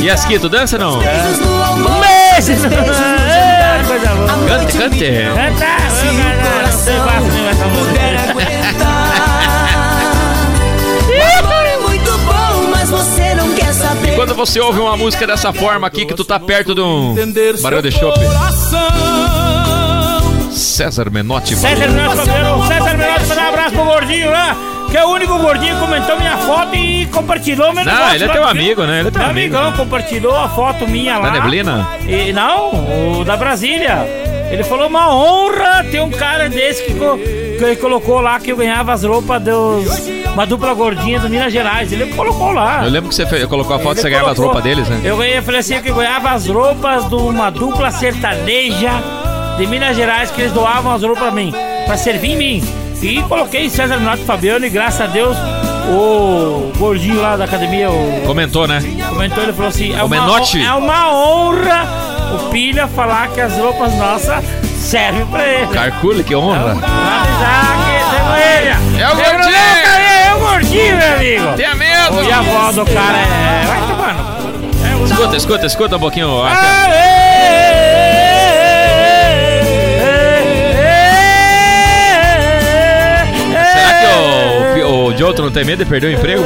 E 0.00 0.10
as 0.10 0.24
aqui, 0.24 0.38
tu 0.38 0.48
dança 0.48 0.78
não? 0.78 0.98
Meses! 0.98 2.64
É, 2.64 3.82
coisa 3.86 4.08
boa. 4.08 4.46
Cante, 4.46 4.78
cante. 4.78 5.04
Canta! 5.34 5.66
Você 6.70 6.92
Quando 14.16 14.34
você 14.34 14.58
ouve 14.60 14.80
uma 14.80 14.96
música 14.96 15.26
dessa 15.26 15.52
forma 15.52 15.86
aqui, 15.86 16.04
que 16.06 16.14
tu 16.14 16.24
tá 16.24 16.40
perto 16.40 16.74
de 16.74 16.80
um 16.80 17.14
barulho 17.62 17.82
de 17.82 17.92
chope. 17.92 18.18
César 20.50 21.10
Menotti. 21.10 21.54
César 21.54 21.88
Menotti, 21.90 22.16
Fabiano. 22.26 22.66
César 22.66 22.96
Menotti, 22.96 23.26
mandar 23.26 23.44
um 23.44 23.48
abraço 23.48 23.74
pro 23.74 23.84
gordinho 23.84 24.30
lá. 24.30 24.56
Que 24.90 24.96
é 24.96 25.04
o 25.04 25.08
único 25.10 25.36
gordinho 25.38 25.74
que 25.74 25.80
comentou 25.80 26.16
minha 26.16 26.36
foto 26.38 26.74
e 26.76 27.06
compartilhou 27.06 27.72
meu 27.74 27.84
Não, 27.84 27.92
negócio 27.92 28.14
ele 28.14 28.24
é 28.24 28.28
teu 28.28 28.44
amigo, 28.44 28.84
né? 28.84 29.00
Ele 29.00 29.08
é 29.08 29.10
teu 29.10 29.20
Meu 29.20 29.30
amigo. 29.30 29.56
amigão 29.56 29.72
compartilhou 29.76 30.34
a 30.36 30.48
foto 30.48 30.86
minha 30.88 31.18
lá. 31.18 31.28
Da 31.30 31.40
neblina? 31.40 31.88
E, 32.06 32.32
não, 32.32 33.18
o 33.20 33.24
da 33.24 33.36
Brasília. 33.36 34.06
Ele 34.50 34.62
falou 34.64 34.86
uma 34.88 35.14
honra 35.14 35.84
ter 35.90 36.00
um 36.00 36.10
cara 36.10 36.48
desse 36.48 36.82
que, 36.84 36.94
co- 36.94 37.18
que 37.18 37.76
colocou 37.76 38.20
lá 38.20 38.38
que 38.38 38.50
eu 38.52 38.56
ganhava 38.56 38.92
as 38.92 39.02
roupas 39.04 39.42
dos. 39.42 40.08
Uma 40.32 40.44
dupla 40.46 40.74
gordinha 40.74 41.18
do 41.18 41.28
Minas 41.30 41.52
Gerais. 41.52 41.90
Ele 41.92 42.06
colocou 42.14 42.52
lá. 42.52 42.84
Eu 42.84 42.90
lembro 42.90 43.08
que 43.08 43.14
você 43.14 43.26
fe- 43.26 43.46
colocou 43.46 43.74
a 43.74 43.78
foto 43.78 43.96
e 43.96 44.00
Ele 44.00 44.02
você 44.02 44.10
ganhava 44.10 44.30
as 44.32 44.38
roupas 44.38 44.62
deles, 44.62 44.88
né? 44.88 45.00
Eu 45.02 45.16
ganhei, 45.16 45.40
falei 45.42 45.60
assim, 45.60 45.80
que 45.80 45.88
eu 45.90 45.94
ganhava 45.94 46.30
as 46.30 46.46
roupas 46.46 47.08
de 47.08 47.14
uma 47.14 47.50
dupla 47.50 47.90
sertaneja 47.90 48.90
de 49.58 49.66
Minas 49.66 49.96
Gerais 49.96 50.30
que 50.30 50.42
eles 50.42 50.52
doavam 50.52 50.92
as 50.92 51.02
roupas 51.02 51.22
pra 51.22 51.30
mim, 51.32 51.52
pra 51.86 51.96
servir 51.96 52.32
em 52.32 52.36
mim. 52.36 52.64
E 53.02 53.22
coloquei 53.22 53.68
César 53.70 53.98
e 53.98 54.24
Fabiano 54.24 54.64
e 54.66 54.70
graças 54.70 55.00
a 55.02 55.06
Deus 55.06 55.36
O 55.90 56.72
gordinho 56.78 57.20
lá 57.20 57.36
da 57.36 57.44
academia, 57.44 57.90
o 57.90 58.22
Comentou, 58.26 58.66
né? 58.66 58.80
comentou, 59.08 59.42
ele 59.42 59.52
falou 59.52 59.68
assim: 59.68 59.92
é 59.94 60.02
uma, 60.02 60.16
é 60.16 60.72
uma 60.72 61.14
honra 61.14 62.05
o 62.34 62.50
Pilha 62.50 62.86
falar 62.88 63.28
que 63.28 63.40
as 63.40 63.56
roupas 63.56 63.94
nossas 63.94 64.44
servem 64.76 65.26
pra 65.26 65.46
ele. 65.46 65.66
Carcule, 65.68 66.24
que 66.24 66.34
honra. 66.34 66.74
Já 66.74 67.76
que. 67.84 68.06
É 68.98 69.08
o 69.08 69.16
gordinho! 69.16 69.56
É 69.56 70.34
o 70.34 70.38
gordinho, 70.38 70.96
meu 70.96 71.14
amigo. 71.14 71.56
Tenha 71.56 71.74
medo! 71.74 72.22
E 72.22 72.32
a 72.32 72.42
voz 72.42 72.76
do 72.76 72.84
cara 72.86 73.18
é. 73.18 73.66
Vai 73.66 73.80
tomando. 73.80 74.36
Escuta, 75.06 75.36
escuta, 75.36 75.66
escuta 75.66 75.96
um 75.96 76.00
pouquinho. 76.00 76.28
Será 83.72 84.74
que 84.74 84.82
o, 84.82 85.06
o 85.06 85.42
não 85.42 85.50
tem 85.50 85.64
medo 85.64 85.84
de 85.84 85.90
perder 85.90 86.08
o 86.08 86.12
emprego? 86.12 86.44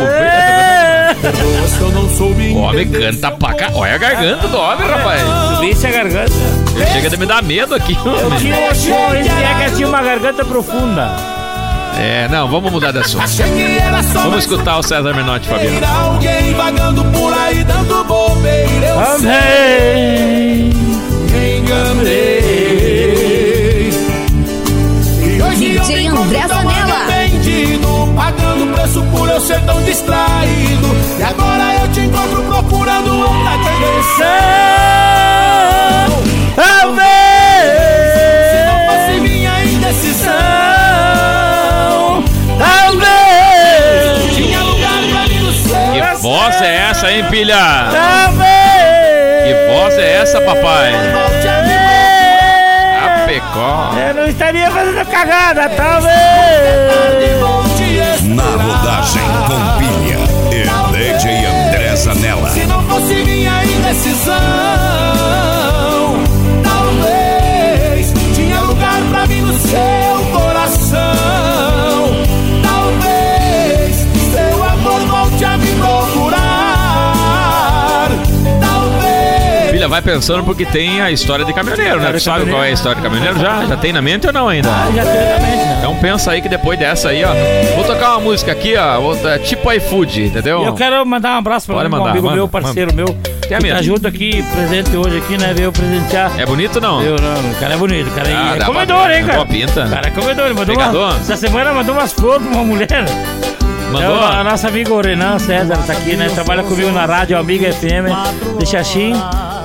O 2.53 2.59
homem 2.59 2.89
canta 2.91 3.31
pra 3.33 3.55
cá. 3.55 3.71
Olha 3.75 3.95
a 3.95 3.99
garganta 3.99 4.49
do 4.49 4.59
homem, 4.59 4.89
rapaz. 4.89 5.21
Visse 5.61 5.87
a 5.87 5.91
garganta. 5.91 6.33
Ele 6.75 6.87
chega 6.87 7.11
de 7.11 7.17
me 7.17 7.27
dar 7.27 7.43
medo 7.43 7.75
aqui, 7.75 7.97
homem. 7.99 8.39
Tinha, 8.39 8.73
tinha, 8.73 8.95
é 8.97 9.69
que 9.69 9.77
tinha 9.77 9.89
uma 9.89 10.03
garganta 10.03 10.45
profunda. 10.45 11.11
É, 11.99 12.29
não, 12.29 12.49
vamos 12.49 12.73
mudar 12.73 12.93
de 12.93 12.99
assunto. 12.99 13.25
Vamos 14.15 14.39
escutar 14.45 14.79
o 14.79 14.83
César 14.83 15.13
Menotti, 15.15 15.47
Fabiano. 15.49 15.87
Alguém 15.87 16.55
vagando 16.55 17.05
por 17.05 17.35
aí 17.35 17.63
dando 17.65 18.05
bobeira. 18.05 18.87
Eu 18.87 19.01
Amém. 19.01 20.73
me 21.31 21.59
enganei. 21.59 22.41
E 25.21 25.43
hoje 25.43 25.75
eu 25.75 25.83
DJ 25.83 26.07
André 26.09 26.49
Zanella. 26.49 26.90
Pagando 28.21 28.69
preço 28.75 29.03
por 29.05 29.31
eu 29.31 29.41
ser 29.41 29.59
tão 29.63 29.83
distraído. 29.83 30.89
E 31.19 31.23
agora 31.23 31.75
eu 31.81 31.89
te 31.91 32.01
encontro 32.01 32.43
procurando 32.43 33.19
outra 33.19 33.57
direção. 33.57 34.27
Se 38.51 38.59
não 38.67 38.79
fosse 38.87 39.21
minha 39.23 39.65
indecisão. 39.65 40.33
Talvez. 42.59 44.35
Tinha 44.35 44.61
lugar 44.65 45.01
pra 45.11 45.23
mim 45.27 45.41
no 45.41 45.53
céu. 45.55 45.93
Que 45.95 46.03
voz 46.21 46.61
é 46.61 46.77
essa, 46.91 47.11
hein, 47.11 47.25
pilha? 47.31 47.89
Talvez. 47.91 49.45
Que 49.47 49.55
voz 49.73 49.97
é 49.97 50.17
essa, 50.17 50.43
papai? 50.43 50.93
A 50.95 50.99
me 51.63 51.73
A 52.99 53.25
pecó. 53.25 53.93
Eu 53.97 54.13
não 54.15 54.27
estaria 54.27 54.71
fazendo 54.71 55.07
cagada, 55.07 55.71
talvez. 55.71 57.70
Na 58.25 58.43
rodagem 58.43 59.23
com 59.47 59.61
pilha 59.79 60.19
e 60.53 60.63
DJ 60.97 61.47
André 61.47 61.97
Zanella. 61.97 62.51
Se 62.51 62.67
não 62.67 62.83
fosse 62.85 63.15
minha 63.25 63.65
indecisão, 63.65 64.35
talvez 66.63 68.13
tinha 68.35 68.61
lugar 68.61 69.03
pra 69.11 69.27
mim 69.27 69.41
no 69.43 69.59
seu 69.59 70.30
vai 79.91 80.01
pensando 80.01 80.43
porque 80.45 80.65
tem 80.65 81.01
a 81.03 81.11
história 81.11 81.45
de 81.45 81.53
caminhoneiro, 81.53 82.01
né? 82.01 82.13
Tu 82.13 82.21
sabe 82.21 82.49
qual 82.49 82.63
é 82.65 82.69
a 82.69 82.71
história 82.71 82.97
de 82.97 83.03
caminhoneiro 83.03 83.39
já? 83.39 83.67
Já 83.67 83.77
tem 83.77 83.93
na 83.93 84.01
mente 84.01 84.27
ou 84.27 84.33
não 84.33 84.49
ainda? 84.49 84.69
Já 84.95 85.05
tem 85.05 85.29
na 85.29 85.39
mente, 85.39 85.65
né? 85.65 85.77
Então 85.81 85.97
pensa 85.97 86.31
aí 86.33 86.41
que 86.41 86.49
depois 86.49 86.79
dessa 86.79 87.09
aí, 87.11 87.23
ó. 87.25 87.31
Vou 87.75 87.85
tocar 87.85 88.13
uma 88.13 88.21
música 88.21 88.53
aqui, 88.53 88.77
ó. 88.77 89.01
vou- 89.01 89.29
é 89.29 89.39
tipo 89.39 89.71
iFood, 89.73 90.23
entendeu? 90.27 90.65
Eu 90.65 90.73
quero 90.75 91.05
mandar 91.05 91.35
um 91.35 91.39
abraço 91.39 91.67
pra 91.67 91.75
Pode 91.77 91.89
um 91.89 91.91
mandar, 91.91 92.11
amigo 92.11 92.25
manda, 92.27 92.37
meu, 92.37 92.49
parceiro 92.49 92.95
meu. 92.95 93.07
Tenha 93.49 93.59
que 93.59 93.67
medo. 93.67 93.77
tá 93.77 93.83
junto 93.83 94.07
aqui, 94.07 94.45
presente 94.55 94.97
hoje 94.97 95.19
aqui, 95.19 95.37
né? 95.37 95.53
Veio 95.53 95.73
presentear. 95.73 96.31
É 96.39 96.47
bonito 96.47 96.77
ou 96.77 96.81
não? 96.83 97.03
Eu 97.03 97.17
não, 97.21 97.51
o 97.51 97.55
cara 97.59 97.75
é 97.75 97.77
bonito, 97.77 98.07
o 98.09 98.13
cara 98.13 98.29
é, 98.29 98.33
Ah, 98.37 98.53
é 98.53 98.57
pra 98.59 98.67
comedor, 98.67 99.11
hein, 99.11 99.25
cara? 99.25 99.35
boa 99.39 99.47
pinta. 99.47 99.85
O 99.87 99.91
cara 99.91 100.07
é 100.07 100.11
comedor, 100.11 100.45
ele 100.47 100.55
mandou 100.55 100.77
Pegador? 100.77 101.11
uma, 101.11 101.21
essa 101.21 101.37
semana 101.37 101.73
mandou 101.73 101.95
umas 101.97 102.13
flores 102.13 102.47
pra 102.47 102.55
uma 102.57 102.65
mulher. 102.65 102.87
Mandou? 103.93 104.17
É, 104.17 104.37
a 104.37 104.45
nossa 104.45 104.69
amiga 104.69 104.93
o 104.93 105.01
Renan 105.01 105.39
César 105.39 105.77
tá 105.87 105.93
aqui, 105.93 106.17
né? 106.17 106.29
Trabalha 106.35 106.63
comigo 106.63 106.91
na 106.93 107.07
rádio 107.07 107.37
Amiga 107.39 107.73
FM 107.73 108.59
de 108.59 108.67
Xaxim. 108.67 109.13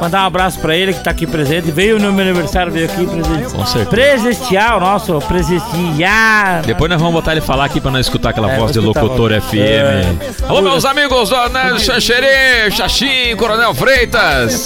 Mandar 0.02 0.24
um 0.24 0.28
abraço 0.28 0.60
pra 0.60 0.76
ele 0.76 0.94
que 0.94 1.00
tá 1.02 1.12
aqui 1.12 1.26
presente. 1.26 1.72
Veio 1.72 1.98
no 2.00 2.12
meu 2.12 2.26
aniversário, 2.26 2.70
veio 2.72 2.86
aqui 2.86 3.06
presente. 3.08 3.54
Com 3.54 3.66
certeza. 3.66 3.90
Presentear 3.90 4.78
o 4.78 4.80
nosso 4.82 5.20
presentear. 5.20 6.62
Depois 6.66 6.90
nós 6.92 7.00
vamos 7.00 7.14
botar 7.16 7.32
ele 7.32 7.40
falar 7.42 7.66
aqui 7.66 7.80
pra 7.80 7.92
nós 7.92 8.06
escutar 8.06 8.32
aquela 8.32 8.52
É, 8.52 8.58
voz 8.58 8.72
de 8.74 8.80
locutor. 8.80 9.32
FM. 9.42 9.56
É. 9.56 10.16
Alô, 10.50 10.62
meus 10.62 10.84
amigos 10.84 11.30
do 11.30 11.50
né, 11.50 11.78
Xanxerê, 11.80 12.70
Xaxim, 12.72 13.36
Coronel 13.38 13.74
Freitas. 13.74 14.66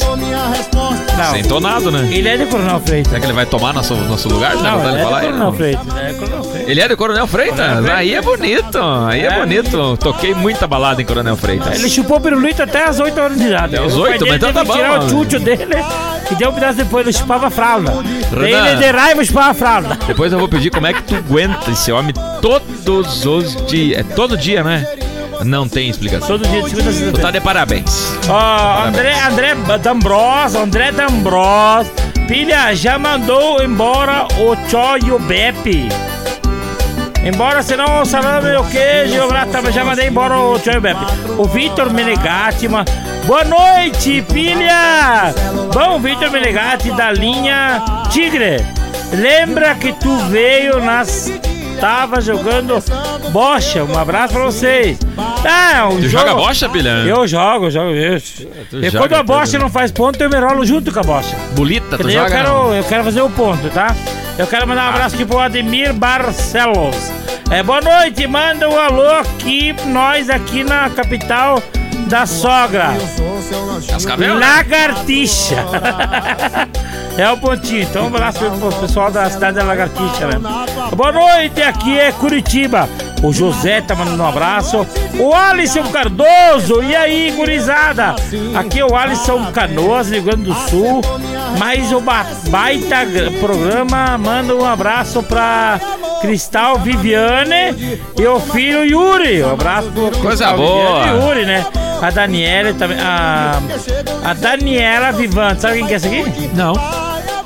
Não, 1.17 1.35
Entonado, 1.35 1.91
né? 1.91 2.09
ele 2.11 2.27
é 2.27 2.37
de 2.37 2.45
Coronel 2.47 2.79
Freitas. 2.79 3.09
Será 3.09 3.19
que 3.19 3.25
ele 3.27 3.33
vai 3.33 3.45
tomar 3.45 3.71
nosso, 3.73 3.93
nosso 3.95 4.27
lugar? 4.29 4.55
Não, 4.55 4.63
Não, 4.63 4.71
botar 4.77 4.87
ele 4.89 4.95
ele 4.95 5.01
é 5.01 5.03
falar 5.03 5.21
Coronel. 5.21 5.53
Freitas. 5.53 5.87
É 5.95 6.13
Coronel 6.13 6.38
Freitas. 6.38 6.38
Ele 6.69 6.81
é 6.81 6.87
de 6.87 6.95
Coronel 6.95 7.25
Freitas? 7.25 7.85
Aí 7.89 8.13
é 8.13 8.21
bonito, 8.21 8.77
aí 9.07 9.21
é, 9.21 9.25
É. 9.25 9.39
bonito. 9.39 9.97
Toquei 9.97 10.33
muita 10.35 10.67
balada 10.67 11.01
em 11.01 11.05
Coronel 11.05 11.35
Freitas. 11.35 11.79
Ele 11.79 11.89
chupou 11.89 12.19
pirulito 12.19 12.61
até 12.61 12.85
as 12.85 12.99
8 12.99 13.19
horas 13.19 13.37
de 13.39 13.47
idade. 13.47 13.75
Até 13.75 13.85
as 13.85 13.95
O 13.95 14.01
pai 14.01 14.11
8? 14.11 14.19
dele 14.19 14.31
Mas 14.31 14.37
então 14.37 14.53
tá 14.53 14.65
que 14.65 14.71
tirar 14.77 14.99
bom, 14.99 15.05
o 15.05 15.09
chute 15.09 15.39
dele 15.39 15.65
e 16.31 16.35
deu 16.35 16.51
um 16.51 16.53
pedaço 16.53 16.77
depois, 16.77 17.07
ele 17.07 17.17
chupava 17.17 17.47
a 17.47 17.49
fralda. 17.49 17.91
Ele 18.33 18.75
de 18.75 18.91
raiva 18.91 19.23
chupava 19.25 19.49
a 19.49 19.53
fralda. 19.55 19.97
Depois 20.05 20.31
eu 20.31 20.37
vou 20.37 20.47
pedir 20.47 20.69
como 20.69 20.85
é 20.85 20.93
que 20.93 21.01
tu 21.01 21.15
aguenta 21.15 21.71
esse 21.71 21.91
homem 21.91 22.13
todos 22.39 23.25
os 23.25 23.55
dias. 23.65 23.99
É 23.99 24.03
todo 24.03 24.37
dia, 24.37 24.63
né? 24.63 24.85
Não 25.43 25.67
tem 25.67 25.89
explicação. 25.89 26.27
Todo 26.27 26.47
dia, 26.47 26.61
de 26.61 26.69
segunda 26.69 27.17
a 27.17 27.21
tá 27.21 27.31
de 27.31 27.41
parabéns. 27.41 28.13
Ó, 28.27 28.87
André, 28.87 29.15
André 29.23 29.55
D'Ambros, 29.81 30.53
André 30.53 30.91
D'Ambros, 30.91 31.87
pilha, 32.27 32.75
já 32.75 32.99
mandou 32.99 33.63
embora 33.63 34.27
o 34.37 34.55
Cho 34.69 34.97
e 35.07 35.11
o 35.11 35.17
Beppe. 35.17 35.87
Embora 37.23 37.61
senão 37.61 38.01
o 38.01 38.05
salame 38.05 38.49
e 38.49 38.55
o 38.55 38.63
queijo, 38.63 39.15
eu 39.15 39.71
já- 39.71 39.83
mandei 39.83 40.07
embora 40.07 40.37
o 40.37 40.57
Cho 40.57 40.71
e 40.71 40.77
o 40.77 40.81
Beppe. 40.81 41.05
O 41.37 41.43
Vitor 41.45 41.91
Menegatti, 41.91 42.67
ma- 42.67 42.85
boa 43.25 43.43
noite, 43.43 44.23
pilha! 44.31 45.33
Bom, 45.73 45.99
Vitor 45.99 46.31
Menegatti 46.31 46.91
da 46.91 47.11
linha 47.11 47.83
Tigre. 48.09 48.57
Lembra 49.13 49.75
que 49.75 49.91
tu 49.93 50.15
veio 50.29 50.79
nas. 50.83 51.31
Tava 51.79 52.19
jogando 52.19 52.83
bocha. 53.31 53.83
Um 53.85 53.97
abraço 53.97 54.33
pra 54.33 54.43
vocês. 54.43 54.97
Não, 55.43 55.95
Tu 55.97 56.09
joga 56.09 56.33
bocha, 56.35 56.67
Pilha? 56.67 56.89
Eu 57.07 57.25
jogo, 57.25 57.69
jogo. 57.71 57.91
Eu, 57.91 58.19
tu 58.69 58.77
e 58.77 58.89
joga 58.89 59.07
quando 59.07 59.13
a 59.19 59.23
bocha 59.23 59.51
tudo. 59.53 59.61
não 59.61 59.69
faz 59.69 59.89
ponto, 59.89 60.21
eu 60.21 60.29
me 60.29 60.37
rolo 60.37 60.65
junto 60.65 60.91
com 60.91 60.99
a 60.99 61.03
bocha. 61.03 61.35
Bolita, 61.53 61.97
tu 61.97 62.03
daí 62.03 62.15
eu 62.15 62.23
joga? 62.23 62.35
quero, 62.35 62.49
não? 62.49 62.73
eu 62.75 62.83
quero 62.83 63.03
fazer 63.05 63.21
o 63.21 63.29
ponto, 63.29 63.69
tá? 63.69 63.95
Eu 64.39 64.47
quero 64.47 64.65
mandar 64.65 64.85
um 64.85 64.89
abraço 64.91 65.15
aqui 65.15 65.25
pro 65.25 65.37
Ademir 65.37 65.93
Barcelos. 65.93 66.95
É, 67.51 67.61
boa 67.61 67.81
noite, 67.81 68.25
manda 68.25 68.69
um 68.69 68.79
alô 68.79 69.11
aqui, 69.19 69.75
nós 69.87 70.29
aqui 70.29 70.63
na 70.63 70.89
capital 70.89 71.61
da 72.07 72.25
sogra. 72.25 72.93
Cascavel? 73.85 74.39
Lagartixa. 74.39 75.57
é 77.17 77.29
o 77.29 77.35
pontinho. 77.35 77.81
Então, 77.81 78.05
um 78.05 78.07
abraço 78.07 78.39
pro 78.39 78.71
pessoal 78.79 79.11
da 79.11 79.29
cidade 79.29 79.57
da 79.57 79.63
Lagartixa, 79.65 80.27
né? 80.27 80.39
Boa 80.95 81.11
noite, 81.11 81.61
aqui 81.61 81.99
é 81.99 82.13
Curitiba. 82.13 82.87
O 83.21 83.33
José 83.33 83.81
tá 83.81 83.95
mandando 83.95 84.23
um 84.23 84.25
abraço. 84.27 84.85
O 85.19 85.33
Alisson 85.33 85.83
Cardoso. 85.91 86.81
E 86.81 86.95
aí, 86.95 87.31
gurizada? 87.35 88.15
Aqui 88.55 88.79
é 88.79 88.85
o 88.85 88.95
Alisson 88.95 89.51
Canoas, 89.51 90.09
Rio 90.09 90.23
Grande 90.23 90.43
do 90.43 90.53
Sul. 90.69 91.01
Mais 91.57 91.91
o 91.91 91.99
ba- 91.99 92.25
baita 92.47 93.03
gra- 93.03 93.31
programa. 93.39 94.17
Manda 94.17 94.55
um 94.55 94.65
abraço 94.65 95.21
pra 95.23 95.79
Cristal 96.21 96.79
Viviane 96.79 97.99
e 98.17 98.25
o 98.25 98.39
filho 98.39 98.85
Yuri. 98.85 99.43
Um 99.43 99.51
abraço 99.53 99.89
pro 99.91 100.11
Coisa 100.19 100.45
Cristal 100.47 100.57
boa. 100.57 100.99
Viviane 101.03 101.19
e 101.19 101.25
Yuri, 101.25 101.45
né? 101.45 101.65
A 102.01 102.09
Daniela 102.11 102.73
também. 102.73 102.97
A, 103.01 103.59
a 104.23 104.33
Daniela 104.33 105.11
Vivante. 105.11 105.61
Sabe 105.61 105.79
quem 105.79 105.87
que 105.87 105.93
é 105.93 105.95
essa 105.97 106.07
aqui? 106.07 106.49
Não. 106.55 106.73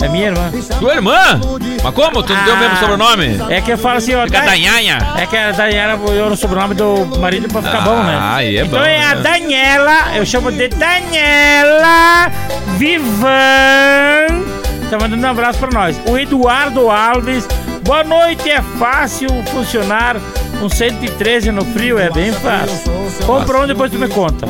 É 0.04 0.10
minha 0.10 0.28
irmã. 0.28 0.52
Tua 0.80 0.96
irmã? 0.96 1.40
Mas 1.84 1.94
como? 1.94 2.22
Tu 2.24 2.34
não 2.34 2.44
deu 2.44 2.54
o 2.56 2.58
mesmo 2.58 2.74
Ah, 2.76 2.80
sobrenome? 2.80 3.40
É 3.50 3.62
que 3.62 3.72
eu 3.72 3.78
falo 3.78 3.98
assim, 3.98 4.14
ó. 4.16 4.26
Fica 4.26 4.40
Da- 4.42 4.46
Danhanha. 4.48 4.98
É 5.18 5.26
que 5.26 5.38
a 5.38 5.52
Daniela 5.52 6.00
eu 6.12 6.30
no 6.30 6.36
sobrenome 6.36 6.76
do 6.76 7.06
marido 7.20 7.48
pra 7.48 7.62
ficar 7.62 7.78
Ah, 7.78 7.82
bom, 7.82 8.04
né? 8.04 8.20
aí 8.22 8.58
é 8.58 8.62
então 8.66 8.80
bom, 8.80 8.86
é 8.86 9.04
a 9.06 9.16
né? 9.16 9.22
Daniela, 9.22 10.16
eu 10.16 10.26
chamo 10.26 10.52
de 10.52 10.68
Daniela 10.68 12.32
Vivan. 12.78 14.44
Tá 14.90 14.98
mandando 15.00 15.26
um 15.26 15.30
abraço 15.30 15.60
pra 15.60 15.70
nós. 15.72 16.00
O 16.08 16.18
Eduardo 16.18 16.90
Alves. 16.90 17.48
Boa 17.84 18.04
noite, 18.04 18.50
é 18.50 18.62
fácil 18.80 19.28
funcionar 19.52 20.16
Um 20.62 20.70
113 20.70 21.52
no 21.52 21.66
frio 21.66 22.00
é 22.00 22.10
bem 22.10 22.32
fácil. 22.32 22.90
Compra 23.26 23.60
um, 23.60 23.68
depois 23.68 23.92
tu 23.92 23.98
me 24.00 24.08
conta. 24.08 24.46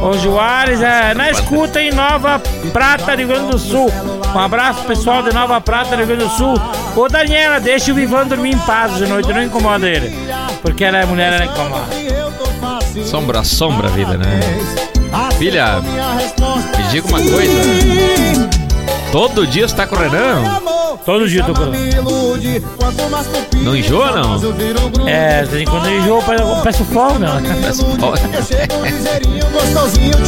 Ô 0.00 0.12
Juarez, 0.12 0.80
é, 0.80 1.12
na 1.14 1.30
escuta 1.32 1.82
em 1.82 1.90
Nova 1.90 2.40
Prata, 2.72 3.16
Rio 3.16 3.26
Grande 3.26 3.50
do 3.50 3.58
Sul. 3.58 3.90
Um 4.34 4.38
abraço 4.38 4.84
pessoal 4.84 5.22
de 5.22 5.32
Nova 5.34 5.60
Prata, 5.60 5.96
Rio 5.96 6.06
Grande 6.06 6.24
do 6.24 6.30
Sul. 6.30 6.54
Ô 6.94 7.08
Daniela, 7.08 7.58
deixa 7.60 7.90
o 7.90 7.94
Vivan 7.94 8.26
dormir 8.26 8.54
em 8.54 8.58
paz 8.58 8.96
de 8.96 9.06
noite, 9.06 9.32
não 9.32 9.42
incomoda 9.42 9.86
ele. 9.88 10.14
Porque 10.62 10.84
ela 10.84 10.98
é 10.98 11.06
mulher, 11.06 11.32
ela 11.32 11.44
incomoda. 11.46 11.86
Sombra, 13.04 13.42
sombra 13.44 13.88
a 13.88 13.90
vida, 13.90 14.16
né? 14.16 14.40
Filha, 15.38 15.80
me 15.80 16.82
diga 16.90 17.08
uma 17.08 17.18
coisa. 17.20 17.52
Todo 19.10 19.46
dia 19.46 19.66
você 19.66 19.74
tá 19.74 19.86
com 19.86 19.96
o 19.96 19.98
Renan? 19.98 20.60
Todo 21.06 21.26
dia 21.28 21.40
eu 21.40 21.46
tô 21.46 21.54
com 21.54 21.70
Não 23.64 23.74
enjoa, 23.74 24.10
não? 24.12 24.38
É, 25.08 25.42
de 25.42 25.48
vez 25.48 25.62
em 25.62 25.64
quando 25.64 25.86
eu 25.86 25.98
enjoo, 26.00 26.18
eu 26.18 26.22
peço- 26.22 26.62
peço 26.62 26.84
folga. 26.84 27.28
Peço 27.62 27.84
folga. 27.98 28.20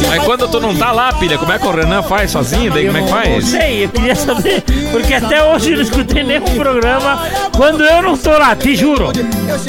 Mas 0.07 0.23
quando 0.23 0.47
tu 0.47 0.59
não 0.59 0.75
tá 0.75 0.91
lá, 0.91 1.11
filha, 1.13 1.37
como 1.37 1.51
é 1.51 1.59
que 1.59 1.65
o 1.65 1.71
Renan 1.71 2.03
faz 2.03 2.31
sozinho? 2.31 2.71
Daí 2.71 2.85
como 2.85 2.97
é 2.97 3.01
que 3.01 3.09
Não 3.11 3.17
faz? 3.17 3.45
sei, 3.45 3.85
eu 3.85 3.89
queria 3.89 4.15
saber, 4.15 4.63
porque 4.91 5.13
até 5.13 5.43
hoje 5.43 5.71
eu 5.71 5.75
não 5.77 5.83
escutei 5.83 6.23
nenhum 6.23 6.55
programa 6.55 7.23
quando 7.55 7.83
eu 7.83 8.01
não 8.01 8.17
tô 8.17 8.31
lá, 8.31 8.55
te 8.55 8.75
juro. 8.75 9.11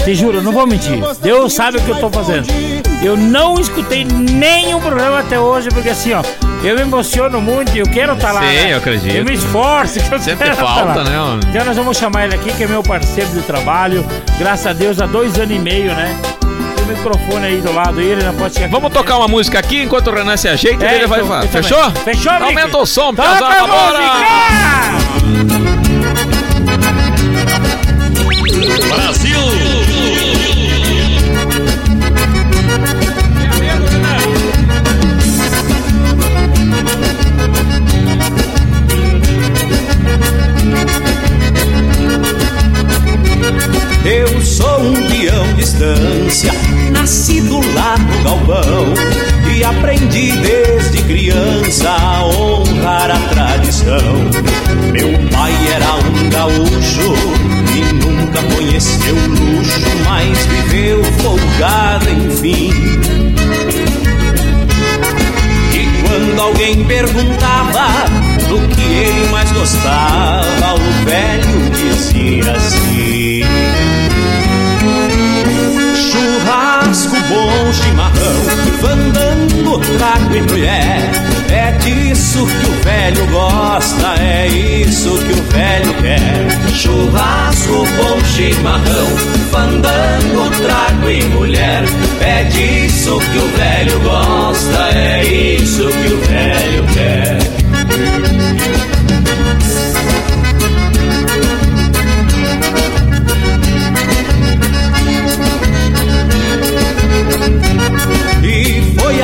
Te 0.04 0.14
juro, 0.14 0.42
não 0.42 0.52
vou 0.52 0.66
mentir. 0.66 1.00
Deus 1.20 1.52
sabe 1.52 1.78
o 1.78 1.82
que 1.82 1.90
eu 1.90 1.96
tô 1.96 2.10
fazendo. 2.10 2.46
Eu 3.02 3.16
não 3.16 3.58
escutei 3.58 4.04
nenhum 4.04 4.80
programa 4.80 5.20
até 5.20 5.38
hoje, 5.38 5.68
porque 5.70 5.88
assim, 5.88 6.12
ó, 6.12 6.22
eu 6.62 6.76
me 6.76 6.82
emociono 6.82 7.40
muito 7.40 7.74
e 7.74 7.80
eu 7.80 7.86
quero 7.86 8.12
estar 8.14 8.30
lá. 8.32 8.40
Sim, 8.40 8.46
né? 8.46 8.72
eu 8.72 8.78
acredito. 8.78 9.14
Eu 9.14 9.24
me 9.24 9.34
esforço, 9.34 9.98
que 10.00 10.14
eu 10.14 10.20
Sempre 10.20 10.44
quero 10.44 10.56
tá 10.56 10.64
falta, 10.64 10.94
lá. 11.00 11.04
né, 11.04 11.18
mano? 11.18 11.40
Então 11.48 11.64
nós 11.64 11.76
vamos 11.76 11.96
chamar 11.96 12.26
ele 12.26 12.36
aqui, 12.36 12.52
que 12.52 12.62
é 12.62 12.66
meu 12.68 12.82
parceiro 12.82 13.30
de 13.30 13.40
trabalho. 13.42 14.04
Graças 14.38 14.66
a 14.68 14.72
Deus, 14.72 15.00
há 15.00 15.06
dois 15.06 15.36
anos 15.36 15.56
e 15.56 15.58
meio, 15.58 15.92
né? 15.94 16.16
Microfone 16.96 17.46
aí 17.46 17.60
do 17.60 17.72
lado, 17.72 18.00
ele 18.00 18.22
não 18.22 18.34
pode 18.34 18.54
chegar 18.54 18.66
aqui. 18.66 18.74
Vamos 18.74 18.92
tocar 18.92 19.16
uma 19.18 19.28
música 19.28 19.58
aqui 19.58 19.82
enquanto 19.82 20.08
o 20.08 20.14
Renan 20.14 20.36
se 20.36 20.48
ajeita 20.48 20.84
e 20.84 20.88
É, 20.88 20.94
ele 20.96 21.06
vai 21.06 21.18
então, 21.20 21.28
falar. 21.28 21.46
também. 21.46 21.62
Fechou? 21.62 21.90
Fechou, 21.90 22.32
Mickey? 22.32 22.46
Aumenta 22.46 22.78
o 22.78 22.86
som, 22.86 23.12
a 23.62 23.66
bora! 23.66 23.98
música! 23.98 25.42
Eu 44.04 44.40
sou 44.42 44.80
um 44.80 45.11
estância, 45.82 46.52
nascido 46.92 47.60
lá 47.74 47.96
no 47.98 48.22
galpão 48.22 48.94
e 49.52 49.64
aprendi 49.64 50.30
desde 50.32 51.02
criança 51.02 51.90
a 51.90 52.24
honrar 52.24 53.10
a 53.10 53.18
tradição. 53.30 54.30
Meu 54.92 55.10
pai 55.30 55.52
era 55.74 55.94
um 55.94 56.30
gaúcho 56.30 57.14
e 57.74 57.92
nunca 57.94 58.42
conheceu 58.54 59.14
luxo, 59.14 59.80
mas 60.04 60.46
viveu 60.46 61.02
folgado 61.20 62.10
enfim. 62.10 62.70
E 65.74 66.02
quando 66.06 66.40
alguém 66.40 66.84
perguntava 66.84 67.88
do 68.48 68.68
que 68.68 68.82
ele 68.82 69.28
mais 69.30 69.50
gostava, 69.50 70.74
o 70.74 71.04
velho 71.04 71.70
dizia 71.72 72.52
assim: 72.52 73.42
Bom 77.32 77.72
chimarrão, 77.72 78.34
fandango, 78.82 79.78
trago 79.96 80.36
e 80.36 80.42
mulher. 80.42 81.10
É 81.50 81.72
disso 81.78 82.46
que 82.46 82.66
o 82.68 82.84
velho 82.84 83.26
gosta, 83.28 84.20
é 84.20 84.48
isso 84.48 85.16
que 85.16 85.32
o 85.32 85.42
velho 85.44 85.94
quer. 86.02 86.70
Churrasco, 86.74 87.86
bom 87.96 88.22
chimarrão, 88.24 89.06
fandango, 89.50 90.50
trago 90.60 91.10
e 91.10 91.22
mulher. 91.24 91.84
É 92.20 92.44
disso 92.44 93.18
que 93.18 93.38
o 93.38 93.48
velho 93.56 93.98
gosta, 94.00 94.90
é 94.94 95.24
isso 95.24 95.86
que 95.88 96.12
o 96.12 96.18
velho 96.18 96.84
quer. 96.92 97.41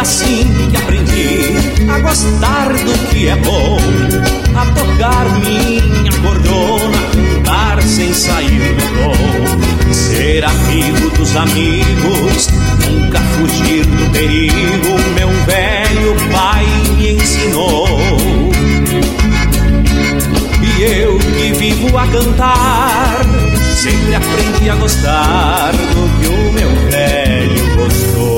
Assim 0.09 0.71
que 0.71 0.77
aprendi 0.79 1.91
a 1.91 1.99
gostar 1.99 2.73
do 2.73 3.09
que 3.11 3.29
é 3.29 3.37
bom, 3.37 3.77
a 4.57 4.65
tocar 4.73 5.29
minha 5.41 6.13
cordona, 6.23 6.97
cantar 7.13 7.83
sem 7.83 8.15
sair 8.15 8.75
do 8.75 8.83
tom, 8.97 9.93
ser 9.93 10.43
amigo 10.47 11.11
dos 11.11 11.37
amigos, 11.37 12.49
nunca 12.87 13.21
fugir 13.21 13.85
do 13.85 14.11
perigo. 14.11 14.99
Meu 15.15 15.29
velho 15.45 16.17
pai 16.33 16.67
me 16.97 17.13
ensinou. 17.13 17.87
E 20.63 20.83
eu 20.85 21.19
que 21.19 21.53
vivo 21.53 21.99
a 21.99 22.07
cantar, 22.07 23.27
sempre 23.77 24.15
aprendi 24.15 24.71
a 24.71 24.75
gostar 24.77 25.73
do 25.73 26.19
que 26.19 26.29
o 26.29 26.53
meu 26.55 26.91
velho 26.91 27.77
gostou. 27.77 28.38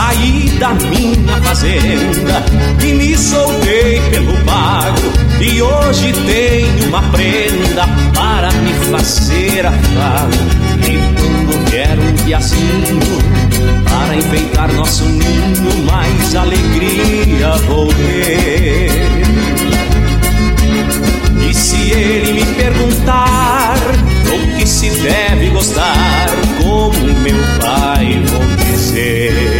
Saí 0.00 0.48
da 0.58 0.70
minha 0.70 1.36
fazenda 1.42 2.42
e 2.82 2.92
me 2.94 3.18
soltei 3.18 4.00
pelo 4.10 4.32
pago. 4.44 5.12
E 5.38 5.60
hoje 5.60 6.14
tenho 6.24 6.88
uma 6.88 7.02
prenda 7.10 7.86
para 8.14 8.50
me 8.50 8.72
fazer 8.90 9.66
afago. 9.66 10.32
E 10.88 10.96
quando 11.20 11.70
vier 11.70 11.98
um 11.98 12.24
piacinho 12.24 12.98
para 13.84 14.16
enfeitar 14.16 14.72
nosso 14.72 15.04
ninho, 15.04 15.84
mais 15.84 16.34
alegria 16.34 17.50
vou 17.66 17.88
ter. 17.88 18.90
E 21.46 21.54
se 21.54 21.90
ele 21.90 22.32
me 22.32 22.46
perguntar 22.54 23.76
o 24.32 24.56
que 24.56 24.66
se 24.66 24.88
deve 25.02 25.50
gostar, 25.50 26.30
como 26.62 27.20
meu 27.20 27.36
pai 27.60 28.18
vou 28.28 28.40
dizer. 28.64 29.59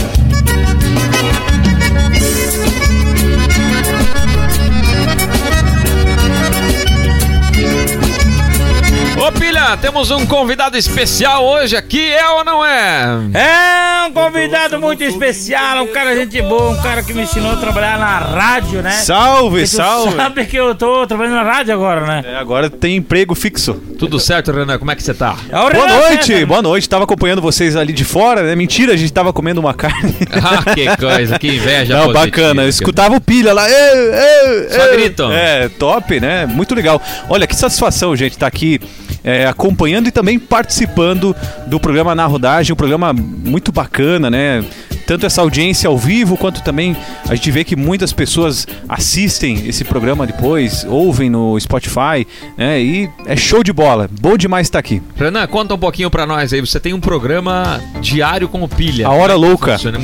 Ô 9.41 9.43
Pilha, 9.43 9.75
temos 9.77 10.11
um 10.11 10.23
convidado 10.27 10.77
especial 10.77 11.43
hoje 11.43 11.75
aqui, 11.75 12.11
é 12.11 12.29
ou 12.29 12.45
não 12.45 12.63
é? 12.63 13.01
É 13.33 14.07
um 14.07 14.11
convidado 14.13 14.79
muito 14.79 15.03
especial, 15.03 15.83
um 15.83 15.87
cara 15.87 16.15
gente 16.15 16.39
boa, 16.43 16.69
um 16.69 16.81
cara 16.81 17.01
que 17.01 17.11
me 17.11 17.23
ensinou 17.23 17.53
a 17.53 17.55
trabalhar 17.55 17.97
na 17.97 18.19
rádio, 18.19 18.83
né? 18.83 18.91
Salve, 18.91 19.65
salve. 19.65 20.15
sabe 20.15 20.45
que 20.45 20.55
eu 20.55 20.75
tô 20.75 21.07
trabalhando 21.07 21.33
na 21.37 21.43
rádio 21.43 21.73
agora, 21.73 22.05
né? 22.05 22.23
É, 22.23 22.35
agora 22.35 22.69
tem 22.69 22.97
emprego 22.97 23.33
fixo. 23.33 23.73
Tudo 23.97 24.19
certo, 24.19 24.51
Renan? 24.51 24.77
Como 24.77 24.91
é 24.91 24.95
que 24.95 25.01
você 25.01 25.13
tá? 25.13 25.35
É 25.49 25.53
Boa 25.55 25.69
Renan 25.71 25.87
noite, 25.87 26.25
César. 26.27 26.45
boa 26.45 26.61
noite. 26.61 26.87
Tava 26.87 27.03
acompanhando 27.05 27.41
vocês 27.41 27.75
ali 27.75 27.93
de 27.93 28.05
fora, 28.05 28.43
né? 28.43 28.55
Mentira, 28.55 28.93
a 28.93 28.97
gente 28.97 29.11
tava 29.11 29.33
comendo 29.33 29.59
uma 29.59 29.73
carne. 29.73 30.15
Ah, 30.31 30.73
que 30.73 30.97
coisa, 30.97 31.37
que 31.39 31.47
inveja 31.47 31.95
Não, 31.97 32.05
positiva. 32.13 32.25
bacana. 32.25 32.63
Eu 32.63 32.69
escutava 32.69 33.15
o 33.15 33.21
pilha 33.21 33.53
lá. 33.53 33.67
"Ê, 33.69 33.73
ê, 33.73 34.69
Só 34.69 34.85
ê". 34.87 34.91
gritam. 34.97 35.31
É, 35.31 35.67
top, 35.67 36.19
né? 36.19 36.45
Muito 36.45 36.73
legal. 36.75 37.01
Olha, 37.29 37.45
que 37.47 37.55
satisfação, 37.55 38.15
gente, 38.15 38.33
estar 38.33 38.47
aqui 38.47 38.79
é, 39.23 39.45
acompanhando 39.45 40.07
e 40.07 40.11
também 40.11 40.39
participando 40.39 41.35
do 41.67 41.79
programa 41.79 42.15
Na 42.15 42.25
Rodagem. 42.25 42.73
Um 42.73 42.77
programa 42.77 43.13
muito 43.13 43.71
bacana, 43.71 44.29
né? 44.29 44.63
Tanto 45.11 45.25
essa 45.25 45.41
audiência 45.41 45.89
ao 45.89 45.97
vivo, 45.97 46.37
quanto 46.37 46.63
também 46.63 46.95
a 47.27 47.35
gente 47.35 47.51
vê 47.51 47.65
que 47.65 47.75
muitas 47.75 48.13
pessoas 48.13 48.65
assistem 48.87 49.67
esse 49.67 49.83
programa 49.83 50.25
depois, 50.25 50.85
ouvem 50.87 51.29
no 51.29 51.59
Spotify, 51.59 52.25
né? 52.57 52.81
E 52.81 53.09
é 53.25 53.35
show 53.35 53.61
de 53.61 53.73
bola. 53.73 54.09
Bom 54.21 54.37
demais 54.37 54.67
estar 54.67 54.79
aqui. 54.79 55.01
Renan, 55.17 55.45
conta 55.47 55.73
um 55.73 55.77
pouquinho 55.77 56.09
pra 56.09 56.25
nós 56.25 56.53
aí. 56.53 56.61
Você 56.61 56.79
tem 56.79 56.93
um 56.93 57.01
programa 57.01 57.81
diário 57.99 58.47
com 58.47 58.63
o 58.63 58.69
Pilha. 58.69 59.05
A 59.05 59.11
Hora 59.11 59.35
Louca. 59.35 59.73
funciona? 59.73 59.99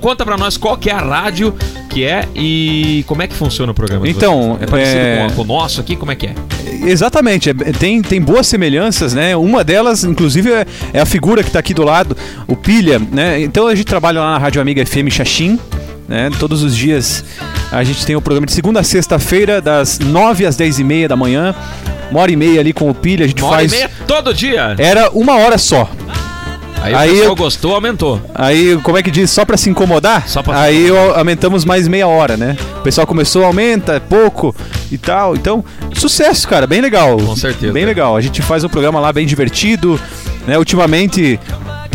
Conta 0.00 0.24
pra 0.24 0.38
nós 0.38 0.56
qual 0.56 0.78
que 0.78 0.88
é 0.88 0.94
a 0.94 1.00
rádio 1.00 1.54
que 1.96 2.04
é 2.04 2.28
e 2.34 3.04
como 3.06 3.22
é 3.22 3.26
que 3.26 3.34
funciona 3.34 3.72
o 3.72 3.74
programa. 3.74 4.06
Então, 4.06 4.58
é 4.60 4.66
parecido 4.66 4.98
é- 4.98 5.28
Com, 5.34 5.40
o 5.40 5.44
nosso 5.46 5.80
aqui? 5.80 5.96
Como 5.96 6.12
é 6.12 6.14
que 6.14 6.26
é? 6.26 6.34
Exatamente, 6.84 7.48
é- 7.48 7.54
tem, 7.54 8.02
tem 8.02 8.20
boas 8.20 8.46
semelhanças, 8.46 9.14
né? 9.14 9.34
Uma 9.34 9.64
delas, 9.64 10.04
inclusive, 10.04 10.52
é, 10.52 10.66
é 10.92 11.00
a 11.00 11.06
figura 11.06 11.42
que 11.42 11.50
tá 11.50 11.58
aqui 11.58 11.72
do 11.72 11.82
lado, 11.82 12.14
o 12.46 12.54
Pilha, 12.54 12.98
né? 12.98 13.40
Então 13.40 13.66
a 13.66 13.74
gente 13.74 13.86
trabalha 13.86 14.05
lá 14.14 14.32
na 14.32 14.38
Rádio 14.38 14.60
Amiga 14.60 14.84
FM 14.84 15.10
Xaxim, 15.10 15.58
né? 16.08 16.30
Todos 16.38 16.62
os 16.62 16.76
dias 16.76 17.24
a 17.72 17.82
gente 17.82 18.04
tem 18.06 18.14
o 18.16 18.20
programa 18.20 18.46
de 18.46 18.52
segunda 18.52 18.80
a 18.80 18.84
sexta-feira, 18.84 19.60
das 19.60 19.98
9 19.98 20.46
às 20.46 20.56
10 20.56 20.78
e 20.78 20.84
meia 20.84 21.08
da 21.08 21.16
manhã, 21.16 21.54
uma 22.10 22.20
hora 22.20 22.30
e 22.32 22.36
meia 22.36 22.60
ali 22.60 22.72
com 22.72 22.88
o 22.88 22.94
Pilha, 22.94 23.24
a 23.24 23.28
gente 23.28 23.42
Uma 23.42 23.50
hora 23.52 23.58
faz... 23.60 23.72
e 23.72 23.76
meia 23.76 23.90
todo 24.06 24.32
dia. 24.32 24.74
Era 24.78 25.10
uma 25.10 25.36
hora 25.36 25.58
só. 25.58 25.90
Aí, 26.82 26.94
Aí 26.94 27.08
o 27.08 27.12
pessoal 27.14 27.30
eu- 27.30 27.36
gostou, 27.36 27.74
aumentou. 27.74 28.20
Aí, 28.32 28.78
como 28.84 28.96
é 28.96 29.02
que 29.02 29.10
diz? 29.10 29.28
Só 29.30 29.44
pra 29.44 29.56
se 29.56 29.68
incomodar? 29.68 30.28
Só 30.28 30.40
pra 30.40 30.54
se 30.54 30.60
Aí 30.60 30.86
eu- 30.86 31.16
aumentamos 31.18 31.64
mais 31.64 31.88
meia 31.88 32.06
hora, 32.06 32.36
né? 32.36 32.56
O 32.78 32.82
pessoal 32.82 33.04
começou, 33.06 33.44
aumenta, 33.44 33.94
é 33.94 33.98
pouco 34.00 34.54
e 34.92 34.96
tal. 34.96 35.34
Então, 35.34 35.64
sucesso, 35.94 36.46
cara, 36.46 36.64
bem 36.64 36.80
legal. 36.80 37.16
Com 37.16 37.34
certeza. 37.34 37.72
Bem 37.72 37.84
legal. 37.84 38.16
A 38.16 38.20
gente 38.20 38.40
faz 38.40 38.62
um 38.62 38.68
programa 38.68 39.00
lá 39.00 39.12
bem 39.12 39.26
divertido, 39.26 39.98
né? 40.46 40.56
Ultimamente 40.58 41.40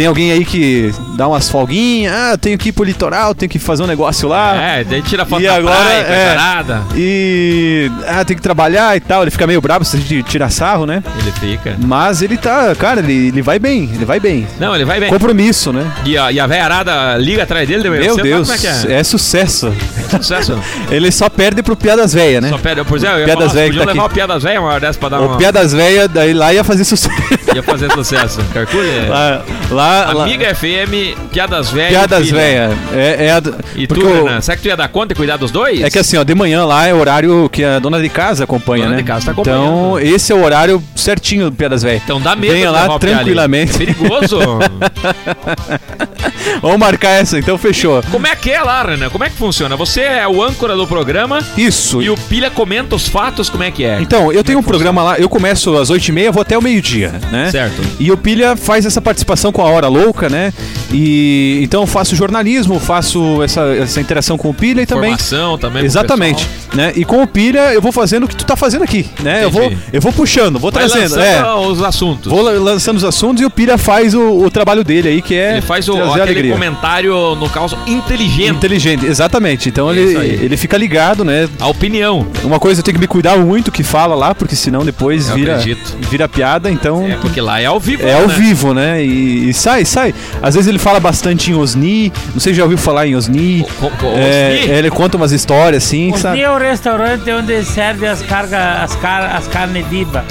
tem 0.01 0.07
alguém 0.07 0.31
aí 0.31 0.43
que 0.43 0.91
dá 1.15 1.27
umas 1.27 1.47
folguinhas. 1.47 2.11
Ah, 2.11 2.35
tenho 2.35 2.57
que 2.57 2.69
ir 2.69 2.71
pro 2.71 2.83
litoral, 2.83 3.35
tenho 3.35 3.47
que 3.47 3.59
fazer 3.59 3.83
um 3.83 3.85
negócio 3.85 4.27
lá. 4.27 4.55
É, 4.55 4.83
daí 4.83 4.99
tira 5.03 5.27
foto 5.27 5.43
E 5.43 5.45
da 5.45 5.53
agora, 5.57 5.75
praia, 5.75 6.01
é. 6.01 6.31
arada. 6.31 6.81
E. 6.95 7.91
Ah, 8.07 8.25
tem 8.25 8.35
que 8.35 8.41
trabalhar 8.41 8.97
e 8.97 8.99
tal. 8.99 9.21
Ele 9.21 9.29
fica 9.29 9.45
meio 9.45 9.61
bravo 9.61 9.85
se 9.85 9.97
a 9.97 9.99
gente 9.99 10.23
tirar 10.23 10.49
sarro, 10.49 10.87
né? 10.87 11.03
Ele 11.19 11.31
fica. 11.33 11.75
Mas 11.85 12.23
ele 12.23 12.35
tá. 12.35 12.73
Cara, 12.73 12.99
ele, 12.99 13.27
ele 13.27 13.43
vai 13.43 13.59
bem, 13.59 13.91
ele 13.93 14.03
vai 14.03 14.19
bem. 14.19 14.47
Não, 14.59 14.73
ele 14.73 14.85
vai 14.85 14.99
bem. 14.99 15.07
Compromisso, 15.07 15.71
né? 15.71 15.85
E 16.03 16.17
a, 16.17 16.31
e 16.31 16.39
a 16.39 16.45
arada 16.45 17.15
liga 17.17 17.43
atrás 17.43 17.67
dele, 17.67 17.83
deu 17.83 17.91
Meu 17.91 18.17
Deus, 18.17 18.47
Como 18.49 18.57
é 18.57 18.59
que 18.59 18.91
é? 18.91 18.93
é 18.93 19.03
sucesso. 19.03 19.71
Sucesso. 20.09 20.59
Ele 20.89 21.11
só 21.11 21.29
perde 21.29 21.61
pro 21.63 21.75
Piadas 21.75 22.13
Velha, 22.13 22.41
né? 22.41 22.49
Só 22.49 22.57
pede, 22.57 22.83
pois 22.83 23.03
é, 23.03 23.13
eu 23.13 23.19
ia 23.19 23.25
Piadas 23.25 23.51
falar, 23.51 23.65
podiam 23.65 23.85
tá 23.85 23.91
levar 23.91 24.03
aqui. 24.05 24.11
o 24.11 24.15
Piadas 24.15 24.43
Velha 24.43 24.59
uma 24.61 24.69
hora 24.69 24.79
dessa 24.79 24.99
pra 24.99 25.09
dar 25.09 25.21
O 25.21 25.27
uma... 25.27 25.37
Piadas 25.37 25.71
Velha, 25.73 26.07
daí 26.07 26.33
lá 26.33 26.53
ia 26.53 26.63
fazer 26.63 26.83
sucesso. 26.83 27.15
Ia 27.55 27.63
fazer 27.63 27.91
sucesso. 27.91 28.41
Carcule? 28.53 28.87
lá, 29.07 29.43
lá, 29.69 29.90
lá- 30.13 30.23
Amiga 30.23 30.53
FM, 30.55 31.15
Piadas 31.31 31.69
Velha. 31.69 31.89
Piadas 31.89 32.25
Filha. 32.27 32.39
Velha. 32.39 32.77
É, 32.93 33.25
é 33.27 33.31
a, 33.31 33.41
E 33.75 33.87
tu, 33.87 33.99
o- 34.05 34.23
Renan, 34.25 34.41
será 34.41 34.55
que 34.57 34.63
tu 34.63 34.67
ia 34.67 34.77
dar 34.77 34.87
conta 34.89 35.13
e 35.13 35.15
cuidar 35.15 35.37
dos 35.37 35.51
dois? 35.51 35.81
É 35.81 35.89
que 35.89 35.99
assim, 35.99 36.17
ó, 36.17 36.23
de 36.23 36.35
manhã 36.35 36.65
lá 36.65 36.87
é 36.87 36.93
o 36.93 36.99
horário 36.99 37.49
que 37.51 37.63
a 37.63 37.79
dona 37.79 38.01
de 38.01 38.09
casa 38.09 38.43
acompanha, 38.43 38.83
Dona 38.85 38.95
né? 38.97 39.01
de 39.01 39.07
casa 39.07 39.25
tá 39.25 39.31
acompanhando. 39.31 39.63
Então, 39.63 39.99
esse 39.99 40.31
é 40.31 40.35
o 40.35 40.43
horário 40.43 40.81
certinho 40.95 41.49
do 41.49 41.55
Piadas 41.55 41.83
Velha. 41.83 42.01
Então 42.03 42.19
dá 42.21 42.35
medo 42.35 42.53
Venha 42.53 42.71
lá 42.71 42.81
Pia 42.83 42.91
ali. 42.91 42.99
tranquilamente. 42.99 43.77
Perigoso. 43.77 44.39
Vamos 46.61 46.77
marcar 46.77 47.09
essa, 47.11 47.39
então 47.39 47.57
fechou. 47.57 48.03
Como 48.11 48.27
é 48.27 48.35
que 48.35 48.51
é 48.51 48.61
lá, 48.61 48.83
Renan? 48.83 49.09
Como 49.09 49.23
é 49.23 49.29
que 49.29 49.35
funciona? 49.35 49.75
Você 49.75 50.01
é 50.01 50.27
o 50.27 50.43
âncora 50.43 50.75
do 50.75 50.85
programa 50.85 51.39
Isso. 51.57 52.01
e 52.01 52.09
o 52.09 52.15
Pilha 52.17 52.49
comenta 52.51 52.95
os 52.95 53.07
fatos, 53.07 53.49
como 53.49 53.63
é 53.63 53.71
que 53.71 53.83
é? 53.83 53.99
Então, 54.01 54.31
eu 54.31 54.43
tenho 54.43 54.59
um 54.59 54.63
programa 54.63 55.01
lá, 55.03 55.19
eu 55.19 55.29
começo 55.29 55.75
às 55.77 55.89
8h30, 55.89 56.31
vou 56.31 56.41
até 56.41 56.57
o 56.57 56.61
meio-dia, 56.61 57.13
né? 57.31 57.49
Certo. 57.51 57.81
E 57.99 58.11
o 58.11 58.17
Pilha 58.17 58.55
faz 58.55 58.85
essa 58.85 59.01
participação 59.01 59.51
com 59.51 59.65
a 59.65 59.69
Hora 59.71 59.87
Louca, 59.87 60.29
né? 60.29 60.53
E 60.93 61.59
então 61.63 61.81
eu 61.81 61.87
faço 61.87 62.15
jornalismo, 62.15 62.79
faço 62.79 63.41
essa, 63.43 63.61
essa 63.75 63.99
interação 64.01 64.37
com 64.37 64.49
o 64.49 64.53
Pilha 64.53 64.81
e 64.81 64.85
também. 64.85 65.13
Informação 65.13 65.57
também 65.57 65.83
Exatamente, 65.85 66.47
né? 66.73 66.91
E 66.95 67.05
com 67.05 67.23
o 67.23 67.27
Pilha 67.27 67.73
eu 67.73 67.81
vou 67.81 67.91
fazendo 67.91 68.23
o 68.25 68.27
que 68.27 68.35
tu 68.35 68.45
tá 68.45 68.55
fazendo 68.55 68.83
aqui, 68.83 69.05
né? 69.21 69.43
Eu 69.43 69.49
vou, 69.51 69.63
Entendi. 69.65 69.81
eu 69.93 70.01
vou 70.01 70.11
puxando, 70.11 70.59
vou 70.59 70.71
Vai 70.71 70.87
trazendo, 70.87 71.19
é. 71.19 71.43
os 71.55 71.81
assuntos. 71.81 72.31
Vou 72.31 72.41
la- 72.41 72.51
lançando 72.51 72.97
os 72.97 73.03
assuntos 73.03 73.41
e 73.41 73.45
o 73.45 73.49
Pilha 73.49 73.77
faz 73.77 74.13
o, 74.13 74.43
o 74.43 74.51
trabalho 74.51 74.83
dele 74.83 75.07
aí, 75.09 75.21
que 75.21 75.35
é 75.35 75.53
Ele 75.53 75.61
faz 75.61 75.87
o, 75.87 75.93
aquele 75.97 76.21
alegria. 76.21 76.51
comentário, 76.51 77.35
no 77.35 77.49
caso, 77.49 77.77
inteligente. 77.87 78.49
Inteligente, 78.51 79.05
exatamente. 79.05 79.69
Então 79.69 79.91
Isso 79.93 80.17
ele, 80.17 80.17
aí. 80.17 80.45
ele 80.45 80.57
fica 80.57 80.77
ligado, 80.77 81.23
né? 81.23 81.47
A 81.59 81.67
opinião. 81.67 82.27
Uma 82.43 82.59
coisa 82.59 82.79
eu 82.81 82.83
tenho 82.83 82.95
que 82.95 83.01
me 83.01 83.07
cuidar 83.07 83.37
muito 83.37 83.71
que 83.71 83.83
fala 83.83 84.13
lá, 84.15 84.35
porque 84.35 84.55
senão 84.55 84.83
depois 84.83 85.29
Eu 85.29 85.35
vira, 85.35 85.55
acredito. 85.55 85.95
vira 86.09 86.27
piada, 86.27 86.69
então. 86.69 87.05
É, 87.07 87.15
porque 87.15 87.39
lá 87.39 87.59
é 87.61 87.65
ao 87.65 87.79
vivo. 87.79 88.05
É 88.05 88.13
ao 88.13 88.27
né? 88.27 88.35
vivo, 88.35 88.73
né? 88.73 89.03
E, 89.03 89.49
e 89.49 89.53
sai, 89.61 89.85
sai. 89.85 90.13
Às 90.41 90.55
vezes 90.55 90.67
ele 90.67 90.79
fala 90.79 90.99
bastante 90.99 91.51
em 91.51 91.55
Osni. 91.55 92.11
Não 92.33 92.39
sei 92.39 92.53
se 92.53 92.57
já 92.57 92.63
ouviu 92.63 92.77
falar 92.77 93.07
em 93.07 93.15
Osni. 93.15 93.65
Co- 93.79 93.89
co- 93.91 94.07
É, 94.17 94.59
Osni? 94.61 94.71
ele 94.71 94.89
conta 94.89 95.17
umas 95.17 95.31
histórias 95.31 95.83
assim, 95.83 96.11
Os 96.13 96.19
sabe? 96.19 96.41
é 96.41 96.49
o 96.51 96.57
restaurante 96.57 97.29
onde 97.31 97.63
serve 97.63 98.07
as 98.07 98.21
cargas, 98.21 98.59
as, 98.59 98.95
car 98.95 99.35
as 99.35 99.47
carnes 99.47 99.85
vivas. 99.87 100.23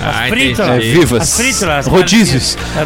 As 0.00 0.16
Ah, 0.16 0.26
frítulas. 0.28 0.70
É, 0.70 0.78
vivas. 0.78 1.22
As 1.22 1.36
frítulas. 1.36 1.86
as 1.86 1.86
Rodízios. 1.86 2.56
É, 2.76 2.84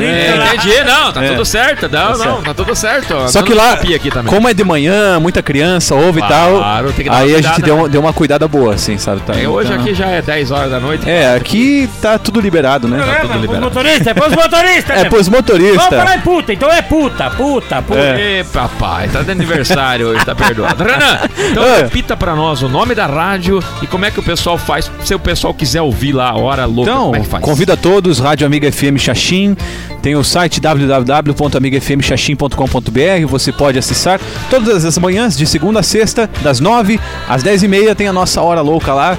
de... 0.00 0.04
É, 0.06 0.22
Frítulas. 0.32 0.54
entendi, 0.54 0.84
não, 0.84 1.12
tá 1.12 1.24
É. 1.24 1.28
tudo 1.30 1.44
certo. 1.44 1.88
Não, 1.90 2.08
não, 2.10 2.16
certo. 2.16 2.42
tá 2.44 2.54
tudo 2.54 2.74
certo. 2.76 3.08
Só 3.28 3.38
Dando 3.40 3.44
que 3.46 3.54
lá, 3.54 3.76
copia 3.76 3.96
aqui 3.96 4.10
também. 4.10 4.32
como 4.32 4.48
é 4.48 4.54
de 4.54 4.64
manhã, 4.64 5.18
muita 5.20 5.42
criança 5.42 5.94
ouve 5.94 6.20
Claro, 6.20 6.56
e 6.56 6.60
tal. 6.60 6.92
tem 6.92 7.04
que 7.04 7.10
dar 7.10 7.16
uma 7.16 7.22
aí 7.24 7.34
a 7.34 7.40
gente 7.42 7.62
deu, 7.62 7.76
né? 7.76 7.82
uma- 7.82 7.88
deu 7.88 8.00
uma 8.00 8.12
cuidada 8.12 8.46
boa, 8.48 8.74
assim, 8.74 8.98
sabe? 8.98 9.20
Tá, 9.22 9.34
É, 9.38 9.48
hoje 9.48 9.70
então- 9.72 9.82
aqui 9.82 9.94
já 9.94 10.06
é 10.06 10.22
10 10.22 10.50
horas 10.50 10.70
da 10.70 10.80
noite. 10.80 11.08
É, 11.08 11.34
aqui 11.34 11.88
tá 12.00 12.18
tudo 12.18 12.40
liberado, 12.40 12.88
né? 12.88 12.98
tudo 12.98 13.10
É, 13.10 13.14
pros 13.20 13.40
liberado. 13.40 13.64
motoristas, 13.64 14.06
é 14.06 14.14
pros 14.14 14.30
motoristas. 14.36 14.96
É 14.96 15.00
meu. 15.02 15.10
pros 15.10 15.26
Vamos 15.28 15.46
falar 15.48 15.66
motoristas. 15.66 16.14
em 16.16 16.20
puta, 16.20 16.52
então 16.52 16.70
é 16.70 16.82
puta, 16.82 17.30
puta, 17.30 17.82
puta. 17.82 17.98
É. 17.98 18.44
Papai, 18.52 19.08
tá 19.08 19.22
de 19.22 19.30
aniversário 19.30 20.08
hoje, 20.08 20.24
tá 20.24 20.34
perdoado. 20.34 20.84
Renan, 20.84 21.20
então 21.50 21.64
É. 21.64 21.76
repita 21.82 22.16
pra 22.16 22.34
nós 22.34 22.62
o 22.62 22.68
nome 22.68 22.94
da 22.94 23.06
rádio 23.06 23.62
e 23.82 23.86
como 23.86 24.04
é 24.04 24.10
que 24.10 24.20
o 24.20 24.22
pessoal 24.22 24.56
faz, 24.58 24.90
se 25.04 25.14
o 25.14 25.18
pessoal 25.18 25.52
quiser 25.54 25.82
ouvir 25.82 26.12
lá 26.12 26.30
a 26.30 26.36
hora 26.36 26.64
louca, 26.64 26.90
Então, 26.90 27.04
como 27.04 27.16
é 27.16 27.20
que 27.20 27.26
faz? 27.26 27.44
convido 27.44 27.72
a 27.72 27.76
todos, 27.76 28.18
Rádio 28.18 28.46
Amiga 28.46 28.70
FM 28.70 28.98
Xaxim, 28.98 29.56
tem 30.02 30.16
o 30.16 30.24
site 30.24 30.60
www.amigafmxaxim.com.br, 30.60 33.26
você 33.28 33.52
pode 33.52 33.78
acessar 33.78 34.20
todas 34.50 34.84
as 34.84 34.98
manhãs, 34.98 35.36
de 35.36 35.46
segunda 35.46 35.80
a 35.80 35.82
sexta, 35.82 36.28
das 36.42 36.60
9 36.60 37.00
às 37.28 37.42
10 37.42 37.62
e 37.64 37.68
meia, 37.68 37.94
tem 37.94 38.08
a 38.08 38.12
nossa 38.12 38.40
hora 38.42 38.60
louca 38.60 38.92
lá, 38.94 39.16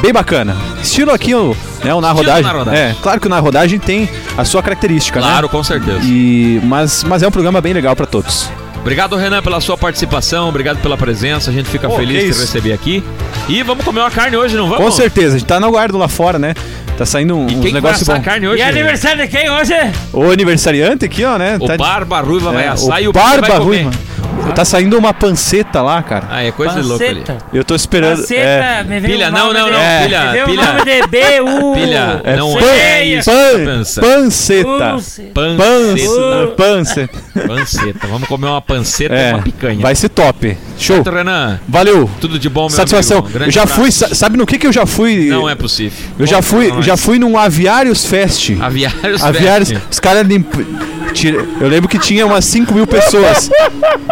bem 0.00 0.12
bacana. 0.12 0.56
Estilo 0.82 1.12
aqui, 1.12 1.32
né, 1.84 1.94
o 1.94 2.00
Na 2.00 2.12
Rodagem. 2.12 2.42
Na 2.42 2.52
Rodagem. 2.52 2.80
É, 2.80 2.94
claro 3.02 3.20
que 3.20 3.26
o 3.26 3.30
Na 3.30 3.38
Rodagem 3.38 3.78
tem 3.78 4.08
a 4.36 4.44
sua 4.44 4.62
característica, 4.62 5.20
Claro, 5.20 5.46
né? 5.46 5.50
com 5.50 5.62
certeza. 5.62 6.00
E, 6.02 6.60
mas, 6.64 7.04
mas 7.04 7.22
é 7.22 7.28
um 7.28 7.30
programa 7.30 7.60
bem 7.60 7.72
legal 7.72 7.94
para 7.94 8.06
todos. 8.06 8.50
Obrigado, 8.80 9.14
Renan, 9.14 9.40
pela 9.42 9.60
sua 9.60 9.78
participação, 9.78 10.48
obrigado 10.48 10.78
pela 10.78 10.96
presença, 10.96 11.50
a 11.50 11.54
gente 11.54 11.68
fica 11.68 11.88
feliz 11.88 12.34
de 12.34 12.40
receber 12.40 12.72
aqui. 12.72 13.00
E 13.48 13.62
vamos 13.62 13.84
comer 13.84 14.00
uma 14.00 14.10
carne 14.10 14.36
hoje, 14.36 14.56
não 14.56 14.68
vamos? 14.68 14.84
Com 14.84 14.90
certeza, 14.90 15.36
a 15.36 15.38
gente 15.38 15.46
tá 15.46 15.60
no 15.60 15.70
guardo 15.70 15.96
lá 15.96 16.08
fora, 16.08 16.36
né? 16.36 16.52
Tá 16.96 17.06
saindo 17.06 17.36
um, 17.36 17.48
E 17.48 17.56
uns 17.56 17.72
negócios 17.72 18.08
a 18.08 18.14
bons. 18.16 18.24
carne 18.24 18.46
hoje? 18.46 18.60
E 18.60 18.62
aniversário 18.62 19.22
de 19.22 19.28
quem 19.28 19.50
hoje? 19.50 19.72
O 20.12 20.30
aniversariante 20.30 21.04
aqui, 21.06 21.24
ó, 21.24 21.38
né? 21.38 21.56
O 21.60 21.66
tá 21.66 21.76
Barba 21.76 22.20
Ruiva 22.20 22.52
vai 22.52 22.64
é, 22.64 22.68
assar 22.68 23.02
e 23.02 23.08
o 23.08 23.12
Barba 23.12 23.46
comer. 23.46 23.84
Ruiva. 23.84 23.90
Tá 24.54 24.64
saindo 24.64 24.98
uma 24.98 25.14
panceta 25.14 25.80
lá, 25.80 26.02
cara. 26.02 26.26
Ah, 26.30 26.42
é 26.44 26.52
coisa 26.52 26.74
de 26.80 26.86
louco 26.86 27.02
ali. 27.02 27.20
Panceta. 27.20 27.38
Eu 27.52 27.64
tô 27.64 27.74
esperando. 27.74 28.18
Panceta, 28.18 28.40
é, 28.40 28.82
me 28.84 29.00
veio 29.00 29.14
Pilha, 29.14 29.28
o 29.28 29.32
não, 29.32 29.52
não, 29.52 29.70
não, 29.70 29.78
É. 29.78 30.02
pilha, 30.02 30.20
Me 30.24 30.32
veio 30.32 30.44
o 30.44 30.48
pilha. 30.48 30.62
nome 30.66 30.84
de 30.84 31.06
B-U. 31.08 31.74
Pilha, 31.74 32.20
é 32.24 32.36
não 32.36 32.52
pan- 32.52 32.60
é 32.66 33.04
isso. 33.04 33.30
pan- 33.30 33.64
Pança. 33.64 34.00
panceta. 34.00 34.68
Panceta. 34.78 35.32
Panceta. 35.34 36.52
Panceta. 36.56 37.18
Panceta. 37.46 38.06
Vamos 38.08 38.28
comer 38.28 38.46
uma 38.46 38.60
panceta 38.60 39.14
e 39.14 39.18
É, 39.18 39.32
uma 39.34 39.42
picanha. 39.42 39.80
vai 39.80 39.94
ser 39.94 40.08
top. 40.10 40.56
Show. 40.78 40.96
Certo, 40.96 41.10
Renan, 41.10 41.58
Valeu. 41.68 42.10
tudo 42.20 42.38
de 42.38 42.48
bom, 42.48 42.62
meu 42.62 42.70
Satisfação. 42.70 43.24
Eu 43.40 43.50
já 43.50 43.66
fui, 43.66 43.90
sa- 43.90 44.14
sabe 44.14 44.36
no 44.36 44.44
que 44.46 44.58
que 44.58 44.66
eu 44.66 44.72
já 44.72 44.84
fui? 44.84 45.28
Não 45.28 45.48
é 45.48 45.54
possível. 45.54 45.96
Eu 46.18 46.26
já 46.26 46.36
Conta 46.36 46.48
fui, 46.48 46.82
já 46.82 46.96
fui 46.96 47.18
num 47.18 47.38
Aviários 47.38 48.04
Fest. 48.04 48.50
Aviários 48.60 49.22
Aviários, 49.22 49.68
Fest. 49.70 49.82
os 49.90 50.00
caras 50.00 50.26
limp... 50.26 50.52
Eu 51.60 51.68
lembro 51.68 51.88
que 51.88 51.98
tinha 51.98 52.26
umas 52.26 52.44
5 52.44 52.72
mil 52.74 52.86
pessoas. 52.86 53.50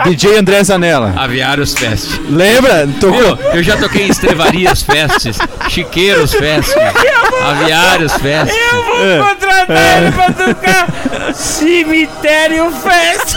DJ 0.05 0.39
André 0.39 0.63
Zanella. 0.65 1.13
Aviários 1.17 1.75
Fest. 1.75 2.21
Lembra? 2.29 2.89
Tocou. 3.01 3.21
Eu, 3.21 3.39
eu 3.55 3.63
já 3.63 3.77
toquei 3.77 4.07
em 4.07 4.11
Estrevarias 4.11 4.83
Festes, 4.83 5.39
Chiqueiros 5.69 6.33
Fest, 6.35 6.71
Aviários 7.43 8.13
Fest. 8.15 8.53
Eu 8.73 8.83
vou 8.85 9.05
É. 9.07 9.19
contratar 9.19 10.03
ele 10.03 10.13
pra 10.13 10.33
tocar 10.33 11.35
Cemitério 11.35 12.71
Fest. 12.71 13.37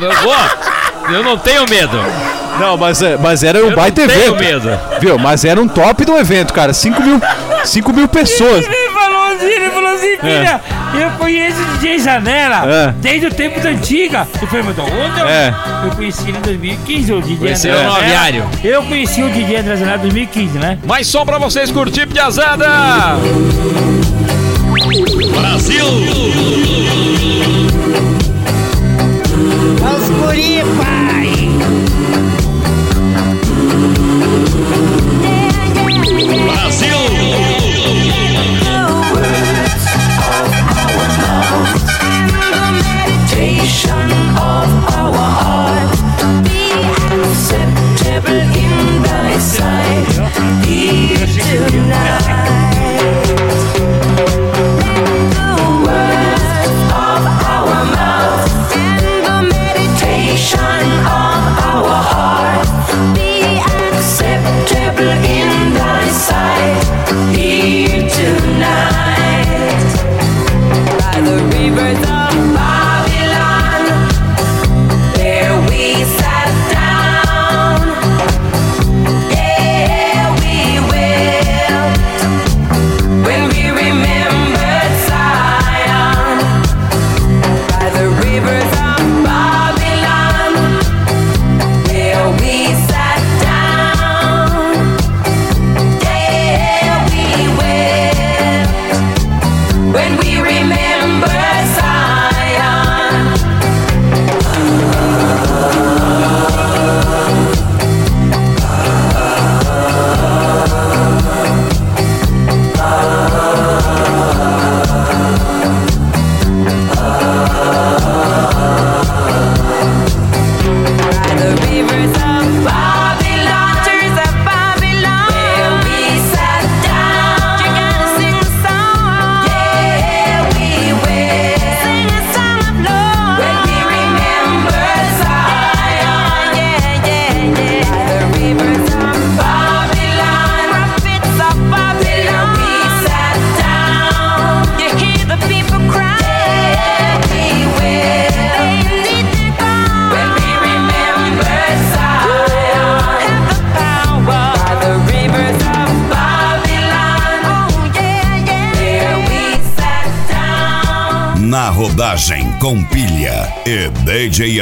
Eu 0.00 0.12
vou. 0.22 1.14
Eu 1.14 1.22
não 1.22 1.36
tenho 1.38 1.68
medo. 1.68 1.98
Não, 2.58 2.76
mas, 2.76 3.02
é- 3.02 3.16
mas 3.16 3.42
era 3.42 3.58
um 3.64 3.70
Eu 3.70 3.76
baita 3.76 4.02
não 4.02 4.08
tenho 4.08 4.34
evento. 4.36 4.38
medo. 4.38 4.80
Viu? 5.00 5.18
Mas 5.18 5.44
era 5.44 5.60
um 5.60 5.66
top 5.68 6.04
do 6.04 6.16
evento, 6.16 6.52
cara. 6.54 6.72
5 6.72 7.02
mil, 7.02 7.20
5 7.64 7.92
mil 7.92 8.06
pessoas. 8.08 8.64
Filha, 9.98 10.60
eu 11.00 11.10
conheço 11.18 11.56
o 11.60 11.64
DJ 11.78 11.98
Janela 11.98 12.64
É. 12.66 12.92
desde 12.98 13.26
o 13.26 13.30
tempo 13.30 13.60
da 13.60 13.68
antiga. 13.70 14.26
Eu 14.40 14.46
falei, 14.48 14.64
mas 14.64 14.74
de 14.74 14.80
onde? 14.82 15.20
eu- 15.20 15.28
É. 15.28 15.54
Eu 15.84 15.90
conheci 15.92 16.28
ele 16.28 16.38
em 16.38 16.40
2015, 16.40 17.12
o 17.12 17.20
DJ 17.20 17.36
Conheceu 17.38 17.72
André 17.72 17.84
no 17.86 17.92
Zanella. 17.92 18.14
aviário. 18.16 18.44
Eu 18.64 18.82
conheci 18.84 19.22
o 19.22 19.30
DJ 19.30 19.56
André 19.58 19.76
Zanella 19.76 19.96
em 19.98 20.00
2015, 20.02 20.58
né? 20.58 20.78
Mais 20.86 21.06
som 21.06 21.24
pra 21.26 21.38
vocês 21.38 21.70
curtir, 21.70 22.06
piazada! 22.06 22.66
Brasil! 25.40 25.86
Os 29.80 30.08
guri, 30.10 30.62
pai. 30.78 31.23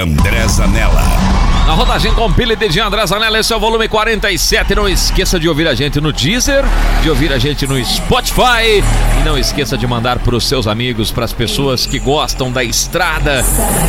André 0.02 0.48
Zanella. 0.48 1.00
Na 1.64 1.74
rodagem 1.74 2.12
com 2.12 2.32
pilha 2.32 2.56
de 2.56 2.80
André 2.80 3.06
Zanella, 3.06 3.38
esse 3.38 3.52
é 3.52 3.56
o 3.56 3.60
volume 3.60 3.86
47. 3.86 4.74
Não 4.74 4.88
esqueça 4.88 5.38
de 5.38 5.48
ouvir 5.48 5.68
a 5.68 5.74
gente 5.74 6.00
no 6.00 6.12
Deezer, 6.12 6.64
de 7.04 7.08
ouvir 7.08 7.32
a 7.32 7.38
gente 7.38 7.68
no 7.68 7.82
Spotify. 7.84 8.82
E 9.20 9.24
não 9.24 9.38
esqueça 9.38 9.78
de 9.78 9.86
mandar 9.86 10.18
para 10.18 10.34
os 10.34 10.48
seus 10.48 10.66
amigos, 10.66 11.12
para 11.12 11.24
as 11.24 11.32
pessoas 11.32 11.86
que 11.86 12.00
gostam 12.00 12.50
da 12.50 12.64
estrada, 12.64 13.44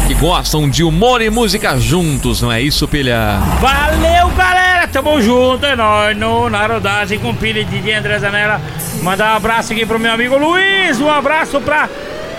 que 0.08 0.14
gostam 0.14 0.70
de 0.70 0.84
humor 0.84 1.20
e 1.20 1.32
música 1.32 1.80
juntos, 1.80 2.44
não 2.44 2.52
é 2.52 2.62
isso, 2.62 2.88
pilha? 2.88 3.40
Valeu, 3.60 4.30
galera! 4.38 4.88
Tamo 4.88 5.20
junto, 5.20 5.66
é 5.66 5.76
nóis, 5.76 6.16
no, 6.16 6.52
na 6.52 6.68
rodagem 6.68 7.18
com 7.18 7.34
pilha 7.34 7.62
e 7.62 7.66
DJ 7.66 7.96
André 7.96 8.20
Zanella. 8.20 8.62
Mandar 9.02 9.34
um 9.34 9.38
abraço 9.38 9.74
aqui 9.74 9.84
pro 9.84 9.98
meu 9.98 10.14
amigo 10.14 10.38
Luiz, 10.38 11.02
um 11.02 11.10
abraço 11.10 11.60
pra 11.60 11.90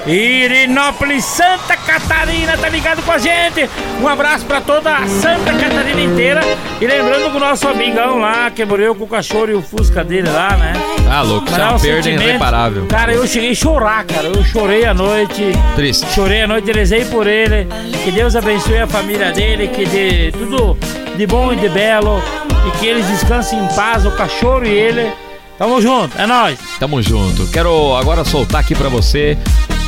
Irinópolis, 0.06 1.24
Santa 1.24 1.73
Catarina, 1.94 2.58
tá 2.58 2.68
ligado 2.68 3.04
com 3.04 3.12
a 3.12 3.18
gente? 3.18 3.70
Um 4.00 4.08
abraço 4.08 4.44
pra 4.46 4.60
toda 4.60 4.96
a 4.96 5.06
Santa 5.06 5.52
Catarina 5.52 6.00
inteira. 6.00 6.40
E 6.80 6.86
lembrando 6.86 7.30
que 7.30 7.36
o 7.36 7.40
nosso 7.40 7.68
amigão 7.68 8.18
lá, 8.18 8.50
que 8.50 8.64
morreu 8.64 8.96
com 8.96 9.04
o 9.04 9.06
cachorro 9.06 9.50
e 9.50 9.54
o 9.54 9.62
fusca 9.62 10.02
dele 10.02 10.28
lá, 10.28 10.56
né? 10.56 10.72
Ah, 11.08 11.22
louco, 11.22 11.46
isso 11.46 11.60
é 11.60 11.62
uma 11.62 11.76
um 11.76 11.80
perda 11.80 12.10
irreparável. 12.10 12.86
Cara, 12.86 13.12
eu 13.12 13.24
cheguei 13.28 13.52
a 13.52 13.54
chorar, 13.54 14.04
cara. 14.06 14.26
Eu 14.26 14.44
chorei 14.44 14.84
a 14.84 14.92
noite. 14.92 15.52
Triste. 15.76 16.04
Chorei 16.12 16.42
a 16.42 16.48
noite, 16.48 16.72
rezei 16.72 17.04
por 17.04 17.28
ele. 17.28 17.68
Que 18.02 18.10
Deus 18.10 18.34
abençoe 18.34 18.78
a 18.78 18.88
família 18.88 19.30
dele, 19.30 19.68
que 19.68 19.86
dê 19.86 20.32
tudo 20.32 20.76
de 21.16 21.26
bom 21.28 21.52
e 21.52 21.56
de 21.56 21.68
belo. 21.68 22.20
E 22.66 22.78
que 22.78 22.86
eles 22.86 23.06
descansem 23.06 23.56
em 23.60 23.68
paz, 23.68 24.04
o 24.04 24.10
cachorro 24.10 24.64
e 24.64 24.70
ele. 24.70 25.12
Tamo 25.56 25.80
junto, 25.80 26.20
é 26.20 26.26
nóis. 26.26 26.58
Tamo 26.80 27.00
junto. 27.00 27.46
Quero 27.46 27.94
agora 27.94 28.24
soltar 28.24 28.60
aqui 28.60 28.74
pra 28.74 28.88
você 28.88 29.38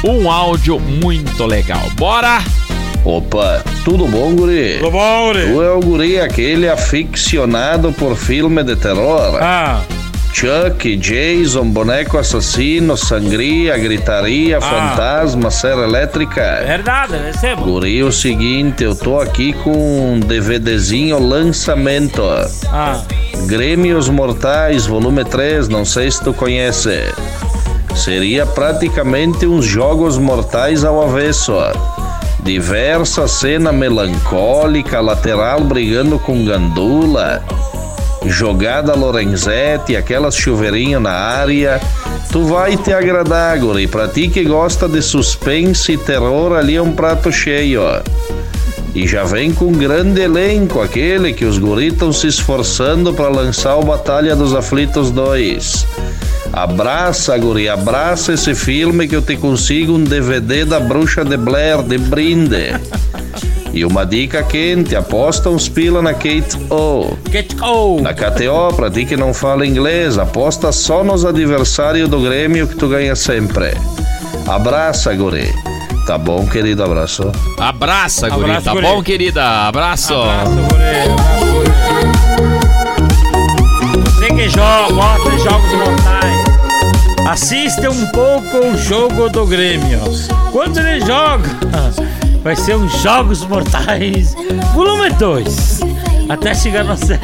um 0.05 0.30
áudio 0.30 0.78
muito 0.78 1.44
legal. 1.47 1.82
Bora! 1.97 2.38
Opa, 3.05 3.62
tudo 3.84 4.07
bom, 4.09 4.34
guri? 4.34 4.78
Tudo 4.78 4.90
bom, 4.90 5.26
guri? 5.26 5.47
Tu 5.47 5.62
é 5.62 5.70
o 5.70 5.80
guri 5.80 6.20
aquele 6.20 6.68
aficionado 6.68 7.92
por 7.92 8.16
filme 8.16 8.64
de 8.64 8.74
terror? 8.74 9.38
Ah. 9.40 9.80
Chuck, 10.32 10.97
Jason, 10.97 11.70
boneco 11.70 12.18
assassino, 12.18 12.94
sangria, 12.94 13.78
gritaria, 13.78 14.61
fantasma, 14.61 15.51
serra 15.51 15.84
elétrica. 15.84 16.62
Verdade, 16.66 17.14
recebo. 17.16 17.62
Guri, 17.62 18.03
o 18.03 18.12
seguinte, 18.12 18.84
eu 18.84 18.94
tô 18.94 19.18
aqui 19.18 19.55
com 19.55 20.12
um 20.14 20.20
DVDzinho 20.20 21.18
lançamento. 21.18 22.22
Ah. 22.70 23.03
Grêmios 23.47 24.09
Mortais, 24.11 24.84
volume 24.84 25.24
3, 25.24 25.68
não 25.68 25.84
sei 25.86 26.11
se 26.11 26.22
tu 26.22 26.34
conhece. 26.34 26.90
Seria 27.97 28.44
praticamente 28.44 29.47
uns 29.47 29.64
jogos 29.64 30.18
mortais 30.18 30.84
ao 30.84 31.03
avesso. 31.03 31.55
Diversa 32.44 33.26
cena 33.26 33.72
melancólica, 33.72 35.01
lateral 35.01 35.62
brigando 35.62 36.18
com 36.18 36.44
gandula, 36.44 37.42
jogada 38.26 38.94
Lorenzetti, 38.94 39.97
aquelas 39.97 40.36
chuveirinho 40.36 41.01
na 41.01 41.11
área. 41.11 41.80
Tu 42.30 42.44
vai 42.44 42.76
te 42.76 42.92
agradar, 42.92 43.59
guri. 43.59 43.88
Pra 43.88 44.07
ti 44.07 44.28
que 44.28 44.44
gosta 44.44 44.86
de 44.86 45.01
suspense 45.01 45.92
e 45.92 45.99
terror, 45.99 46.53
ali 46.53 46.76
é 46.76 46.82
um 46.82 46.92
prato 46.92 47.32
cheio. 47.32 47.80
E 48.94 49.07
já 49.07 49.24
vem 49.24 49.53
com 49.53 49.66
um 49.66 49.72
grande 49.72 50.20
elenco, 50.20 50.80
aquele 50.80 51.32
que 51.32 51.44
os 51.44 51.59
guris 51.59 51.94
se 52.12 52.26
esforçando 52.28 53.12
para 53.12 53.28
lançar 53.28 53.76
o 53.76 53.82
Batalha 53.82 54.36
dos 54.36 54.55
Aflitos 54.55 55.11
2. 55.11 55.86
Abraça, 56.57 57.37
guri, 57.37 57.69
abraça 57.69 58.33
esse 58.33 58.55
filme 58.55 59.07
que 59.07 59.15
eu 59.15 59.21
te 59.21 59.37
consigo 59.37 59.93
um 59.93 60.03
DVD 60.03 60.65
da 60.65 60.81
Bruxa 60.81 61.23
de 61.23 61.37
Blair 61.37 61.83
de 61.83 61.99
brinde. 61.99 62.73
E 63.75 63.85
uma 63.85 64.07
dica 64.07 64.43
quente, 64.43 64.97
aposta 64.97 65.51
uns 65.51 65.69
pila 65.69 66.01
na 66.01 66.15
Kate 66.15 66.57
O. 66.71 67.15
Kate 67.31 67.55
O. 67.63 68.01
Na 68.01 68.15
KTO, 68.15 68.75
pra 68.75 68.91
ti 68.91 69.05
que 69.05 69.19
não 69.19 69.35
fala 69.35 69.67
inglês, 69.67 70.17
aposta 70.17 70.73
só 70.73 71.05
nos 71.05 71.27
adversários 71.27 72.09
do 72.09 72.23
Grêmio 72.23 72.67
que 72.67 72.75
tu 72.75 72.89
ganha 72.89 73.15
sempre. 73.15 73.75
Abraça, 74.49 75.13
guri. 75.13 75.53
Tá 76.07 76.17
bom, 76.17 76.47
querido? 76.47 76.83
Abraço. 76.83 77.31
Abraça, 77.59 78.31
guri. 78.31 78.45
Abraço, 78.45 78.65
tá 78.65 78.73
guri. 78.73 78.87
bom, 78.87 79.03
querida? 79.03 79.45
Abraço. 79.69 80.15
Você 84.07 84.29
que 84.29 84.49
joga, 84.49 84.95
gosta 84.95 85.31
de 85.31 85.39
jogos 85.43 86.16
assista 87.31 87.91
um 87.91 88.07
pouco 88.09 88.59
o 88.59 88.77
jogo 88.79 89.29
do 89.29 89.47
Grêmio. 89.47 90.01
Quando 90.53 90.79
ele 90.79 91.01
joga, 91.05 91.49
vai 92.43 92.57
ser 92.57 92.77
um 92.77 92.89
Jogos 92.89 93.45
Mortais 93.45 94.35
volume 94.74 95.11
2. 95.11 95.81
Até 96.29 96.55
chegar 96.55 96.85
na 96.85 96.97
7, 96.97 97.18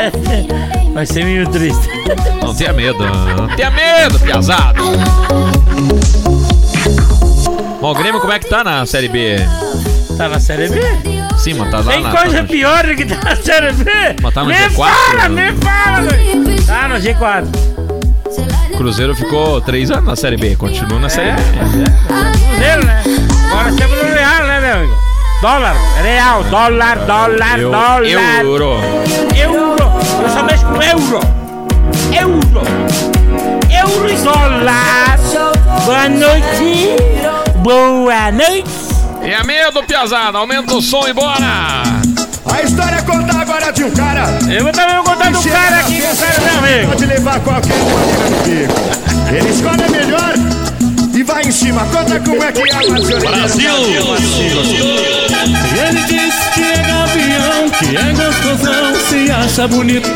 vai 0.95 1.05
ser 1.07 1.25
meio 1.25 1.49
triste. 1.49 1.89
Não 2.43 2.55
tenha 2.55 2.73
medo. 2.73 2.99
Não 3.37 3.49
tenha 3.57 3.71
medo, 3.71 4.19
piazada. 4.21 4.81
Bom, 7.81 7.91
o 7.91 7.95
Grêmio 7.95 8.21
como 8.21 8.33
é 8.33 8.39
que 8.39 8.49
tá 8.49 8.63
na 8.63 8.87
Série 8.87 9.09
B? 9.09 9.37
Tá 10.17 10.29
na 10.29 10.39
Série 10.39 10.69
B? 10.69 10.81
Sim, 11.37 11.55
mas 11.55 11.71
tá 11.73 11.79
lá 11.81 11.93
Tem 11.93 12.03
na... 12.03 12.11
coisa 12.17 12.43
no- 12.43 12.49
pior 12.49 12.87
do 12.87 12.95
que 12.95 13.05
tá 13.05 13.19
na 13.25 13.35
Série 13.35 13.73
B. 13.73 13.91
Mas 14.23 14.35
tá 14.35 14.43
no 14.43 14.49
me 14.51 14.55
G4, 14.55 14.71
fala, 14.77 15.29
né? 15.31 15.51
me 15.51 15.57
fala. 15.59 16.09
Tá 16.65 16.89
no 16.89 16.95
G4. 16.97 17.72
Cruzeiro 18.77 19.15
ficou 19.15 19.61
três 19.61 19.91
anos 19.91 20.05
na 20.05 20.17
Série 20.17 20.37
B. 20.37 20.57
Continua 20.57 20.99
na 20.99 21.09
Série 21.09 21.33
B. 21.33 21.43
Cruzeiro, 22.49 22.85
né? 22.87 23.03
Agora 23.51 23.73
temos 23.73 23.97
no 23.99 24.05
real, 24.15 24.45
né, 24.45 24.61
meu 24.61 24.75
amigo? 24.77 24.97
Dólar, 25.41 25.75
real, 26.03 26.45
dólar, 26.45 26.99
dólar, 27.01 27.59
Eu- 27.59 27.71
dólar. 27.71 28.05
Euro. 28.05 28.77
Euro. 29.37 29.77
Eu 30.23 30.31
só 30.31 30.43
mexo 30.45 30.65
com 30.67 30.83
euro. 30.83 31.21
Euro. 32.13 32.63
Euro 33.71 34.09
e 34.11 34.17
dólar. 34.19 35.19
Boa 35.85 36.09
noite. 36.09 36.97
Boa 37.57 38.31
noite. 38.33 38.71
Tenha 39.21 39.43
medo, 39.45 39.83
piazada. 39.85 40.39
Aumenta 40.39 40.75
o 40.75 40.83
som 40.83 41.07
e 41.09 41.13
bora. 41.13 41.83
A 42.53 42.63
história 42.63 43.03
conta 43.03 43.37
agora 43.41 43.73
de 43.73 43.85
um 43.85 43.91
cara. 43.93 44.25
Eu 44.51 44.63
vou 44.65 44.73
também 44.73 44.97
contar 45.03 45.31
do 45.33 45.43
cara 45.43 45.79
aqui 45.81 46.02
amigo. 46.73 46.89
Pode 46.89 47.07
levar 47.07 47.41
qualquer 47.41 47.77
maneira 47.77 48.31
no 48.31 48.37
bico. 48.43 49.35
Ele 49.35 49.49
escolhe 49.49 49.83
a 49.83 49.89
melhor 49.89 50.35
e 51.15 51.23
vai 51.23 51.43
em 51.43 51.53
cima. 51.53 51.85
Conta 51.87 52.21
como 52.21 52.43
é 52.43 52.53
que 52.53 52.61
é, 52.61 52.89
Marcelo. 52.89 53.21
Brasil! 53.21 53.71
Ele 55.75 56.01
diz 56.07 56.35
que 56.55 56.63
é 56.63 56.77
gavião, 56.77 57.71
que 57.79 57.97
é 57.97 58.13
gostosão, 58.13 58.95
se 59.09 59.31
acha 59.31 59.69
bonito. 59.69 60.11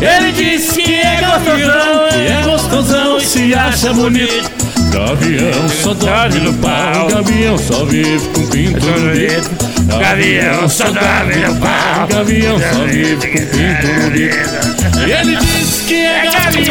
Ele 0.00 0.32
diz 0.32 0.72
que 0.72 0.94
é 0.94 1.20
gavião, 1.20 2.08
que 2.10 2.32
é 2.32 2.42
gostosão, 2.44 3.20
se 3.20 3.54
acha 3.54 3.92
bonito. 3.92 4.65
Gavião 4.96 5.68
só 5.68 5.92
dorme 5.92 6.40
no 6.40 6.54
pau, 6.54 7.06
gavião 7.08 7.58
só 7.58 7.84
vive 7.84 8.26
com 8.28 8.46
pinto 8.46 8.86
no 8.86 9.12
bico. 9.12 9.98
Gavião 10.00 10.68
só 10.70 10.84
dorme 10.84 11.34
no 11.36 11.54
pau, 11.56 12.06
gavião 12.08 12.58
só 12.58 12.84
vive 12.86 13.14
com 13.14 13.46
pinto 13.46 13.86
no 14.00 14.10
bico. 14.10 15.06
E 15.06 15.12
ele 15.12 15.36
diz 15.36 15.82
que 15.86 15.96
é 15.96 16.30
gavião, 16.30 16.64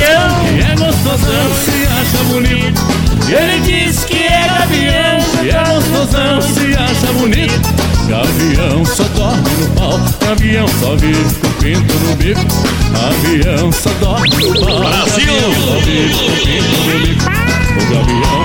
que 0.43 0.59
é 0.59 0.75
gostosão, 0.75 1.53
se 1.53 1.85
acha 1.85 2.23
bonito. 2.23 2.81
E 3.29 3.33
ele 3.35 3.59
diz 3.59 4.03
que 4.05 4.23
é 4.23 4.47
gavião, 4.47 5.19
que 5.39 5.49
é 5.51 5.63
gostosão, 5.63 6.41
se 6.41 6.73
acha 6.73 7.13
bonito. 7.13 7.85
Gavião 8.09 8.83
só 8.85 9.03
dorme 9.03 9.49
no 9.59 9.69
pau, 9.75 9.99
gavião 10.25 10.67
só 10.79 10.95
vive 10.95 11.35
com 11.35 11.51
pinto 11.61 11.93
no 11.93 12.15
bico. 12.15 12.41
Gavião 12.91 13.71
só 13.71 13.91
dorme 13.99 14.29
no 14.29 14.65
pau, 14.65 14.79
gavião 14.79 15.53
só 15.63 15.79
vive 15.85 16.13
com 16.15 16.31
pinto 16.43 16.75
no 16.81 16.99
bico. 17.05 17.64
O 17.75 17.93
gavião 17.93 18.39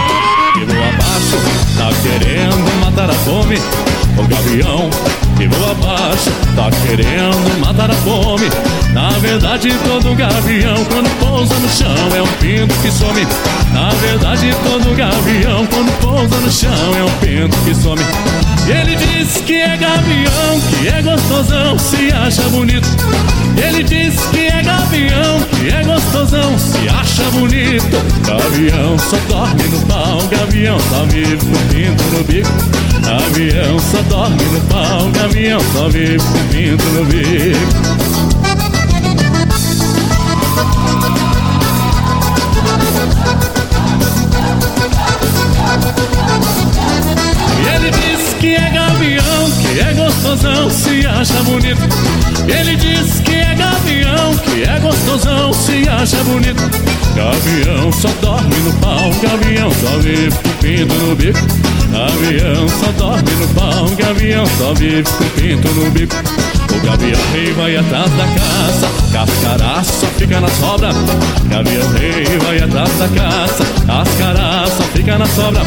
que 0.54 0.64
voa 0.64 0.88
abaixo 0.88 1.38
tá 1.76 1.90
querendo 2.02 2.80
matar 2.80 3.10
a 3.10 3.14
fome. 3.14 3.58
O 4.20 4.28
gavião 4.28 4.90
que 5.38 5.48
voa 5.48 5.70
abaixo 5.70 6.30
tá 6.54 6.70
querendo 6.86 7.58
matar 7.58 7.90
a 7.90 7.94
fome. 7.94 8.50
Na 8.92 9.08
verdade, 9.18 9.70
todo 9.82 10.14
gavião 10.14 10.84
quando 10.84 11.08
pousa 11.18 11.54
no 11.54 11.68
chão 11.70 12.14
é 12.14 12.20
um 12.20 12.26
pinto 12.38 12.74
que 12.82 12.92
some. 12.92 13.26
Na 13.72 13.88
verdade, 13.94 14.54
todo 14.62 14.94
gavião 14.94 15.66
quando 15.68 15.98
pousa 16.00 16.36
no 16.36 16.52
chão 16.52 16.94
é 16.98 17.02
um 17.02 17.10
pinto 17.18 17.56
que 17.64 17.74
some. 17.74 18.02
Ele 18.68 18.94
diz 18.94 19.38
que 19.38 19.54
é 19.54 19.74
gavião, 19.78 20.60
que 20.68 20.88
é 20.88 21.00
gostosão, 21.00 21.78
se 21.78 22.12
acha 22.12 22.42
bonito. 22.50 22.88
Ele 23.56 23.82
diz 23.82 24.20
que 24.26 24.48
é 24.48 24.62
gavião, 24.62 25.40
que 25.50 25.70
é 25.70 25.82
gostosão, 25.82 26.58
se 26.58 26.88
acha 26.90 27.22
bonito. 27.30 27.96
Gavião 28.26 28.98
só 28.98 29.16
dorme 29.28 29.62
no 29.64 29.86
pau, 29.86 30.18
gavião 30.30 30.78
vive 31.08 31.36
com 31.36 31.74
pinto 31.74 32.04
no 32.12 32.24
bico. 32.24 32.80
Gavião 33.02 33.78
só 33.78 34.02
dorme 34.10 34.44
no 34.44 34.60
pau, 34.62 35.08
gavião 35.12 35.60
só 35.72 35.88
vive 35.88 36.18
pinto 36.50 36.84
no 36.86 37.04
bico. 37.04 37.60
Ele 47.72 47.90
diz 47.92 48.34
que 48.40 48.56
é 48.56 48.70
gavião, 48.70 49.50
que 49.62 49.80
é 49.80 49.94
gostosão, 49.94 50.70
se 50.70 51.06
acha 51.06 51.42
bonito. 51.44 51.80
Ele 52.48 52.76
diz 52.76 53.20
que 53.20 53.34
é 53.36 53.54
gavião, 53.54 54.36
que 54.38 54.64
é 54.64 54.80
gostosão, 54.80 55.52
se 55.52 55.88
acha 55.88 56.16
bonito. 56.24 56.62
Gavião 57.14 57.92
só 57.92 58.08
dorme 58.20 58.56
no 58.56 58.72
pau, 58.74 59.10
gavião 59.22 59.70
só 59.70 59.98
vive 59.98 60.36
pinto 60.60 60.94
no 60.94 61.14
bico. 61.14 61.79
Gavião 61.90 62.68
só 62.68 62.92
dorme 62.92 63.30
no 63.32 63.48
pau, 63.48 63.88
gavião 63.96 64.46
só 64.58 64.72
vive 64.74 65.02
com 65.02 65.24
pinto 65.40 65.68
no 65.74 65.90
bico. 65.90 66.14
O 66.14 66.86
gavião 66.86 67.20
rei 67.32 67.52
vai 67.52 67.76
atrás 67.76 68.10
da 68.12 68.24
caça, 68.26 68.88
cascaraço 69.12 69.92
só 70.00 70.06
fica 70.06 70.40
na 70.40 70.48
sobra. 70.48 70.90
Gavião 71.48 71.92
rei 71.92 72.38
vai 72.38 72.58
atrás 72.58 72.90
da 72.98 73.08
caça, 73.08 73.64
cascaraço 73.86 74.76
só 74.76 74.82
fica 74.84 75.18
na 75.18 75.26
sobra. 75.26 75.62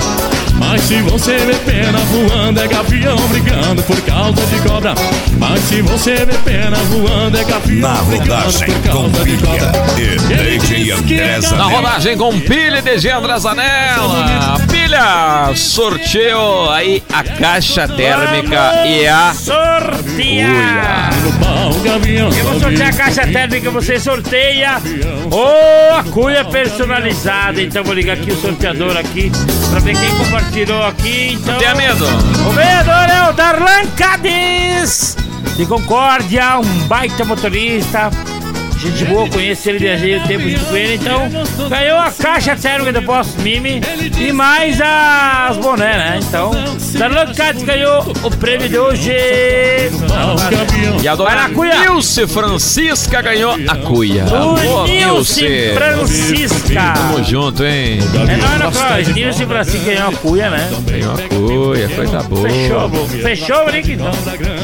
Mas 0.59 0.81
se 0.83 1.01
você 1.01 1.37
vê 1.37 1.55
pena 1.65 1.97
voando, 1.99 2.61
é 2.61 2.67
gavião 2.67 3.17
brigando 3.27 3.83
por 3.83 3.99
causa 4.01 4.45
de 4.47 4.61
cobra. 4.67 4.93
Mas 5.37 5.59
se 5.61 5.81
você 5.81 6.25
vê 6.25 6.37
pena 6.43 6.77
voando, 6.77 7.37
é 7.37 7.43
gavião 7.43 7.81
Na 7.89 8.01
brigando 8.01 8.29
rodagem 8.33 8.67
por 8.67 8.81
com 8.81 8.89
causa 8.89 9.23
de 9.23 9.37
cobra. 9.37 9.71
pilha 9.95 10.49
e 10.49 10.57
DJ 10.59 10.91
André 10.91 11.39
Na 11.57 11.63
rodagem 11.65 12.17
com 12.17 12.39
pilha 12.39 12.81
de 12.81 12.97
Gendra 12.99 13.37
Zanella. 13.39 14.59
Pilha, 14.69 15.51
sorteio 15.55 16.69
aí 16.69 17.03
a 17.11 17.23
caixa 17.23 17.87
térmica 17.87 18.85
e 18.85 19.07
a 19.07 19.33
Sortear! 19.33 21.09
Vou 22.29 22.53
só 22.53 22.59
sortear 22.59 22.89
a 22.89 22.93
caixa 22.93 23.27
térmica, 23.27 23.71
você 23.71 23.99
sorteia 23.99 24.81
ou 25.31 25.95
a 25.95 26.03
cuia 26.11 26.43
personalizada. 26.45 27.61
Então 27.61 27.83
vou 27.83 27.93
ligar 27.93 28.13
aqui 28.17 28.31
o 28.31 28.41
sorteador 28.41 28.97
aqui 28.97 29.31
pra 29.69 29.79
ver 29.79 29.95
quem 29.97 30.09
compartilhou 30.17 30.83
aqui. 30.83 31.33
Então, 31.33 31.53
Não 31.53 31.59
tenha 31.59 31.75
medo. 31.75 32.05
O 32.47 32.51
vereador 32.51 33.09
é 33.09 33.29
o 33.29 33.33
Darlan 33.33 33.87
Cades 33.97 35.15
de 35.55 35.65
Concórdia, 35.65 36.59
um 36.59 36.87
baita 36.87 37.23
motorista. 37.25 38.09
Gente 38.83 39.05
boa, 39.05 39.29
conheço 39.29 39.69
ele, 39.69 39.79
viajei 39.79 40.17
o 40.17 40.23
tempo 40.27 40.49
junto 40.49 40.65
com 40.65 40.75
ele, 40.77 40.95
então 40.95 41.29
ganhou 41.69 41.97
a 41.99 42.11
caixa 42.11 42.55
térmica 42.55 42.91
do 42.93 43.01
Posto 43.03 43.39
Mimi 43.41 43.81
e 44.19 44.31
mais 44.33 44.79
as 44.81 45.57
boné, 45.57 45.97
né? 45.97 46.19
Então, 46.21 46.51
Darlan 46.97 47.33
Cades 47.33 47.63
ganhou 47.63 48.01
o 48.23 48.29
prêmio 48.37 48.67
de 48.67 48.77
hoje. 48.77 49.11
E 51.01 51.07
a 51.07 51.15
dona 51.15 51.49
Cuia. 51.49 51.79
Nilce 51.81 52.27
Francisca 52.27 53.21
ganhou 53.21 53.55
a 53.67 53.75
cuia. 53.77 54.25
O 54.25 54.85
Nilce 54.85 55.71
Francisca. 55.75 56.93
Tamo 56.95 57.23
junto, 57.23 57.63
hein? 57.63 57.99
É 58.29 58.37
nóis, 58.37 58.59
não, 58.59 58.71
Croix. 58.71 59.07
Nilce 59.13 59.45
Francisca 59.45 59.85
ganhou 59.93 60.09
a 60.09 60.13
cuia, 60.13 60.49
né? 60.49 60.69
Ganhou 60.85 61.13
a 61.13 61.17
cuia, 61.29 61.89
coisa 61.89 62.23
boa. 62.23 62.49
Fechou, 62.49 63.07
fechou, 63.21 63.65
Brick, 63.65 63.91
então. 63.93 64.11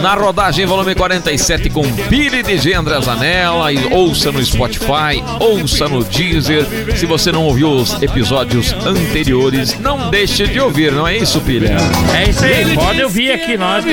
Na 0.02 0.14
rodagem, 0.16 0.66
volume 0.66 0.96
47, 0.96 1.70
com 1.70 1.84
Billy 2.10 2.44
de 2.44 2.58
Gendra 2.58 3.00
Zanella 3.02 3.72
e- 3.72 3.88
ou 3.94 4.09
ouça 4.10 4.32
no 4.32 4.44
Spotify, 4.44 5.24
ouça 5.40 5.88
no 5.88 6.04
Deezer. 6.04 6.66
Se 6.98 7.06
você 7.06 7.32
não 7.32 7.44
ouviu 7.46 7.70
os 7.70 8.02
episódios 8.02 8.74
anteriores, 8.84 9.80
não 9.80 10.10
deixe 10.10 10.48
de 10.48 10.60
ouvir, 10.60 10.92
não 10.92 11.08
é 11.08 11.18
isso, 11.18 11.40
Pilha? 11.42 11.78
É 12.18 12.28
isso 12.28 12.44
aí, 12.44 12.76
pode 12.76 13.04
ouvir 13.04 13.32
aqui 13.32 13.56
nós. 13.56 13.86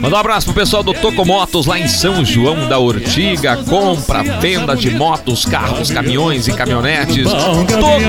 Manda 0.00 0.16
um 0.16 0.18
abraço 0.18 0.46
pro 0.46 0.54
pessoal 0.54 0.82
do 0.82 0.94
Tocomotos 0.94 1.66
lá 1.66 1.78
em 1.78 1.86
São 1.86 2.24
João 2.24 2.66
da 2.68 2.78
Ortiga. 2.78 3.58
Compra, 3.58 4.22
venda 4.40 4.74
de 4.74 4.90
motos, 4.90 5.44
carros, 5.44 5.90
caminhões 5.90 6.48
e 6.48 6.52
caminhonetes. 6.52 7.28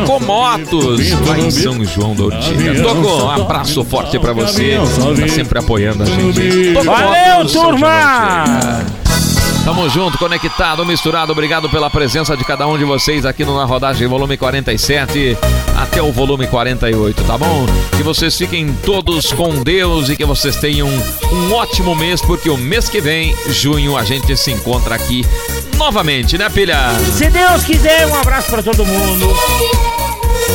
Tocomotos 0.06 1.12
lá 1.28 1.38
em 1.38 1.52
São 1.52 1.84
João 1.84 2.16
da 2.16 2.24
Ortiga. 2.24 2.82
Toco, 2.82 3.24
um 3.26 3.30
abraço 3.30 3.84
forte 3.84 4.18
pra 4.18 4.32
você. 4.32 4.78
Tá 5.20 5.28
sempre 5.28 5.60
apoiando 5.60 6.04
a 6.04 6.06
gente. 6.06 6.74
Tocomotos, 6.74 6.86
Valeu, 6.86 7.46
turma! 7.46 8.99
Tamo 9.70 9.88
junto, 9.88 10.18
conectado, 10.18 10.84
misturado. 10.84 11.32
Obrigado 11.32 11.70
pela 11.70 11.92
presença 11.92 12.36
de 12.36 12.44
cada 12.44 12.66
um 12.66 12.76
de 12.76 12.84
vocês 12.84 13.24
aqui 13.24 13.46
no 13.46 13.56
Na 13.56 13.66
Rodagem 13.66 14.08
Volume 14.08 14.36
47 14.36 15.38
até 15.78 16.02
o 16.02 16.12
volume 16.12 16.48
48, 16.48 17.24
tá 17.24 17.38
bom? 17.38 17.68
Que 17.96 18.02
vocês 18.02 18.36
fiquem 18.36 18.74
todos 18.84 19.32
com 19.32 19.62
Deus 19.62 20.10
e 20.10 20.18
que 20.18 20.26
vocês 20.26 20.56
tenham 20.56 20.88
um 20.88 21.54
ótimo 21.54 21.96
mês, 21.96 22.20
porque 22.20 22.50
o 22.50 22.58
mês 22.58 22.90
que 22.90 23.00
vem, 23.00 23.36
junho, 23.50 23.96
a 23.96 24.04
gente 24.04 24.36
se 24.36 24.52
encontra 24.52 24.96
aqui 24.96 25.24
novamente, 25.78 26.36
né, 26.36 26.50
pilha? 26.50 26.90
Se 27.16 27.30
Deus 27.30 27.64
quiser, 27.64 28.08
um 28.08 28.16
abraço 28.16 28.50
pra 28.50 28.64
todo 28.64 28.84
mundo. 28.84 29.99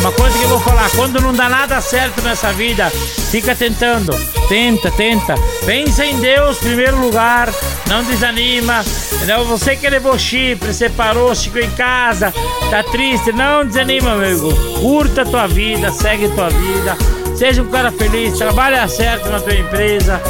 Uma 0.00 0.12
coisa 0.12 0.36
que 0.36 0.44
eu 0.44 0.48
vou 0.48 0.60
falar, 0.60 0.90
quando 0.90 1.20
não 1.20 1.32
dá 1.32 1.48
nada 1.48 1.80
certo 1.80 2.20
nessa 2.22 2.52
vida, 2.52 2.90
fica 3.30 3.54
tentando. 3.54 4.12
Tenta, 4.48 4.90
tenta. 4.90 5.34
Pensa 5.64 6.04
em 6.04 6.18
Deus 6.20 6.58
primeiro 6.58 6.98
lugar, 6.98 7.48
não 7.88 8.02
desanima. 8.04 8.84
Entendeu? 9.14 9.44
Você 9.46 9.76
que 9.76 9.88
levou 9.88 10.18
chifre, 10.18 10.74
separou, 10.74 11.34
ficou 11.34 11.62
em 11.62 11.70
casa, 11.70 12.32
tá 12.70 12.82
triste, 12.82 13.32
não 13.32 13.64
desanima, 13.64 14.12
amigo. 14.12 14.52
Curta 14.80 15.22
a 15.22 15.24
tua 15.24 15.46
vida, 15.46 15.90
segue 15.90 16.26
a 16.26 16.30
tua 16.30 16.50
vida. 16.50 16.96
Seja 17.34 17.62
um 17.62 17.68
cara 17.68 17.90
feliz, 17.90 18.36
trabalha 18.36 18.86
certo 18.86 19.28
na 19.30 19.40
tua 19.40 19.54
empresa. 19.54 20.20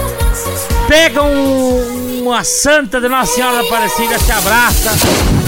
Pega 0.88 1.22
um- 1.22 2.22
uma 2.22 2.44
santa 2.44 3.00
de 3.00 3.08
Nossa 3.08 3.34
Senhora 3.34 3.60
Aparecida, 3.60 4.18
te 4.18 4.32
abraça 4.32 4.90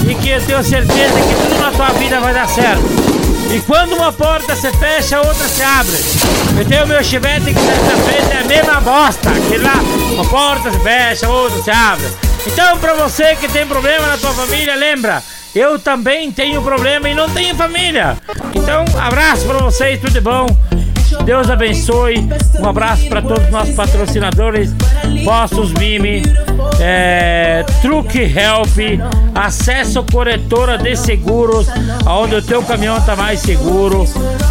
e 0.07 0.13
que 0.15 0.29
eu 0.29 0.41
tenho 0.45 0.63
certeza 0.63 1.13
que 1.13 1.35
tudo 1.35 1.59
na 1.61 1.71
tua 1.71 1.89
vida 1.97 2.19
vai 2.19 2.33
dar 2.33 2.47
certo. 2.47 3.16
E 3.49 3.61
quando 3.61 3.93
uma 3.93 4.11
porta 4.11 4.55
se 4.55 4.71
fecha, 4.73 5.17
a 5.17 5.21
outra 5.21 5.47
se 5.47 5.61
abre. 5.61 5.95
Eu 6.57 6.65
tenho 6.65 6.87
meu 6.87 7.03
chivete 7.03 7.45
que 7.45 7.53
frente 7.53 8.35
é 8.35 8.41
a 8.41 8.43
mesma 8.43 8.81
bosta. 8.81 9.31
Que 9.49 9.57
lá, 9.57 9.75
uma 10.13 10.25
porta 10.25 10.71
se 10.71 10.79
fecha, 10.79 11.27
a 11.27 11.29
outra 11.29 11.61
se 11.61 11.71
abre. 11.71 12.07
Então, 12.45 12.77
pra 12.77 12.93
você 12.93 13.35
que 13.35 13.47
tem 13.47 13.65
problema 13.65 14.07
na 14.07 14.17
tua 14.17 14.33
família, 14.33 14.75
lembra, 14.75 15.23
eu 15.55 15.79
também 15.79 16.31
tenho 16.31 16.61
problema 16.61 17.09
e 17.09 17.15
não 17.15 17.29
tenho 17.29 17.55
família. 17.55 18.17
Então, 18.53 18.85
abraço 18.99 19.45
pra 19.45 19.57
vocês, 19.59 19.99
tudo 19.99 20.11
de 20.11 20.21
bom. 20.21 20.45
Deus 21.23 21.49
abençoe. 21.49 22.27
Um 22.59 22.67
abraço 22.67 23.07
para 23.07 23.21
todos 23.21 23.45
os 23.45 23.49
nossos 23.49 23.75
patrocinadores: 23.75 24.71
Postos 25.23 25.71
Mime, 25.73 26.21
é, 26.79 27.63
Truque 27.81 28.19
Help, 28.21 29.01
Acesso 29.33 30.03
Corretora 30.11 30.77
de 30.77 30.95
Seguros, 30.95 31.67
onde 32.05 32.35
o 32.35 32.41
teu 32.41 32.63
caminhão 32.63 32.99
tá 33.01 33.15
mais 33.15 33.39
seguro. 33.39 34.05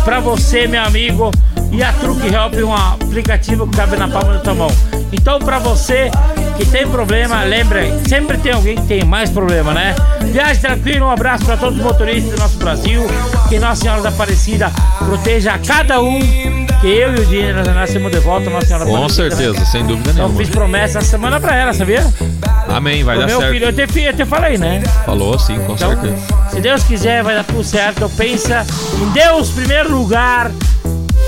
Para 0.05 0.21
você, 0.21 0.67
meu 0.67 0.83
amigo, 0.83 1.31
e 1.71 1.83
a 1.83 1.93
Truque 1.93 2.27
Help 2.27 2.55
um 2.65 2.75
aplicativo 2.75 3.67
que 3.67 3.77
cabe 3.77 3.97
na 3.97 4.09
palma 4.09 4.35
da 4.35 4.41
tua 4.41 4.55
mão. 4.55 4.71
Então, 5.13 5.39
para 5.39 5.59
você 5.59 6.11
que 6.57 6.65
tem 6.65 6.87
problema, 6.89 7.43
lembra, 7.43 7.83
sempre 8.09 8.39
tem 8.39 8.53
alguém 8.53 8.77
que 8.77 8.87
tem 8.87 9.05
mais 9.05 9.31
problema, 9.31 9.73
né? 9.73 9.95
Viagem 10.33 10.63
tranquila, 10.63 11.07
um 11.07 11.11
abraço 11.11 11.45
para 11.45 11.57
todos 11.57 11.79
os 11.79 11.85
motoristas 11.85 12.33
do 12.33 12.39
nosso 12.39 12.57
Brasil. 12.59 13.03
Que 13.49 13.59
Nossa 13.59 13.83
Senhora 13.83 14.03
da 14.03 14.09
Aparecida 14.09 14.73
proteja 14.99 15.59
cada 15.59 16.01
um. 16.01 16.56
Que 16.81 16.89
eu 16.89 17.15
e 17.17 17.21
o 17.21 17.27
Dinho 17.27 17.55
nascemos 17.75 18.13
de 18.13 18.19
volta, 18.19 18.51
Nossa 18.51 18.67
Senhora 18.67 18.85
Com 18.85 18.97
Aparecida. 18.97 19.31
certeza, 19.37 19.65
sem 19.67 19.87
dúvida 19.87 20.11
Então 20.11 20.27
nenhuma. 20.27 20.39
fiz 20.45 20.49
promessa 20.51 20.99
essa 20.99 21.09
semana 21.09 21.41
pra 21.41 21.57
ela, 21.57 21.73
sabia? 21.73 22.07
Amém, 22.69 23.03
vai 23.03 23.17
Pro 23.17 23.27
dar 23.27 23.33
meu 23.33 23.41
certo. 23.41 23.53
filho, 23.53 23.65
eu 23.67 23.73
te, 23.73 24.01
eu 24.01 24.13
te 24.15 24.25
falei, 24.27 24.59
né? 24.59 24.83
Falou 25.05 25.39
sim, 25.39 25.59
com 25.61 25.73
Então, 25.73 25.89
certeza. 25.91 26.17
se 26.51 26.61
Deus 26.61 26.83
quiser, 26.85 27.23
vai 27.23 27.35
dar 27.35 27.45
tudo 27.45 27.65
certo. 27.65 27.97
Então, 27.97 28.11
Pensa 28.11 28.67
em 29.01 29.11
Deus 29.13 29.51
primeiro 29.51 29.97
lugar 29.97 30.51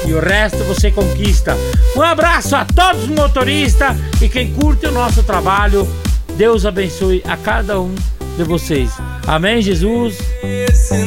e 0.06 0.12
o 0.12 0.20
resto 0.20 0.58
você 0.64 0.90
conquista. 0.90 1.56
Um 1.96 2.02
abraço 2.02 2.54
a 2.54 2.64
todos 2.64 3.04
os 3.04 3.08
motoristas 3.08 3.96
e 4.20 4.28
quem 4.28 4.52
curte 4.52 4.86
o 4.86 4.92
nosso 4.92 5.22
trabalho. 5.22 5.88
Deus 6.36 6.66
abençoe 6.66 7.22
a 7.26 7.36
cada 7.36 7.80
um 7.80 7.94
de 8.36 8.44
vocês. 8.44 8.90
Amém, 9.28 9.60
Jesus. 9.60 10.16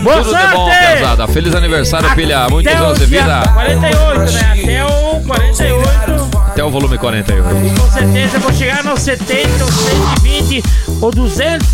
Boa 0.04 0.18
Tudo 0.18 0.26
de 0.26 0.30
sorte! 0.30 0.56
bom, 0.56 0.70
pesada. 0.70 1.28
Feliz 1.28 1.56
aniversário. 1.56 2.08
Muitos 2.52 2.72
Até 2.72 2.80
o 2.80 2.86
anos 2.86 3.00
de 3.00 3.06
vida. 3.08 3.42
48, 3.52 4.32
né? 4.32 4.62
Até 4.62 4.86
o 4.86 5.22
48. 5.26 6.38
Até 6.38 6.64
o 6.64 6.70
volume 6.70 6.98
48. 7.00 7.44
Com 7.80 7.92
certeza 7.92 8.38
vou 8.38 8.54
chegar 8.54 8.84
nos 8.84 9.00
70, 9.00 9.64
ou 9.64 9.72
120 9.72 10.64
ou 11.02 11.12
200 11.12 11.68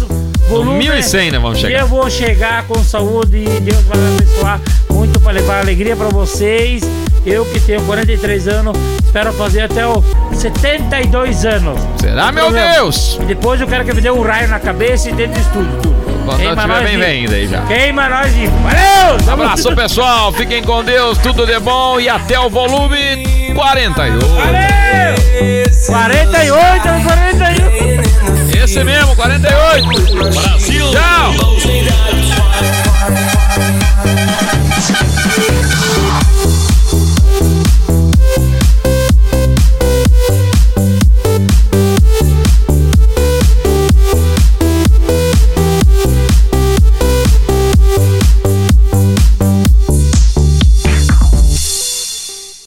volumes. 0.47 0.87
1100, 0.87 1.31
né? 1.31 1.39
Vamos 1.39 1.59
chegar. 1.59 1.79
eu 1.81 1.87
vou 1.87 2.09
chegar 2.09 2.63
com 2.63 2.81
saúde 2.81 3.39
e 3.39 3.59
Deus 3.59 3.83
vai 3.83 3.97
me 3.97 4.15
abençoar 4.15 4.61
muito 4.89 5.19
para 5.19 5.33
levar 5.33 5.59
alegria 5.59 5.97
para 5.97 6.07
vocês. 6.07 6.81
Eu 7.25 7.43
que 7.43 7.59
tenho 7.59 7.81
43 7.81 8.47
anos, 8.47 8.77
espero 9.03 9.33
fazer 9.33 9.63
até 9.63 9.85
os 9.85 10.01
72 10.31 11.45
anos. 11.45 11.77
Será, 11.99 12.31
meu? 12.31 12.49
Deus? 12.53 13.19
E 13.21 13.25
depois 13.25 13.59
eu 13.59 13.67
quero 13.67 13.83
que 13.83 13.93
me 13.93 13.99
dê 13.99 14.09
um 14.09 14.21
raio 14.21 14.47
na 14.47 14.61
cabeça 14.61 15.09
e 15.09 15.13
dentro 15.13 15.33
do 15.33 15.41
estúdio, 15.41 15.79
tudo. 15.81 15.96
Quando 16.27 16.39
Queima 16.39 16.67
nós 16.67 16.77
tiver 16.77 16.99
bem, 16.99 17.25
vem 17.25 17.39
aí 17.39 17.47
já. 17.47 17.61
Queima 17.61 18.09
nós, 18.09 18.35
de? 18.35 18.47
Valeu! 18.47 19.31
Abraço, 19.31 19.73
pessoal. 19.73 20.33
Fiquem 20.33 20.61
com 20.61 20.83
Deus. 20.83 21.17
Tudo 21.19 21.45
de 21.45 21.57
bom 21.57 22.01
e 22.01 22.09
até 22.09 22.37
o 22.37 22.49
volume 22.49 23.23
48. 23.55 24.27
Valeu! 24.27 24.57
48, 25.87 26.81
48. 26.83 28.61
Esse 28.61 28.83
mesmo, 28.83 29.15
48. 29.15 29.87
Brasil. 30.33 30.91
Tchau. 30.91 31.31